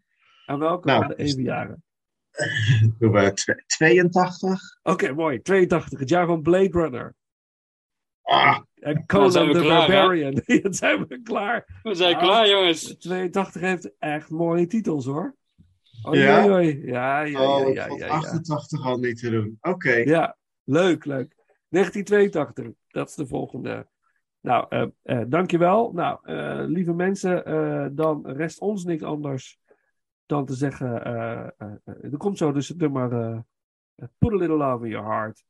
[0.46, 1.84] En welke Nou, waren de even jaren?
[3.00, 4.62] Doen we tw- 82?
[4.84, 5.42] Oké, mooi.
[5.42, 7.16] 82, het jaar van Blade Runner.
[8.22, 9.88] Ah, En Conan zijn we the klaar, hè?
[9.94, 10.42] Barbarian.
[10.64, 11.80] Dan zijn we klaar.
[11.84, 12.96] We zijn Nou, klaar, jongens.
[12.98, 15.36] 82 heeft echt mooie titels, hoor.
[16.02, 16.44] Oh, Ja?
[16.44, 16.86] oei, oei.
[16.86, 18.12] Ja, ja, ja, oh, ik ja, vond ja, ja.
[18.14, 19.58] 88 al niet te doen.
[19.62, 19.92] Oké.
[19.94, 21.36] Ja, leuk, leuk.
[21.70, 23.88] 1982, dat is de volgende.
[24.40, 25.92] Nou, eh eh, dankjewel.
[25.92, 29.60] Nou, eh, lieve mensen, eh, dan rest ons niks anders
[30.26, 31.04] dan te zeggen...
[31.04, 33.40] eh, eh, eh, er komt zo dus het nummer eh,
[34.18, 35.46] Put a Little Love in Your Heart.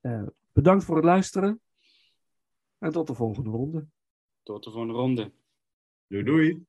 [0.00, 0.22] Eh,
[0.52, 1.60] bedankt voor het luisteren.
[2.78, 3.86] En tot de volgende ronde.
[4.42, 5.32] Tot de volgende ronde.
[6.06, 6.66] Doei doei.